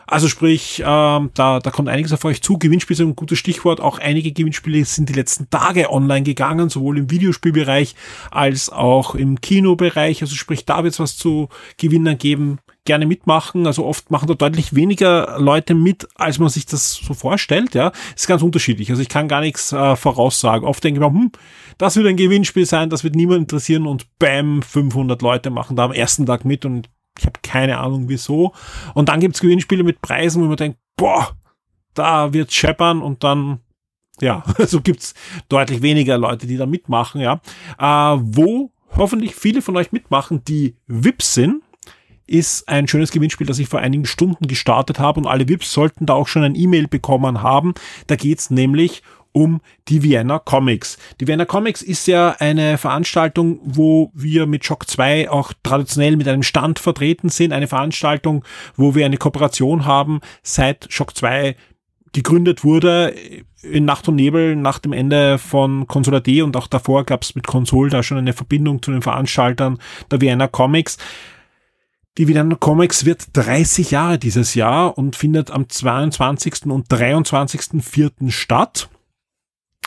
Also 0.09 0.27
sprich, 0.27 0.81
ähm, 0.83 1.29
da, 1.35 1.59
da 1.59 1.69
kommt 1.69 1.87
einiges 1.87 2.11
auf 2.13 2.25
euch 2.25 2.41
zu. 2.41 2.57
Gewinnspiele 2.57 2.97
sind 2.97 3.09
ein 3.09 3.15
gutes 3.15 3.37
Stichwort. 3.37 3.79
Auch 3.79 3.99
einige 3.99 4.31
Gewinnspiele 4.31 4.83
sind 4.83 5.07
die 5.07 5.13
letzten 5.13 5.51
Tage 5.51 5.91
online 5.91 6.23
gegangen, 6.23 6.69
sowohl 6.69 6.97
im 6.97 7.11
Videospielbereich 7.11 7.93
als 8.31 8.71
auch 8.71 9.13
im 9.13 9.39
Kinobereich. 9.39 10.23
Also 10.23 10.33
sprich, 10.33 10.65
da 10.65 10.83
wird 10.83 10.93
es 10.93 10.99
was 10.99 11.15
zu 11.15 11.49
Gewinnern 11.77 12.17
geben. 12.17 12.57
Gerne 12.85 13.05
mitmachen. 13.05 13.67
Also 13.67 13.85
oft 13.85 14.09
machen 14.09 14.27
da 14.27 14.33
deutlich 14.33 14.73
weniger 14.73 15.37
Leute 15.37 15.75
mit, 15.75 16.07
als 16.15 16.39
man 16.39 16.49
sich 16.49 16.65
das 16.65 16.93
so 16.93 17.13
vorstellt. 17.13 17.75
Ja, 17.75 17.91
ist 18.15 18.25
ganz 18.25 18.41
unterschiedlich. 18.41 18.89
Also 18.89 19.03
ich 19.03 19.09
kann 19.09 19.27
gar 19.27 19.41
nichts 19.41 19.71
äh, 19.73 19.95
voraussagen. 19.95 20.67
Oft 20.67 20.83
denke 20.83 20.99
ich 20.99 21.07
mir, 21.07 21.13
hm, 21.13 21.31
das 21.77 21.95
wird 21.97 22.07
ein 22.07 22.17
Gewinnspiel 22.17 22.65
sein, 22.65 22.89
das 22.89 23.03
wird 23.03 23.13
niemand 23.13 23.41
interessieren 23.41 23.85
und 23.85 24.07
bam, 24.17 24.63
500 24.63 25.21
Leute 25.21 25.51
machen 25.51 25.75
da 25.75 25.85
am 25.85 25.91
ersten 25.91 26.25
Tag 26.25 26.45
mit 26.45 26.65
und 26.65 26.89
ich 27.19 27.25
habe 27.25 27.39
keine 27.43 27.77
Ahnung 27.77 28.05
wieso. 28.07 28.53
Und 28.93 29.09
dann 29.09 29.19
gibt's 29.19 29.41
Gewinnspiele 29.41 29.83
mit 29.83 30.01
Preisen, 30.01 30.41
wo 30.41 30.47
man 30.47 30.57
denkt, 30.57 30.79
boah, 30.95 31.35
da 31.93 32.33
wird's 32.33 32.53
scheppern 32.53 33.01
und 33.01 33.23
dann, 33.23 33.59
ja, 34.21 34.43
so 34.57 34.63
also 34.63 34.81
gibt's 34.81 35.13
deutlich 35.49 35.81
weniger 35.81 36.17
Leute, 36.17 36.47
die 36.47 36.57
da 36.57 36.65
mitmachen, 36.65 37.21
ja. 37.21 37.41
Äh, 37.77 38.19
wo 38.21 38.71
hoffentlich 38.95 39.35
viele 39.35 39.61
von 39.61 39.77
euch 39.77 39.91
mitmachen, 39.91 40.43
die 40.45 40.75
VIPs 40.87 41.33
sind, 41.33 41.61
ist 42.25 42.69
ein 42.69 42.87
schönes 42.87 43.11
Gewinnspiel, 43.11 43.47
das 43.47 43.59
ich 43.59 43.67
vor 43.67 43.79
einigen 43.79 44.05
Stunden 44.05 44.47
gestartet 44.47 44.99
habe 44.99 45.19
und 45.19 45.27
alle 45.27 45.47
VIPs 45.47 45.73
sollten 45.73 46.05
da 46.05 46.13
auch 46.13 46.27
schon 46.27 46.43
ein 46.43 46.55
E-Mail 46.55 46.87
bekommen 46.87 47.41
haben. 47.41 47.73
Da 48.07 48.15
geht's 48.15 48.49
nämlich 48.49 49.01
um 49.31 49.61
die 49.87 50.03
Vienna 50.03 50.39
Comics. 50.39 50.97
Die 51.19 51.27
Vienna 51.27 51.45
Comics 51.45 51.81
ist 51.81 52.07
ja 52.07 52.35
eine 52.39 52.77
Veranstaltung, 52.77 53.59
wo 53.63 54.11
wir 54.13 54.45
mit 54.47 54.65
Shock 54.65 54.89
2 54.89 55.29
auch 55.29 55.53
traditionell 55.63 56.17
mit 56.17 56.27
einem 56.27 56.43
Stand 56.43 56.79
vertreten 56.79 57.29
sind. 57.29 57.53
Eine 57.53 57.67
Veranstaltung, 57.67 58.43
wo 58.75 58.95
wir 58.95 59.05
eine 59.05 59.17
Kooperation 59.17 59.85
haben 59.85 60.21
seit 60.43 60.87
Shock 60.91 61.15
2 61.15 61.55
gegründet 62.11 62.63
wurde 62.63 63.13
in 63.61 63.85
Nacht 63.85 64.07
und 64.07 64.15
Nebel 64.15 64.55
nach 64.55 64.79
dem 64.79 64.93
Ende 64.93 65.37
von 65.37 65.87
Console 65.87 66.21
D 66.21 66.41
und 66.41 66.55
auch 66.55 66.67
davor 66.67 67.03
gab 67.03 67.23
es 67.23 67.35
mit 67.35 67.45
Console 67.45 67.89
da 67.89 68.03
schon 68.03 68.17
eine 68.17 68.33
Verbindung 68.33 68.81
zu 68.81 68.91
den 68.91 69.01
Veranstaltern 69.01 69.77
der 70.09 70.21
Vienna 70.21 70.47
Comics. 70.47 70.97
Die 72.17 72.27
Vienna 72.27 72.55
Comics 72.55 73.05
wird 73.05 73.27
30 73.33 73.91
Jahre 73.91 74.17
dieses 74.17 74.53
Jahr 74.53 74.97
und 74.97 75.15
findet 75.15 75.51
am 75.51 75.69
22. 75.69 76.65
und 76.65 76.87
23.04. 76.89 78.31
statt. 78.31 78.89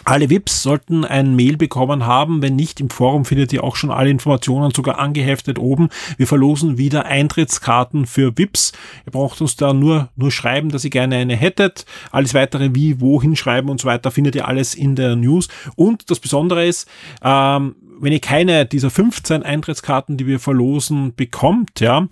Alle 0.04 0.30
VIPs 0.30 0.62
sollten 0.62 1.04
ein 1.04 1.36
Mail 1.36 1.56
bekommen 1.56 2.06
haben. 2.06 2.42
Wenn 2.42 2.56
nicht, 2.56 2.80
im 2.80 2.90
Forum 2.90 3.24
findet 3.24 3.52
ihr 3.52 3.62
auch 3.62 3.76
schon 3.76 3.90
alle 3.90 4.10
Informationen 4.10 4.72
sogar 4.72 4.98
angeheftet 4.98 5.58
oben. 5.58 5.90
Wir 6.16 6.26
verlosen 6.26 6.76
wieder 6.76 7.06
Eintrittskarten 7.06 8.06
für 8.06 8.36
VIPs. 8.36 8.72
Ihr 9.06 9.12
braucht 9.12 9.40
uns 9.40 9.56
da 9.56 9.72
nur, 9.72 10.08
nur 10.16 10.32
schreiben, 10.32 10.70
dass 10.70 10.84
ihr 10.84 10.90
gerne 10.90 11.16
eine 11.16 11.36
hättet. 11.36 11.86
Alles 12.10 12.34
weitere 12.34 12.74
wie, 12.74 13.00
wohin 13.00 13.36
schreiben 13.36 13.68
und 13.68 13.80
so 13.80 13.86
weiter 13.86 14.10
findet 14.10 14.34
ihr 14.34 14.48
alles 14.48 14.74
in 14.74 14.96
der 14.96 15.14
News. 15.14 15.48
Und 15.76 16.10
das 16.10 16.18
Besondere 16.18 16.66
ist, 16.66 16.88
ähm, 17.22 17.76
wenn 18.00 18.12
ihr 18.12 18.20
keine 18.20 18.66
dieser 18.66 18.90
15 18.90 19.44
Eintrittskarten, 19.44 20.16
die 20.16 20.26
wir 20.26 20.40
verlosen, 20.40 21.14
bekommt, 21.14 21.78
ja, 21.78 22.08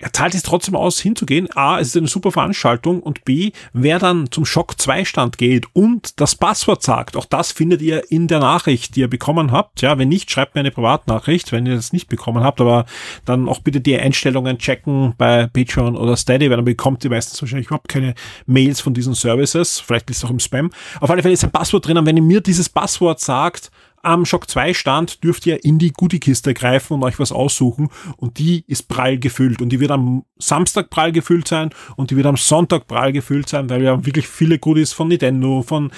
er 0.00 0.12
zahlt 0.12 0.34
es 0.34 0.42
trotzdem 0.42 0.76
aus, 0.76 1.00
hinzugehen. 1.00 1.48
A, 1.54 1.80
es 1.80 1.88
ist 1.88 1.96
eine 1.96 2.06
super 2.06 2.30
Veranstaltung 2.30 3.00
und 3.00 3.24
B, 3.24 3.52
wer 3.72 3.98
dann 3.98 4.30
zum 4.30 4.44
Schock 4.44 4.80
2 4.80 5.04
Stand 5.04 5.38
geht 5.38 5.66
und 5.72 6.20
das 6.20 6.36
Passwort 6.36 6.82
sagt, 6.82 7.16
auch 7.16 7.24
das 7.24 7.52
findet 7.52 7.82
ihr 7.82 8.10
in 8.10 8.28
der 8.28 8.38
Nachricht, 8.38 8.94
die 8.94 9.00
ihr 9.00 9.08
bekommen 9.08 9.50
habt. 9.50 9.82
Ja, 9.82 9.98
wenn 9.98 10.08
nicht, 10.08 10.30
schreibt 10.30 10.54
mir 10.54 10.60
eine 10.60 10.70
Privatnachricht, 10.70 11.52
wenn 11.52 11.66
ihr 11.66 11.74
das 11.74 11.92
nicht 11.92 12.08
bekommen 12.08 12.44
habt, 12.44 12.60
aber 12.60 12.86
dann 13.24 13.48
auch 13.48 13.60
bitte 13.60 13.80
die 13.80 13.98
Einstellungen 13.98 14.58
checken 14.58 15.14
bei 15.18 15.46
Patreon 15.46 15.96
oder 15.96 16.16
Steady, 16.16 16.48
weil 16.48 16.56
dann 16.56 16.64
bekommt 16.64 17.04
ihr 17.04 17.10
meistens 17.10 17.40
wahrscheinlich 17.42 17.66
überhaupt 17.66 17.88
keine 17.88 18.14
Mails 18.46 18.80
von 18.80 18.94
diesen 18.94 19.14
Services. 19.14 19.80
Vielleicht 19.80 20.10
ist 20.10 20.18
es 20.18 20.24
auch 20.24 20.30
im 20.30 20.38
Spam. 20.38 20.70
Auf 21.00 21.10
alle 21.10 21.22
Fälle 21.22 21.34
ist 21.34 21.44
ein 21.44 21.50
Passwort 21.50 21.86
drin 21.86 21.98
und 21.98 22.06
wenn 22.06 22.16
ihr 22.16 22.22
mir 22.22 22.40
dieses 22.40 22.68
Passwort 22.68 23.20
sagt, 23.20 23.70
am 24.08 24.24
Shock 24.24 24.48
2 24.48 24.72
Stand 24.72 25.22
dürft 25.22 25.44
ihr 25.44 25.62
in 25.64 25.78
die 25.78 25.92
Goodie-Kiste 25.92 26.54
greifen 26.54 26.94
und 26.94 27.04
euch 27.04 27.18
was 27.18 27.30
aussuchen. 27.30 27.90
Und 28.16 28.38
die 28.38 28.64
ist 28.66 28.88
prall 28.88 29.18
gefüllt. 29.18 29.60
Und 29.60 29.68
die 29.68 29.80
wird 29.80 29.90
am 29.90 30.24
Samstag 30.38 30.88
prall 30.88 31.12
gefüllt 31.12 31.46
sein 31.46 31.70
und 31.96 32.10
die 32.10 32.16
wird 32.16 32.26
am 32.26 32.36
Sonntag 32.36 32.86
prall 32.86 33.12
gefüllt 33.12 33.50
sein, 33.50 33.68
weil 33.68 33.82
wir 33.82 33.90
haben 33.90 34.06
wirklich 34.06 34.26
viele 34.26 34.58
Goodies 34.58 34.94
von 34.94 35.08
Nintendo, 35.08 35.62
von 35.62 35.90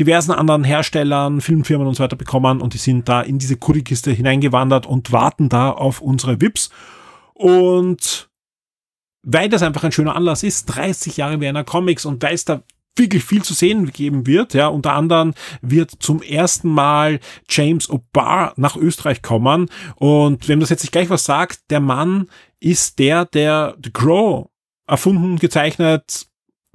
diversen 0.00 0.32
anderen 0.32 0.64
Herstellern, 0.64 1.42
Filmfirmen 1.42 1.86
und 1.86 1.94
so 1.94 2.02
weiter 2.02 2.16
bekommen. 2.16 2.62
Und 2.62 2.72
die 2.72 2.78
sind 2.78 3.06
da 3.06 3.20
in 3.20 3.38
diese 3.38 3.58
Goodie-Kiste 3.58 4.12
hineingewandert 4.12 4.86
und 4.86 5.12
warten 5.12 5.50
da 5.50 5.70
auf 5.70 6.00
unsere 6.00 6.40
VIPs. 6.40 6.70
Und 7.34 8.30
weil 9.22 9.50
das 9.50 9.62
einfach 9.62 9.84
ein 9.84 9.92
schöner 9.92 10.16
Anlass 10.16 10.42
ist, 10.42 10.66
30 10.66 11.18
Jahre 11.18 11.40
Werner 11.40 11.64
Comics 11.64 12.06
und 12.06 12.22
weil 12.22 12.34
es 12.34 12.46
da 12.46 12.62
wirklich 12.98 13.24
viel 13.24 13.42
zu 13.42 13.54
sehen 13.54 13.90
geben 13.92 14.26
wird. 14.26 14.54
Ja, 14.54 14.68
unter 14.68 14.92
anderem 14.92 15.34
wird 15.60 15.92
zum 16.00 16.22
ersten 16.22 16.68
Mal 16.68 17.20
James 17.48 17.88
O'Barr 17.88 18.52
nach 18.56 18.76
Österreich 18.76 19.22
kommen. 19.22 19.68
Und 19.96 20.48
wenn 20.48 20.60
das 20.60 20.70
jetzt 20.70 20.82
nicht 20.82 20.92
gleich 20.92 21.10
was 21.10 21.24
sagt, 21.24 21.70
der 21.70 21.80
Mann 21.80 22.28
ist 22.60 22.98
der, 22.98 23.24
der 23.24 23.76
The 23.82 23.90
Crow 23.90 24.48
erfunden, 24.86 25.38
gezeichnet, 25.38 26.28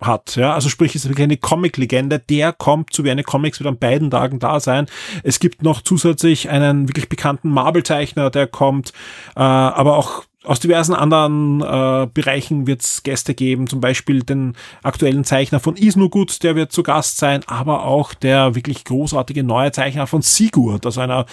hat, 0.06 0.36
ja, 0.36 0.54
also 0.54 0.70
sprich, 0.70 0.96
ist 0.96 1.08
wirklich 1.08 1.24
eine 1.24 1.38
Comic-Legende, 1.38 2.20
der 2.20 2.52
kommt 2.52 2.94
zu 2.94 3.04
wie 3.04 3.12
eine 3.12 3.24
Comics, 3.24 3.60
wird 3.60 3.68
an 3.68 3.78
beiden 3.78 4.12
Tagen 4.12 4.40
da 4.40 4.60
sein. 4.60 4.88
Es 5.24 5.40
gibt 5.40 5.64
noch 5.64 5.82
zusätzlich 5.82 6.50
einen 6.50 6.90
wirklich 6.90 7.10
bekannten 7.10 7.50
Marvel-Zeichner, 7.50 8.30
der 8.30 8.48
kommt, 8.48 8.92
äh, 9.36 9.40
aber 9.40 9.98
auch 9.98 10.26
aus 10.44 10.60
diversen 10.60 10.94
anderen 10.94 11.62
äh, 11.62 12.08
Bereichen 12.14 12.68
wird 12.68 12.82
es 12.82 13.04
Gäste 13.04 13.34
geben, 13.34 13.68
zum 13.68 13.80
Beispiel 13.80 14.24
den 14.24 14.56
aktuellen 14.82 15.24
Zeichner 15.24 15.60
von 15.60 15.76
Isnugut, 15.76 16.44
der 16.44 16.56
wird 16.56 16.72
zu 16.72 16.84
Gast 16.84 17.18
sein, 17.18 17.42
aber 17.48 17.86
auch 17.86 18.14
der 18.14 18.56
wirklich 18.56 18.84
großartige 18.84 19.44
neue 19.44 19.72
Zeichner 19.72 20.08
von 20.08 20.22
Sigurd, 20.22 20.86
also 20.86 21.02
einer 21.02 21.26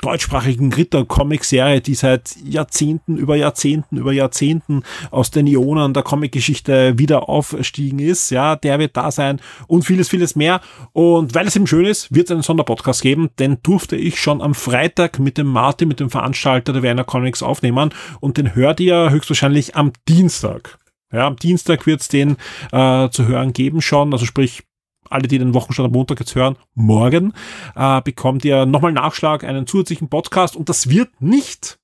deutschsprachigen 0.00 0.72
Ritter-Comic-Serie, 0.72 1.80
die 1.80 1.94
seit 1.94 2.36
Jahrzehnten 2.44 3.16
über 3.16 3.36
Jahrzehnten 3.36 3.96
über 3.96 4.12
Jahrzehnten 4.12 4.82
aus 5.10 5.30
den 5.30 5.46
Ionen 5.46 5.92
der 5.92 6.02
Comic-Geschichte 6.02 6.98
wieder 6.98 7.28
aufstiegen 7.28 7.98
ist. 7.98 8.30
Ja, 8.30 8.56
der 8.56 8.78
wird 8.78 8.96
da 8.96 9.10
sein 9.10 9.40
und 9.66 9.84
vieles, 9.84 10.08
vieles 10.08 10.36
mehr. 10.36 10.60
Und 10.92 11.34
weil 11.34 11.46
es 11.46 11.56
eben 11.56 11.66
schön 11.66 11.84
ist, 11.84 12.14
wird 12.14 12.26
es 12.26 12.32
einen 12.32 12.42
Sonderpodcast 12.42 13.02
geben, 13.02 13.30
den 13.38 13.62
durfte 13.62 13.96
ich 13.96 14.20
schon 14.20 14.40
am 14.40 14.54
Freitag 14.54 15.18
mit 15.18 15.36
dem 15.36 15.48
Martin, 15.48 15.88
mit 15.88 16.00
dem 16.00 16.10
Veranstalter 16.10 16.72
der 16.72 16.82
Werner 16.82 17.04
Comics 17.04 17.42
aufnehmen 17.42 17.90
und 18.20 18.36
den 18.36 18.54
hört 18.54 18.80
ihr 18.80 19.10
höchstwahrscheinlich 19.10 19.74
am 19.74 19.92
Dienstag. 20.08 20.78
Ja, 21.12 21.26
am 21.26 21.36
Dienstag 21.36 21.86
wird 21.86 22.02
es 22.02 22.08
den 22.08 22.36
äh, 22.70 23.08
zu 23.08 23.26
hören 23.26 23.52
geben 23.54 23.80
schon, 23.80 24.12
also 24.12 24.26
sprich 24.26 24.67
alle, 25.10 25.28
die 25.28 25.38
den 25.38 25.54
Wochenstand 25.54 25.86
am 25.86 25.92
Montag 25.92 26.20
jetzt 26.20 26.34
hören, 26.34 26.56
morgen 26.74 27.32
äh, 27.74 28.00
bekommt 28.02 28.44
ihr 28.44 28.66
nochmal 28.66 28.92
Nachschlag, 28.92 29.44
einen 29.44 29.66
zusätzlichen 29.66 30.08
Podcast 30.08 30.56
und 30.56 30.68
das 30.68 30.88
wird 30.88 31.20
nicht 31.20 31.78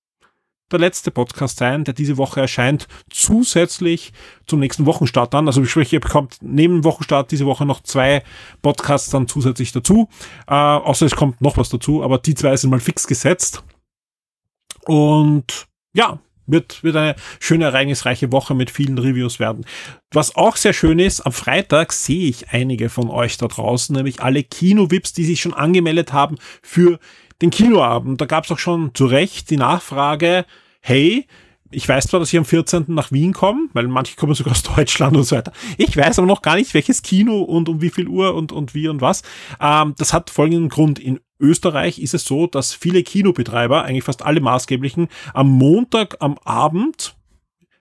der 0.72 0.80
letzte 0.80 1.10
Podcast 1.10 1.58
sein, 1.58 1.84
der 1.84 1.94
diese 1.94 2.16
Woche 2.16 2.40
erscheint, 2.40 2.88
zusätzlich 3.10 4.12
zum 4.46 4.60
nächsten 4.60 4.86
Wochenstart 4.86 5.32
dann. 5.32 5.46
Also 5.46 5.64
sprich, 5.64 5.92
ihr 5.92 6.00
bekommt 6.00 6.38
neben 6.40 6.84
Wochenstart 6.84 7.30
diese 7.30 7.46
Woche 7.46 7.64
noch 7.64 7.82
zwei 7.82 8.22
Podcasts 8.62 9.10
dann 9.10 9.28
zusätzlich 9.28 9.72
dazu. 9.72 10.08
Äh, 10.46 10.54
außer 10.54 11.06
es 11.06 11.16
kommt 11.16 11.40
noch 11.40 11.56
was 11.56 11.68
dazu, 11.68 12.02
aber 12.02 12.18
die 12.18 12.34
zwei 12.34 12.56
sind 12.56 12.70
mal 12.70 12.80
fix 12.80 13.06
gesetzt. 13.06 13.62
Und 14.86 15.66
ja, 15.94 16.18
wird, 16.46 16.82
wird 16.82 16.96
eine 16.96 17.16
schöne, 17.40 17.66
ereignisreiche 17.66 18.32
Woche 18.32 18.54
mit 18.54 18.70
vielen 18.70 18.98
Reviews 18.98 19.38
werden. 19.38 19.64
Was 20.12 20.36
auch 20.36 20.56
sehr 20.56 20.72
schön 20.72 20.98
ist, 20.98 21.20
am 21.20 21.32
Freitag 21.32 21.92
sehe 21.92 22.28
ich 22.28 22.50
einige 22.50 22.88
von 22.88 23.10
euch 23.10 23.36
da 23.36 23.48
draußen, 23.48 23.94
nämlich 23.94 24.22
alle 24.22 24.42
Kino-Vips, 24.42 25.12
die 25.12 25.24
sich 25.24 25.40
schon 25.40 25.54
angemeldet 25.54 26.12
haben 26.12 26.36
für 26.62 26.98
den 27.42 27.50
Kinoabend. 27.50 28.20
Da 28.20 28.26
gab 28.26 28.44
es 28.44 28.50
auch 28.52 28.58
schon 28.58 28.94
zu 28.94 29.06
Recht 29.06 29.50
die 29.50 29.56
Nachfrage, 29.56 30.44
hey, 30.80 31.26
ich 31.74 31.88
weiß 31.88 32.06
zwar, 32.06 32.20
dass 32.20 32.32
ich 32.32 32.38
am 32.38 32.44
14. 32.44 32.84
nach 32.88 33.10
Wien 33.10 33.32
komme, 33.32 33.68
weil 33.72 33.88
manche 33.88 34.16
kommen 34.16 34.34
sogar 34.34 34.52
aus 34.52 34.62
Deutschland 34.62 35.16
und 35.16 35.24
so 35.24 35.36
weiter. 35.36 35.52
Ich 35.76 35.96
weiß 35.96 36.18
aber 36.18 36.28
noch 36.28 36.42
gar 36.42 36.56
nicht, 36.56 36.72
welches 36.74 37.02
Kino 37.02 37.42
und 37.42 37.68
um 37.68 37.80
wie 37.80 37.90
viel 37.90 38.08
Uhr 38.08 38.34
und, 38.34 38.52
und 38.52 38.74
wie 38.74 38.88
und 38.88 39.00
was. 39.00 39.22
Ähm, 39.60 39.94
das 39.98 40.12
hat 40.12 40.30
folgenden 40.30 40.68
Grund. 40.68 40.98
In 40.98 41.20
Österreich 41.44 41.98
ist 41.98 42.14
es 42.14 42.24
so, 42.24 42.46
dass 42.46 42.72
viele 42.72 43.02
Kinobetreiber, 43.02 43.84
eigentlich 43.84 44.04
fast 44.04 44.22
alle 44.22 44.40
maßgeblichen, 44.40 45.08
am 45.32 45.50
Montag 45.50 46.16
am 46.20 46.38
Abend 46.44 47.16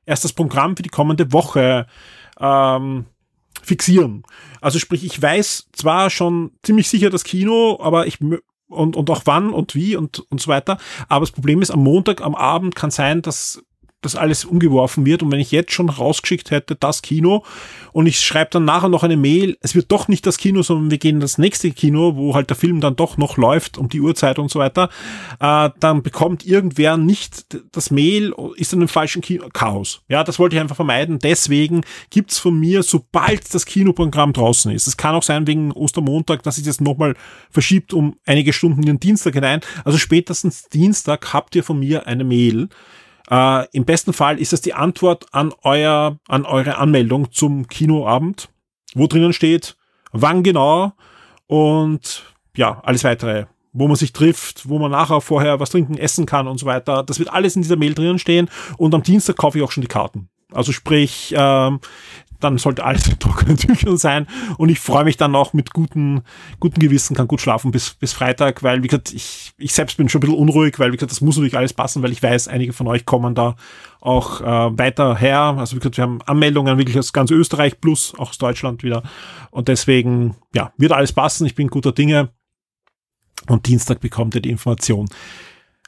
erst 0.06 0.24
das 0.24 0.34
Programm 0.34 0.76
für 0.76 0.84
die 0.84 0.90
kommende 0.90 1.32
Woche 1.32 1.88
ähm, 2.40 3.06
fixieren. 3.62 4.24
Also 4.62 4.80
sprich, 4.80 5.04
ich 5.06 5.22
weiß 5.22 5.70
zwar 5.72 6.10
schon 6.10 6.52
ziemlich 6.64 6.90
sicher 6.90 7.10
das 7.10 7.24
Kino, 7.24 7.80
aber 7.82 8.08
ich 8.08 8.20
und, 8.68 8.96
und 8.96 9.10
auch 9.10 9.22
wann 9.26 9.52
und 9.52 9.76
wie 9.76 9.96
und, 9.96 10.20
und 10.32 10.42
so 10.42 10.48
weiter. 10.48 10.78
Aber 11.08 11.22
das 11.22 11.32
Problem 11.32 11.62
ist, 11.62 11.72
am 11.72 11.84
Montag, 11.84 12.22
am 12.22 12.36
Abend 12.36 12.76
kann 12.76 12.92
sein, 12.92 13.22
dass 13.22 13.64
das 14.04 14.16
alles 14.16 14.46
umgeworfen 14.46 15.06
wird. 15.06 15.24
Und 15.24 15.32
wenn 15.32 15.40
ich 15.40 15.52
jetzt 15.52 15.72
schon 15.72 15.90
rausgeschickt 15.90 16.52
hätte, 16.52 16.76
das 16.76 17.02
Kino, 17.02 17.44
und 17.92 18.08
ich 18.08 18.20
schreibe 18.20 18.52
dann 18.52 18.66
nachher 18.66 18.90
noch 18.90 19.04
eine 19.04 19.18
Mail, 19.18 19.58
es 19.62 19.76
wird 19.76 19.92
doch 19.92 20.08
nicht 20.08 20.26
das 20.26 20.38
Kino, 20.38 20.62
sondern 20.64 20.92
wir 20.92 20.98
gehen 20.98 21.20
das 21.20 21.38
nächste 21.38 21.72
Kino, 21.72 22.16
wo 22.16 22.36
halt 22.36 22.50
der 22.50 22.58
Film 22.58 22.82
dann 22.82 22.96
doch 22.96 23.18
noch 23.18 23.38
läuft 23.38 23.78
um 23.78 23.90
die 23.90 24.02
Uhrzeit 24.02 24.40
und 24.40 24.50
so 24.50 24.60
weiter, 24.60 24.90
äh, 25.40 25.70
dann 25.80 26.04
bekommt 26.04 26.46
irgendwer 26.46 26.98
nicht 26.98 27.58
das 27.72 27.92
Mail, 27.92 28.34
ist 28.56 28.74
in 28.74 28.80
einem 28.80 28.88
falschen 28.88 29.22
Kino, 29.22 29.48
Chaos. 29.54 30.02
Ja, 30.08 30.24
das 30.24 30.40
wollte 30.40 30.56
ich 30.56 30.62
einfach 30.62 30.76
vermeiden. 30.76 31.20
Deswegen 31.20 31.82
gibt's 32.10 32.40
von 32.40 32.60
mir, 32.60 32.84
sobald 32.84 33.54
das 33.54 33.66
Kinoprogramm 33.66 34.34
draußen 34.34 34.72
ist, 34.72 34.88
es 34.88 34.98
kann 34.98 35.16
auch 35.16 35.24
sein 35.24 35.48
wegen 35.48 35.72
Ostermontag, 35.72 36.44
dass 36.44 36.56
sich 36.56 36.66
das 36.66 36.82
nochmal 36.82 37.16
verschiebt 37.50 37.94
um 37.94 38.16
einige 38.26 38.54
Stunden 38.54 38.82
in 38.82 38.88
den 38.88 39.00
Dienstag 39.00 39.34
hinein. 39.34 39.62
Also 39.86 39.98
spätestens 39.98 40.70
Dienstag 40.70 41.34
habt 41.34 41.56
ihr 41.56 41.64
von 41.64 41.80
mir 41.80 42.08
eine 42.08 42.24
Mail 42.24 42.70
äh, 43.34 43.68
Im 43.72 43.84
besten 43.86 44.14
Fall 44.14 44.40
ist 44.40 44.54
es 44.54 44.62
die 44.62 44.76
Antwort 44.76 45.26
an 45.32 45.54
euer, 45.64 46.20
an 46.28 46.46
eure 46.46 46.78
Anmeldung 46.78 47.32
zum 47.32 47.68
Kinoabend, 47.68 48.50
wo 48.94 49.08
drinnen 49.08 49.34
steht, 49.34 49.76
wann 50.12 50.44
genau 50.44 50.94
und 51.48 52.26
ja, 52.56 52.80
alles 52.84 53.04
weitere, 53.04 53.46
wo 53.72 53.88
man 53.88 53.96
sich 53.96 54.14
trifft, 54.14 54.70
wo 54.70 54.78
man 54.78 54.92
nachher 54.92 55.20
vorher 55.20 55.60
was 55.60 55.72
trinken, 55.72 55.98
essen 55.98 56.28
kann 56.28 56.48
und 56.48 56.60
so 56.60 56.68
weiter. 56.68 57.02
Das 57.02 57.18
wird 57.18 57.34
alles 57.34 57.56
in 57.56 57.64
dieser 57.64 57.76
Mail 57.76 57.96
drinnen 57.96 58.20
stehen 58.20 58.52
und 58.78 58.94
am 58.94 59.02
Dienstag 59.02 59.36
kaufe 59.36 59.58
ich 59.58 59.64
auch 59.64 59.72
schon 59.72 59.82
die 59.82 59.88
Karten. 59.88 60.30
Also 60.52 60.72
sprich, 60.72 61.34
ähm, 61.36 61.80
dann 62.44 62.58
sollte 62.58 62.84
alles 62.84 63.08
in 63.08 63.20
trockenen 63.20 63.58
Tüchern 63.58 63.98
sein 63.98 64.28
und 64.58 64.70
ich 64.70 64.80
freue 64.80 65.04
mich 65.04 65.18
dann 65.18 65.36
auch 65.36 65.54
mit 65.54 65.74
guten, 65.74 66.22
guten 66.60 66.80
Gewissen, 66.80 67.16
kann 67.16 67.28
gut 67.28 67.42
schlafen 67.42 67.72
bis, 67.72 67.94
bis 67.94 68.14
Freitag, 68.14 68.64
weil, 68.64 68.84
wie 68.84 68.88
gesagt, 68.88 69.14
ich, 69.14 69.54
ich 69.58 69.74
selbst 69.74 69.98
bin 69.98 70.10
schon 70.10 70.20
ein 70.20 70.22
bisschen 70.22 70.38
unruhig, 70.38 70.80
weil, 70.80 70.92
wie 70.92 70.98
gesagt, 70.98 71.12
das 71.12 71.22
muss 71.22 71.36
natürlich 71.38 71.58
alles 71.58 71.74
passen, 71.74 72.04
weil 72.04 72.12
ich 72.12 72.22
weiß, 72.22 72.48
einige 72.48 72.74
von 72.74 72.88
euch 72.88 73.06
kommen 73.06 73.36
da 73.36 73.56
auch 74.02 74.42
äh, 74.42 74.78
weiter 74.78 75.16
her. 75.16 75.56
Also, 75.58 75.76
wie 75.76 75.80
gesagt, 75.80 75.98
wir 75.98 76.04
haben 76.04 76.22
Anmeldungen 76.24 76.78
wirklich 76.78 77.00
aus 77.00 77.14
ganz 77.14 77.32
Österreich 77.32 77.80
plus 77.80 78.14
auch 78.18 78.30
aus 78.30 78.38
Deutschland 78.38 78.84
wieder 78.84 79.04
und 79.52 79.68
deswegen, 79.68 80.36
ja, 80.54 80.74
wird 80.78 80.92
alles 80.92 81.14
passen. 81.14 81.46
Ich 81.46 81.56
bin 81.56 81.68
guter 81.68 81.92
Dinge 81.92 82.30
und 83.48 83.68
Dienstag 83.68 84.00
bekommt 84.00 84.36
ihr 84.36 84.42
die 84.42 84.50
Information. 84.50 85.08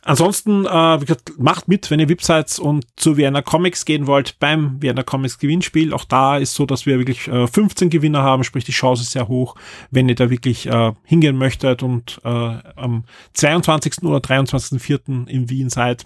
Ansonsten, 0.08 0.68
äh, 0.68 1.02
wie 1.02 1.06
gesagt, 1.06 1.34
macht 1.40 1.68
mit, 1.68 1.90
wenn 1.90 2.00
ihr 2.00 2.16
seid 2.22 2.60
und 2.60 2.86
zu 2.96 3.18
Vienna 3.18 3.42
Comics 3.42 3.86
gehen 3.86 4.06
wollt 4.06 4.38
beim 4.40 4.80
Vienna 4.80 5.02
Comics 5.02 5.40
Gewinnspiel. 5.40 5.94
Auch 5.94 6.06
da 6.06 6.38
ist 6.38 6.54
so, 6.54 6.68
dass 6.68 6.86
wir 6.86 7.00
wirklich 7.00 7.28
äh, 7.28 7.48
15 7.48 7.90
Gewinner 7.90 8.22
haben, 8.22 8.44
sprich 8.44 8.64
die 8.64 8.72
Chance 8.72 9.02
ist 9.02 9.14
sehr 9.14 9.28
hoch, 9.28 9.56
wenn 9.90 10.08
ihr 10.08 10.14
da 10.14 10.30
wirklich 10.30 10.68
äh, 10.68 10.94
hingehen 11.04 11.38
möchtet 11.38 11.82
und 11.82 12.22
äh, 12.24 12.30
am 12.30 13.06
22. 13.34 14.04
oder 14.04 14.20
23.04. 14.20 15.28
in 15.28 15.50
Wien 15.50 15.72
seid. 15.72 16.06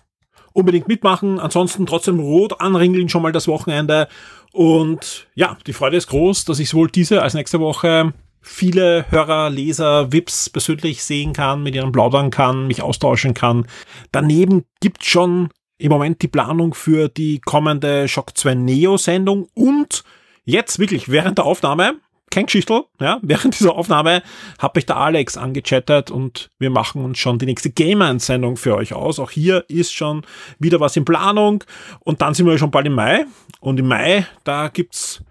Unbedingt 0.54 0.88
mitmachen, 0.88 1.38
ansonsten 1.38 1.86
trotzdem 1.86 2.22
rot 2.22 2.62
anringeln 2.62 3.10
schon 3.10 3.22
mal 3.22 3.34
das 3.34 3.50
Wochenende. 3.50 4.08
Und 4.54 5.28
ja, 5.36 5.58
die 5.68 5.74
Freude 5.74 5.98
ist 5.98 6.08
groß, 6.08 6.46
dass 6.46 6.60
ich 6.60 6.70
sowohl 6.70 6.90
diese 6.90 7.22
als 7.22 7.34
nächste 7.34 7.60
Woche 7.60 8.14
viele 8.42 9.06
Hörer, 9.10 9.50
Leser, 9.50 10.12
Vips 10.12 10.50
persönlich 10.50 11.04
sehen 11.04 11.34
kann, 11.34 11.64
mit 11.64 11.76
ihnen 11.76 11.92
plaudern 11.92 12.32
kann, 12.32 12.68
mich 12.68 12.82
austauschen 12.82 13.34
kann. 13.34 13.68
Daneben 14.12 14.66
gibt 14.80 15.06
schon 15.06 15.50
im 15.78 15.90
Moment 15.90 16.22
die 16.22 16.28
Planung 16.28 16.74
für 16.74 17.08
die 17.08 17.40
kommende 17.40 18.08
Shock 18.08 18.38
2 18.38 18.56
Neo 18.56 18.98
Sendung 18.98 19.48
und 19.54 20.04
jetzt 20.46 20.80
wirklich 20.80 21.10
während 21.10 21.38
der 21.38 21.46
Aufnahme, 21.46 21.96
kein 22.32 22.46
Geschichtel, 22.46 22.84
ja, 23.00 23.20
während 23.24 23.60
dieser 23.60 23.76
Aufnahme 23.76 24.22
habe 24.60 24.80
ich 24.80 24.86
der 24.86 24.98
Alex 24.98 25.38
angechattet 25.38 26.12
und 26.12 26.50
wir 26.60 26.70
machen 26.70 27.04
uns 27.04 27.18
schon 27.18 27.40
die 27.40 27.46
nächste 27.46 27.70
Gamer-Sendung 27.70 28.58
für 28.58 28.76
euch 28.76 28.94
aus. 28.94 29.20
Auch 29.20 29.32
hier 29.32 29.66
ist 29.68 29.94
schon 29.94 30.24
wieder 30.60 30.80
was 30.80 30.96
in 30.98 31.06
Planung 31.06 31.64
und 32.02 32.22
dann 32.22 32.34
sind 32.34 32.46
wir 32.46 32.58
schon 32.58 32.72
bald 32.72 32.86
im 32.86 32.94
Mai 32.94 33.26
und 33.62 33.80
im 33.80 33.88
Mai, 33.88 34.26
da 34.44 34.68
gibt's 34.68 35.24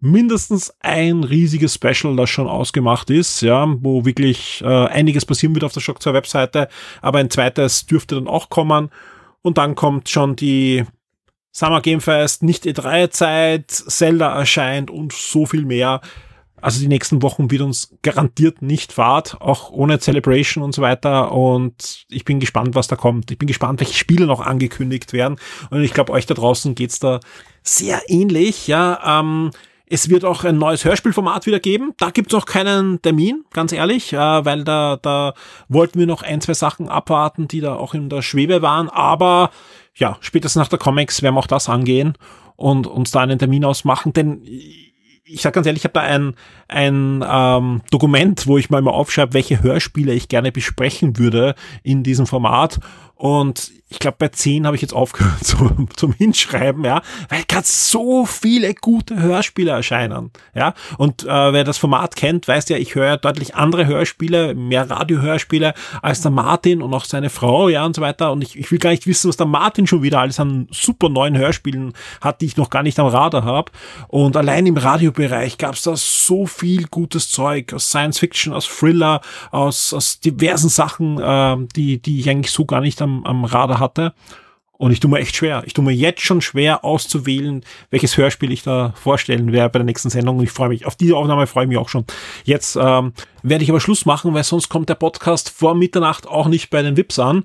mindestens 0.00 0.74
ein 0.80 1.24
riesiges 1.24 1.74
Special, 1.74 2.16
das 2.16 2.30
schon 2.30 2.48
ausgemacht 2.48 3.10
ist, 3.10 3.42
ja, 3.42 3.66
wo 3.80 4.04
wirklich 4.04 4.62
äh, 4.64 4.66
einiges 4.66 5.26
passieren 5.26 5.54
wird 5.54 5.64
auf 5.64 5.72
der 5.72 5.80
Shock 5.80 6.02
2 6.02 6.14
Webseite, 6.14 6.68
aber 7.02 7.18
ein 7.18 7.30
zweites 7.30 7.86
dürfte 7.86 8.14
dann 8.16 8.26
auch 8.26 8.48
kommen 8.48 8.90
und 9.42 9.58
dann 9.58 9.74
kommt 9.74 10.08
schon 10.08 10.36
die 10.36 10.84
Summer 11.52 11.80
Game 11.80 12.00
Fest, 12.00 12.42
nicht 12.42 12.64
E3 12.64 13.10
Zeit, 13.10 13.70
Zelda 13.70 14.38
erscheint 14.38 14.90
und 14.90 15.12
so 15.12 15.46
viel 15.46 15.64
mehr. 15.64 16.00
Also 16.62 16.80
die 16.80 16.88
nächsten 16.88 17.22
Wochen 17.22 17.50
wird 17.50 17.62
uns 17.62 17.96
garantiert 18.02 18.60
nicht 18.60 18.92
Fahrt, 18.92 19.40
auch 19.40 19.70
ohne 19.70 19.98
Celebration 19.98 20.62
und 20.62 20.74
so 20.74 20.82
weiter. 20.82 21.32
Und 21.32 22.04
ich 22.10 22.24
bin 22.24 22.38
gespannt, 22.38 22.74
was 22.74 22.86
da 22.86 22.96
kommt. 22.96 23.30
Ich 23.30 23.38
bin 23.38 23.46
gespannt, 23.46 23.80
welche 23.80 23.94
Spiele 23.94 24.26
noch 24.26 24.40
angekündigt 24.40 25.12
werden. 25.12 25.38
Und 25.70 25.82
ich 25.82 25.94
glaube, 25.94 26.12
euch 26.12 26.26
da 26.26 26.34
draußen 26.34 26.74
geht's 26.74 26.98
da 26.98 27.20
sehr 27.62 28.02
ähnlich. 28.08 28.66
Ja, 28.66 29.20
ähm, 29.20 29.52
es 29.92 30.08
wird 30.08 30.24
auch 30.24 30.44
ein 30.44 30.56
neues 30.56 30.84
Hörspielformat 30.84 31.46
wieder 31.46 31.58
geben. 31.58 31.92
Da 31.98 32.10
gibt's 32.10 32.32
noch 32.32 32.46
keinen 32.46 33.02
Termin, 33.02 33.44
ganz 33.52 33.72
ehrlich, 33.72 34.12
äh, 34.12 34.16
weil 34.16 34.62
da, 34.62 34.96
da 34.96 35.34
wollten 35.68 35.98
wir 35.98 36.06
noch 36.06 36.22
ein, 36.22 36.40
zwei 36.40 36.54
Sachen 36.54 36.88
abwarten, 36.88 37.48
die 37.48 37.60
da 37.60 37.74
auch 37.74 37.92
in 37.92 38.08
der 38.08 38.22
Schwebe 38.22 38.62
waren. 38.62 38.88
Aber 38.88 39.50
ja, 39.96 40.16
spätestens 40.20 40.60
nach 40.60 40.68
der 40.68 40.78
Comics 40.78 41.22
werden 41.22 41.34
wir 41.34 41.40
auch 41.40 41.48
das 41.48 41.68
angehen 41.68 42.16
und 42.54 42.86
uns 42.86 43.10
da 43.10 43.20
einen 43.20 43.38
Termin 43.40 43.64
ausmachen, 43.64 44.12
denn 44.12 44.42
ich 45.24 45.42
sag 45.42 45.54
ganz 45.54 45.66
ehrlich, 45.66 45.82
ich 45.82 45.84
habe 45.84 45.94
da 45.94 46.00
ein, 46.00 46.34
ein 46.66 47.24
ähm, 47.28 47.82
Dokument, 47.90 48.46
wo 48.46 48.58
ich 48.58 48.70
mal 48.70 48.82
mal 48.82 48.90
aufschreibe, 48.90 49.34
welche 49.34 49.62
Hörspiele 49.62 50.12
ich 50.12 50.28
gerne 50.28 50.50
besprechen 50.50 51.18
würde 51.18 51.54
in 51.84 52.02
diesem 52.02 52.26
Format. 52.26 52.80
Und 53.14 53.70
ich 53.90 53.98
glaube, 53.98 54.16
bei 54.20 54.28
10 54.28 54.66
habe 54.66 54.76
ich 54.76 54.82
jetzt 54.82 54.94
aufgehört 54.94 55.44
zum, 55.44 55.88
zum 55.96 56.12
Hinschreiben, 56.12 56.84
ja, 56.84 57.02
weil 57.28 57.42
gerade 57.46 57.66
so 57.66 58.24
viele 58.24 58.72
gute 58.74 59.20
Hörspiele 59.20 59.72
erscheinen, 59.72 60.30
ja. 60.54 60.74
Und 60.96 61.24
äh, 61.24 61.52
wer 61.52 61.64
das 61.64 61.76
Format 61.76 62.14
kennt, 62.14 62.46
weiß 62.46 62.68
ja, 62.68 62.76
ich 62.76 62.94
höre 62.94 63.16
deutlich 63.16 63.56
andere 63.56 63.86
Hörspiele, 63.86 64.54
mehr 64.54 64.88
Radiohörspiele 64.88 65.74
als 66.02 66.20
der 66.22 66.30
Martin 66.30 66.82
und 66.82 66.94
auch 66.94 67.04
seine 67.04 67.30
Frau, 67.30 67.68
ja, 67.68 67.84
und 67.84 67.96
so 67.96 68.02
weiter. 68.02 68.30
Und 68.30 68.42
ich, 68.42 68.56
ich 68.56 68.70
will 68.70 68.78
gar 68.78 68.90
nicht 68.90 69.08
wissen, 69.08 69.28
was 69.28 69.36
der 69.36 69.46
Martin 69.46 69.88
schon 69.88 70.02
wieder 70.02 70.20
alles 70.20 70.38
an 70.38 70.68
super 70.70 71.08
neuen 71.08 71.36
Hörspielen 71.36 71.92
hat, 72.20 72.40
die 72.40 72.46
ich 72.46 72.56
noch 72.56 72.70
gar 72.70 72.84
nicht 72.84 72.98
am 73.00 73.06
Radar 73.06 73.44
habe. 73.44 73.72
Und 74.06 74.36
allein 74.36 74.66
im 74.66 74.76
Radiobereich 74.76 75.58
gab 75.58 75.74
es 75.74 75.82
da 75.82 75.96
so 75.96 76.46
viel 76.46 76.86
gutes 76.86 77.28
Zeug 77.30 77.72
aus 77.74 77.88
Science 77.88 78.20
Fiction, 78.20 78.52
aus 78.52 78.68
Thriller, 78.68 79.20
aus, 79.50 79.92
aus 79.92 80.20
diversen 80.20 80.68
Sachen, 80.68 81.18
äh, 81.18 81.56
die, 81.74 82.00
die 82.00 82.20
ich 82.20 82.30
eigentlich 82.30 82.52
so 82.52 82.64
gar 82.64 82.80
nicht 82.80 83.02
am, 83.02 83.24
am 83.24 83.44
Radar 83.44 83.79
hatte. 83.80 84.14
Und 84.80 84.92
ich 84.92 85.00
tue 85.00 85.10
mir 85.10 85.18
echt 85.18 85.36
schwer. 85.36 85.62
Ich 85.66 85.74
tue 85.74 85.84
mir 85.84 85.92
jetzt 85.92 86.22
schon 86.22 86.40
schwer 86.40 86.86
auszuwählen, 86.86 87.62
welches 87.90 88.16
Hörspiel 88.16 88.50
ich 88.50 88.62
da 88.62 88.94
vorstellen 88.96 89.52
werde 89.52 89.68
bei 89.68 89.78
der 89.78 89.84
nächsten 89.84 90.08
Sendung. 90.08 90.38
Und 90.38 90.44
ich 90.44 90.52
freue 90.52 90.70
mich, 90.70 90.86
auf 90.86 90.96
diese 90.96 91.16
Aufnahme 91.16 91.46
freue 91.46 91.64
ich 91.64 91.68
mich 91.68 91.76
auch 91.76 91.90
schon. 91.90 92.06
Jetzt 92.44 92.76
ähm, 92.76 93.12
werde 93.42 93.62
ich 93.62 93.68
aber 93.68 93.80
Schluss 93.80 94.06
machen, 94.06 94.32
weil 94.32 94.42
sonst 94.42 94.70
kommt 94.70 94.88
der 94.88 94.94
Podcast 94.94 95.50
vor 95.50 95.74
Mitternacht 95.74 96.26
auch 96.26 96.48
nicht 96.48 96.70
bei 96.70 96.80
den 96.80 96.96
Vips 96.96 97.18
an. 97.18 97.44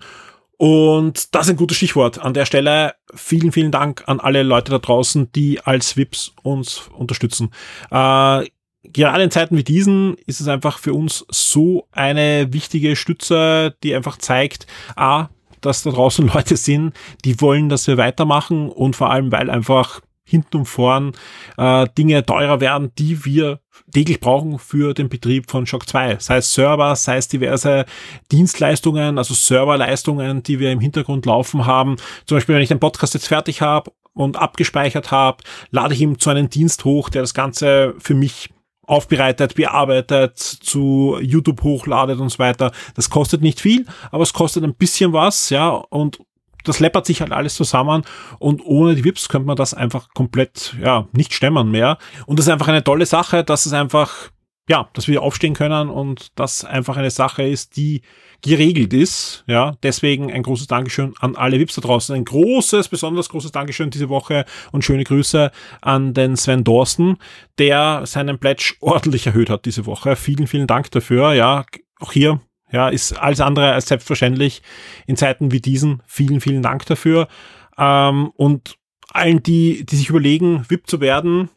Und 0.58 1.36
das 1.36 1.48
ist 1.48 1.52
ein 1.52 1.58
gutes 1.58 1.76
Stichwort. 1.76 2.20
An 2.20 2.34
der 2.34 2.46
Stelle 2.46 2.96
vielen, 3.14 3.52
vielen 3.52 3.72
Dank 3.72 4.04
an 4.06 4.22
alle 4.22 4.44
Leute 4.44 4.72
da 4.72 4.80
draußen, 4.80 5.30
die 5.34 5.60
als 5.60 5.98
Vips 5.98 6.32
uns 6.42 6.90
unterstützen. 6.96 7.52
Äh, 7.92 8.46
gerade 8.84 9.24
in 9.24 9.32
Zeiten 9.32 9.58
wie 9.58 9.64
diesen 9.66 10.16
ist 10.26 10.40
es 10.40 10.48
einfach 10.48 10.80
für 10.80 10.94
uns 10.94 11.26
so 11.30 11.88
eine 11.92 12.54
wichtige 12.54 12.96
Stütze, 12.96 13.76
die 13.84 13.94
einfach 13.94 14.18
zeigt, 14.18 14.68
a, 14.96 15.28
dass 15.66 15.84
da 15.84 15.92
draußen 15.92 16.28
Leute 16.34 16.58
sind, 16.58 16.94
die 17.24 17.40
wollen, 17.42 17.70
dass 17.70 17.88
wir 17.88 17.98
weitermachen 17.98 18.70
und 18.70 18.96
vor 18.96 19.12
allem, 19.12 19.32
weil 19.32 19.50
einfach 19.50 20.02
hinten 20.26 20.58
und 20.58 20.66
vorn 20.66 21.14
äh, 21.58 21.88
Dinge 21.98 22.26
teurer 22.26 22.60
werden, 22.60 22.92
die 22.98 23.26
wir 23.26 23.60
täglich 23.94 24.20
brauchen 24.20 24.58
für 24.58 24.94
den 24.94 25.08
Betrieb 25.08 25.50
von 25.52 25.68
Shock 25.68 25.88
2. 25.88 26.18
Sei 26.20 26.38
es 26.38 26.52
Server, 26.54 26.96
sei 26.96 27.18
es 27.18 27.28
diverse 27.28 27.86
Dienstleistungen, 28.32 29.20
also 29.20 29.34
Serverleistungen, 29.34 30.42
die 30.42 30.60
wir 30.60 30.72
im 30.72 30.80
Hintergrund 30.80 31.26
laufen 31.28 31.66
haben. 31.66 31.98
Zum 32.26 32.38
Beispiel, 32.38 32.56
wenn 32.56 32.64
ich 32.64 32.70
den 32.70 32.80
Podcast 32.80 33.14
jetzt 33.14 33.28
fertig 33.28 33.62
habe 33.62 33.92
und 34.14 34.38
abgespeichert 34.38 35.12
habe, 35.12 35.44
lade 35.70 35.94
ich 35.94 36.02
ihm 36.02 36.18
zu 36.18 36.32
einem 36.32 36.50
Dienst 36.50 36.86
hoch, 36.86 37.10
der 37.10 37.22
das 37.22 37.36
Ganze 37.36 37.94
für 38.00 38.16
mich 38.16 38.50
aufbereitet, 38.88 39.56
bearbeitet, 39.56 40.38
zu 40.38 41.18
YouTube 41.22 41.64
hochladet 41.64 42.20
und 42.20 42.30
so 42.30 42.40
weiter. 42.40 42.72
Das 42.96 43.10
kostet 43.10 43.42
nicht 43.42 43.62
viel, 43.62 43.86
aber 44.12 44.24
es 44.24 44.34
kostet 44.34 44.64
ein 44.64 44.76
bisschen 44.76 45.14
was, 45.14 45.50
ja, 45.50 45.70
und 45.70 46.20
das 46.64 46.80
läppert 46.80 47.06
sich 47.06 47.22
halt 47.22 47.32
alles 47.32 47.56
zusammen 47.56 48.04
und 48.40 48.62
ohne 48.66 48.96
die 48.96 49.04
VIPs 49.04 49.30
könnte 49.30 49.48
man 49.48 49.56
das 49.56 49.74
einfach 49.74 50.10
komplett, 50.14 50.76
ja, 50.82 51.08
nicht 51.12 51.34
stemmen 51.34 51.72
mehr. 51.72 51.98
Und 52.26 52.40
das 52.40 52.48
ist 52.48 52.52
einfach 52.52 52.68
eine 52.68 52.84
tolle 52.84 53.06
Sache, 53.06 53.44
dass 53.44 53.66
es 53.66 53.74
einfach, 53.74 54.30
ja, 54.68 54.90
dass 54.94 55.08
wir 55.08 55.22
aufstehen 55.22 55.54
können 55.54 55.90
und 55.90 56.32
das 56.36 56.66
einfach 56.66 56.98
eine 56.98 57.12
Sache 57.12 57.44
ist, 57.44 57.78
die 57.78 58.02
geregelt 58.42 58.94
ist. 58.94 59.44
Ja, 59.48 59.78
deswegen 59.84 60.32
ein 60.32 60.44
großes 60.44 60.68
Dankeschön 60.68 61.14
an 61.20 61.36
alle 61.36 61.60
VIPs 61.60 61.76
da 61.76 61.82
draußen. 61.82 62.16
Ein 62.16 62.26
großes, 62.26 62.90
besonders 62.90 63.30
großes 63.30 63.52
Dankeschön 63.52 63.92
diese 63.92 64.10
Woche 64.10 64.46
und 64.72 64.84
schöne 64.84 65.04
Grüße 65.04 65.52
an 65.82 66.14
den 66.14 66.36
Sven 66.36 66.64
Dorsten, 66.64 67.18
der 67.60 68.06
seinen 68.06 68.40
Pledge 68.40 68.76
ordentlich 68.80 69.28
erhöht 69.28 69.50
hat 69.50 69.66
diese 69.66 69.86
Woche. 69.86 70.16
Vielen, 70.16 70.48
vielen 70.48 70.68
Dank 70.68 70.90
dafür. 70.92 71.34
Ja, 71.34 71.66
auch 72.00 72.12
hier 72.12 72.42
ja, 72.72 72.90
ist 72.90 73.14
alles 73.14 73.42
andere 73.42 73.72
als 73.72 73.88
selbstverständlich 73.88 74.62
in 75.06 75.16
Zeiten 75.16 75.52
wie 75.52 75.62
diesen. 75.62 76.02
Vielen, 76.08 76.42
vielen 76.42 76.64
Dank 76.64 76.86
dafür. 76.88 77.28
Ähm, 77.78 78.32
und 78.36 78.78
allen, 79.12 79.44
die, 79.44 79.86
die 79.86 79.96
sich 79.96 80.10
überlegen, 80.10 80.66
VIP 80.68 80.88
zu 80.88 81.00
werden, 81.00 81.50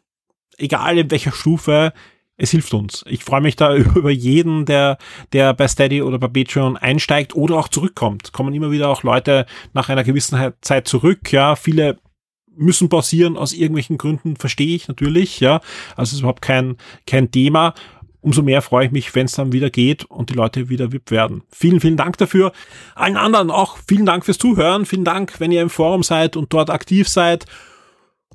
egal 0.57 0.97
in 0.97 1.11
welcher 1.11 1.31
Stufe, 1.31 1.93
es 2.39 2.51
hilft 2.51 2.73
uns. 2.73 3.03
Ich 3.07 3.23
freue 3.23 3.41
mich 3.41 3.55
da 3.55 3.75
über 3.95 4.09
jeden, 4.09 4.65
der, 4.65 4.97
der 5.33 5.53
bei 5.53 5.67
Steady 5.67 6.01
oder 6.01 6.17
bei 6.17 6.27
Patreon 6.27 6.77
einsteigt 6.77 7.35
oder 7.35 7.57
auch 7.57 7.67
zurückkommt. 7.67 8.31
Kommen 8.31 8.53
immer 8.55 8.71
wieder 8.71 8.89
auch 8.89 9.03
Leute 9.03 9.45
nach 9.73 9.89
einer 9.89 10.03
gewissen 10.03 10.53
Zeit 10.61 10.87
zurück. 10.87 11.31
Ja, 11.31 11.55
viele 11.55 11.99
müssen 12.55 12.89
pausieren 12.89 13.37
aus 13.37 13.53
irgendwelchen 13.53 13.97
Gründen, 13.97 14.35
verstehe 14.35 14.75
ich 14.75 14.87
natürlich. 14.87 15.39
Ja, 15.39 15.61
also 15.95 16.15
ist 16.15 16.19
überhaupt 16.19 16.41
kein, 16.41 16.77
kein 17.05 17.29
Thema 17.29 17.73
umso 18.21 18.41
mehr 18.41 18.61
freue 18.61 18.87
ich 18.87 18.91
mich, 18.91 19.15
wenn 19.15 19.25
es 19.25 19.33
dann 19.33 19.53
wieder 19.53 19.69
geht 19.69 20.03
und 20.05 20.29
die 20.29 20.33
Leute 20.33 20.69
wieder 20.69 20.91
VIP 20.91 21.11
werden. 21.11 21.43
Vielen, 21.51 21.79
vielen 21.79 21.97
Dank 21.97 22.17
dafür. 22.17 22.51
Allen 22.95 23.17
anderen 23.17 23.49
auch 23.49 23.77
vielen 23.87 24.05
Dank 24.05 24.25
fürs 24.25 24.37
Zuhören. 24.37 24.85
Vielen 24.85 25.05
Dank, 25.05 25.39
wenn 25.39 25.51
ihr 25.51 25.61
im 25.61 25.69
Forum 25.69 26.03
seid 26.03 26.35
und 26.35 26.51
dort 26.51 26.69
aktiv 26.69 27.07
seid. 27.07 27.45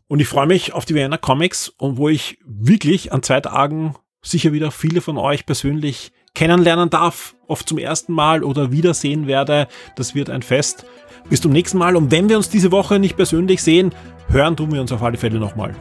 Und 0.07 0.21
ich 0.21 0.29
freue 0.29 0.47
mich 0.47 0.73
auf 0.73 0.85
die 0.85 0.95
Vienna 0.95 1.17
Comics 1.17 1.69
und 1.69 1.97
wo 1.97 2.09
ich 2.09 2.39
wirklich 2.45 3.13
an 3.13 3.23
zwei 3.23 3.41
Tagen 3.41 3.95
sicher 4.23 4.53
wieder 4.53 4.71
viele 4.71 5.01
von 5.01 5.19
euch 5.19 5.47
persönlich 5.47 6.13
kennenlernen 6.35 6.91
darf, 6.91 7.37
oft 7.47 7.69
zum 7.69 7.79
ersten 7.79 8.13
Mal 8.13 8.43
oder 8.43 8.73
wiedersehen 8.73 9.27
werde. 9.27 9.69
Das 9.97 10.15
wird 10.15 10.31
ein 10.31 10.43
Fest. 10.43 10.85
Bis 11.31 11.41
zum 11.41 11.53
nächsten 11.53 11.79
Mal 11.79 11.97
und 11.97 12.11
wenn 12.11 12.29
wir 12.29 12.37
uns 12.37 12.51
diese 12.51 12.73
Woche 12.73 12.99
nicht 12.99 13.17
persönlich 13.17 13.63
sehen, 13.63 13.95
hören 14.29 14.57
tun 14.57 14.73
wir 14.73 14.81
uns 14.81 14.93
auf 14.93 15.03
alle 15.03 15.17
Fälle 15.17 15.39
nochmal. 15.39 15.75